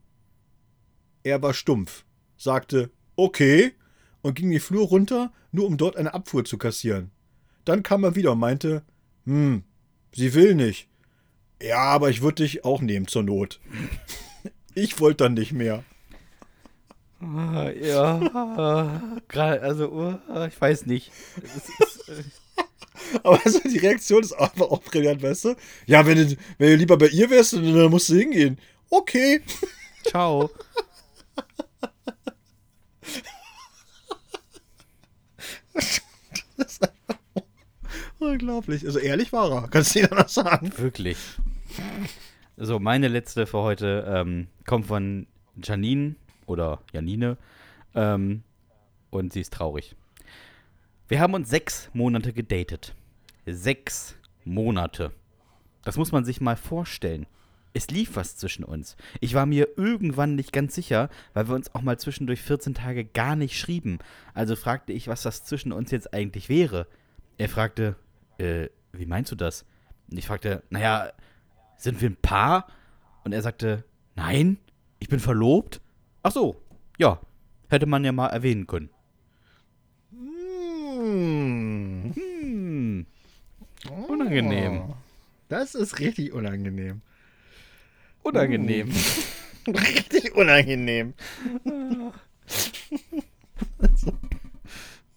[1.23, 2.05] Er war stumpf,
[2.37, 3.73] sagte okay
[4.21, 7.09] und ging die Flur runter, nur um dort eine Abfuhr zu kassieren.
[7.65, 8.83] Dann kam er wieder und meinte,
[9.25, 9.63] hm,
[10.13, 10.89] sie will nicht.
[11.59, 13.59] Ja, aber ich würde dich auch nehmen zur Not.
[14.75, 15.83] Ich wollte dann nicht mehr.
[17.19, 18.19] Ah, ja,
[19.33, 21.11] also uh, ich weiß nicht.
[21.41, 22.23] Ist, äh
[23.23, 25.55] aber also die Reaktion ist einfach auch brillant, weißt du?
[25.85, 28.57] Ja, wenn du, wenn du lieber bei ihr wärst, dann musst du hingehen.
[28.89, 29.41] Okay.
[30.05, 30.49] Ciao.
[36.57, 37.43] das ist einfach
[38.19, 38.85] unglaublich.
[38.85, 40.71] Also ehrlich war er, kannst du dir danach sagen.
[40.77, 41.17] Wirklich.
[42.55, 45.27] So, meine letzte für heute ähm, kommt von
[45.61, 47.37] Janine oder Janine
[47.93, 48.43] ähm,
[49.09, 49.96] und sie ist traurig.
[51.09, 52.93] Wir haben uns sechs Monate gedatet.
[53.45, 55.13] Sechs Monate.
[55.85, 57.27] Das muss man sich mal vorstellen.
[57.73, 58.97] Es lief was zwischen uns.
[59.21, 63.05] Ich war mir irgendwann nicht ganz sicher, weil wir uns auch mal zwischendurch 14 Tage
[63.05, 63.99] gar nicht schrieben.
[64.33, 66.87] Also fragte ich, was das zwischen uns jetzt eigentlich wäre.
[67.37, 67.95] Er fragte,
[68.37, 69.63] äh, wie meinst du das?
[70.11, 71.11] Und ich fragte, naja,
[71.77, 72.67] sind wir ein Paar?
[73.23, 73.85] Und er sagte,
[74.15, 74.57] nein,
[74.99, 75.79] ich bin verlobt.
[76.21, 76.61] Ach so,
[76.97, 77.21] ja,
[77.69, 78.89] hätte man ja mal erwähnen können.
[81.07, 82.11] Hm.
[82.15, 83.05] Hm.
[84.09, 84.81] Unangenehm.
[84.89, 84.95] Oh,
[85.47, 87.01] das ist richtig unangenehm.
[88.23, 88.89] Unangenehm.
[89.67, 89.71] Uh.
[89.71, 91.13] richtig unangenehm.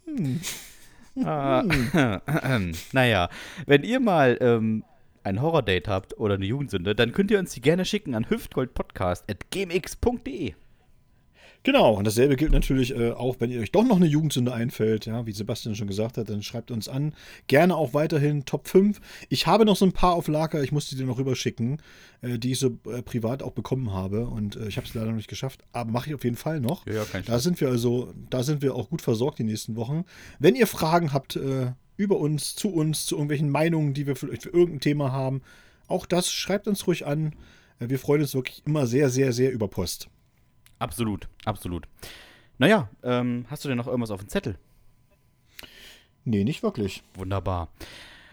[0.05, 0.41] hm.
[1.25, 1.65] Ah,
[2.93, 3.29] naja,
[3.67, 4.85] wenn ihr mal ähm,
[5.25, 10.55] ein Horror-Date habt oder eine Jugendsünde, dann könnt ihr uns die gerne schicken an hüftgoldpodcast.gmx.de.
[11.62, 15.07] Genau, und dasselbe gilt natürlich äh, auch, wenn ihr euch doch noch eine Jugendsünde einfällt,
[15.07, 17.15] ja, wie Sebastian schon gesagt hat, dann schreibt uns an.
[17.49, 19.01] Gerne auch weiterhin Top 5.
[19.28, 21.82] Ich habe noch so ein paar auf Lager, ich musste die noch rüberschicken,
[22.23, 25.09] äh, die ich so äh, privat auch bekommen habe und äh, ich habe es leider
[25.09, 26.87] noch nicht geschafft, aber mache ich auf jeden Fall noch.
[26.87, 30.05] Ja, ja, da sind wir also, da sind wir auch gut versorgt die nächsten Wochen.
[30.39, 34.45] Wenn ihr Fragen habt, äh, über uns, zu uns, zu irgendwelchen Meinungen, die wir vielleicht
[34.45, 35.43] für irgendein Thema haben.
[35.87, 37.35] Auch das schreibt uns ruhig an.
[37.78, 40.09] Äh, wir freuen uns wirklich immer sehr, sehr, sehr über Post.
[40.81, 41.86] Absolut, absolut.
[42.59, 44.57] Naja, ähm, hast du denn noch irgendwas auf dem Zettel?
[46.24, 47.02] Nee, nicht wirklich.
[47.15, 47.69] Wunderbar.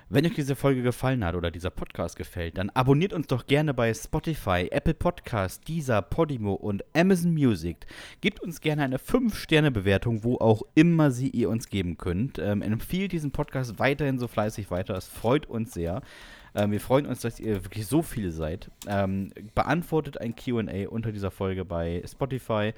[0.09, 3.73] Wenn euch diese Folge gefallen hat oder dieser Podcast gefällt, dann abonniert uns doch gerne
[3.73, 7.85] bei Spotify, Apple Podcast, Deezer, Podimo und Amazon Music.
[8.21, 12.39] Gebt uns gerne eine 5-Sterne-Bewertung, wo auch immer sie ihr uns geben könnt.
[12.39, 14.93] Ähm, empfiehlt diesen Podcast weiterhin so fleißig weiter.
[14.93, 16.01] Das freut uns sehr.
[16.57, 18.71] Ähm, wir freuen uns, dass ihr wirklich so viele seid.
[18.87, 22.73] Ähm, beantwortet ein QA unter dieser Folge bei Spotify.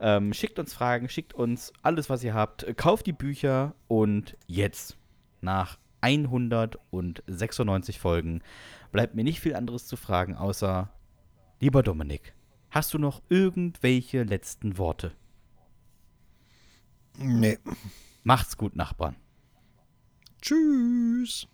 [0.00, 2.76] Ähm, schickt uns Fragen, schickt uns alles, was ihr habt.
[2.76, 4.98] Kauft die Bücher und jetzt
[5.40, 8.42] nach 196 Folgen
[8.90, 10.90] bleibt mir nicht viel anderes zu fragen, außer,
[11.58, 12.34] lieber Dominik,
[12.68, 15.12] hast du noch irgendwelche letzten Worte?
[17.16, 17.58] Nee.
[18.24, 19.16] Macht's gut, Nachbarn.
[20.42, 21.48] Tschüss.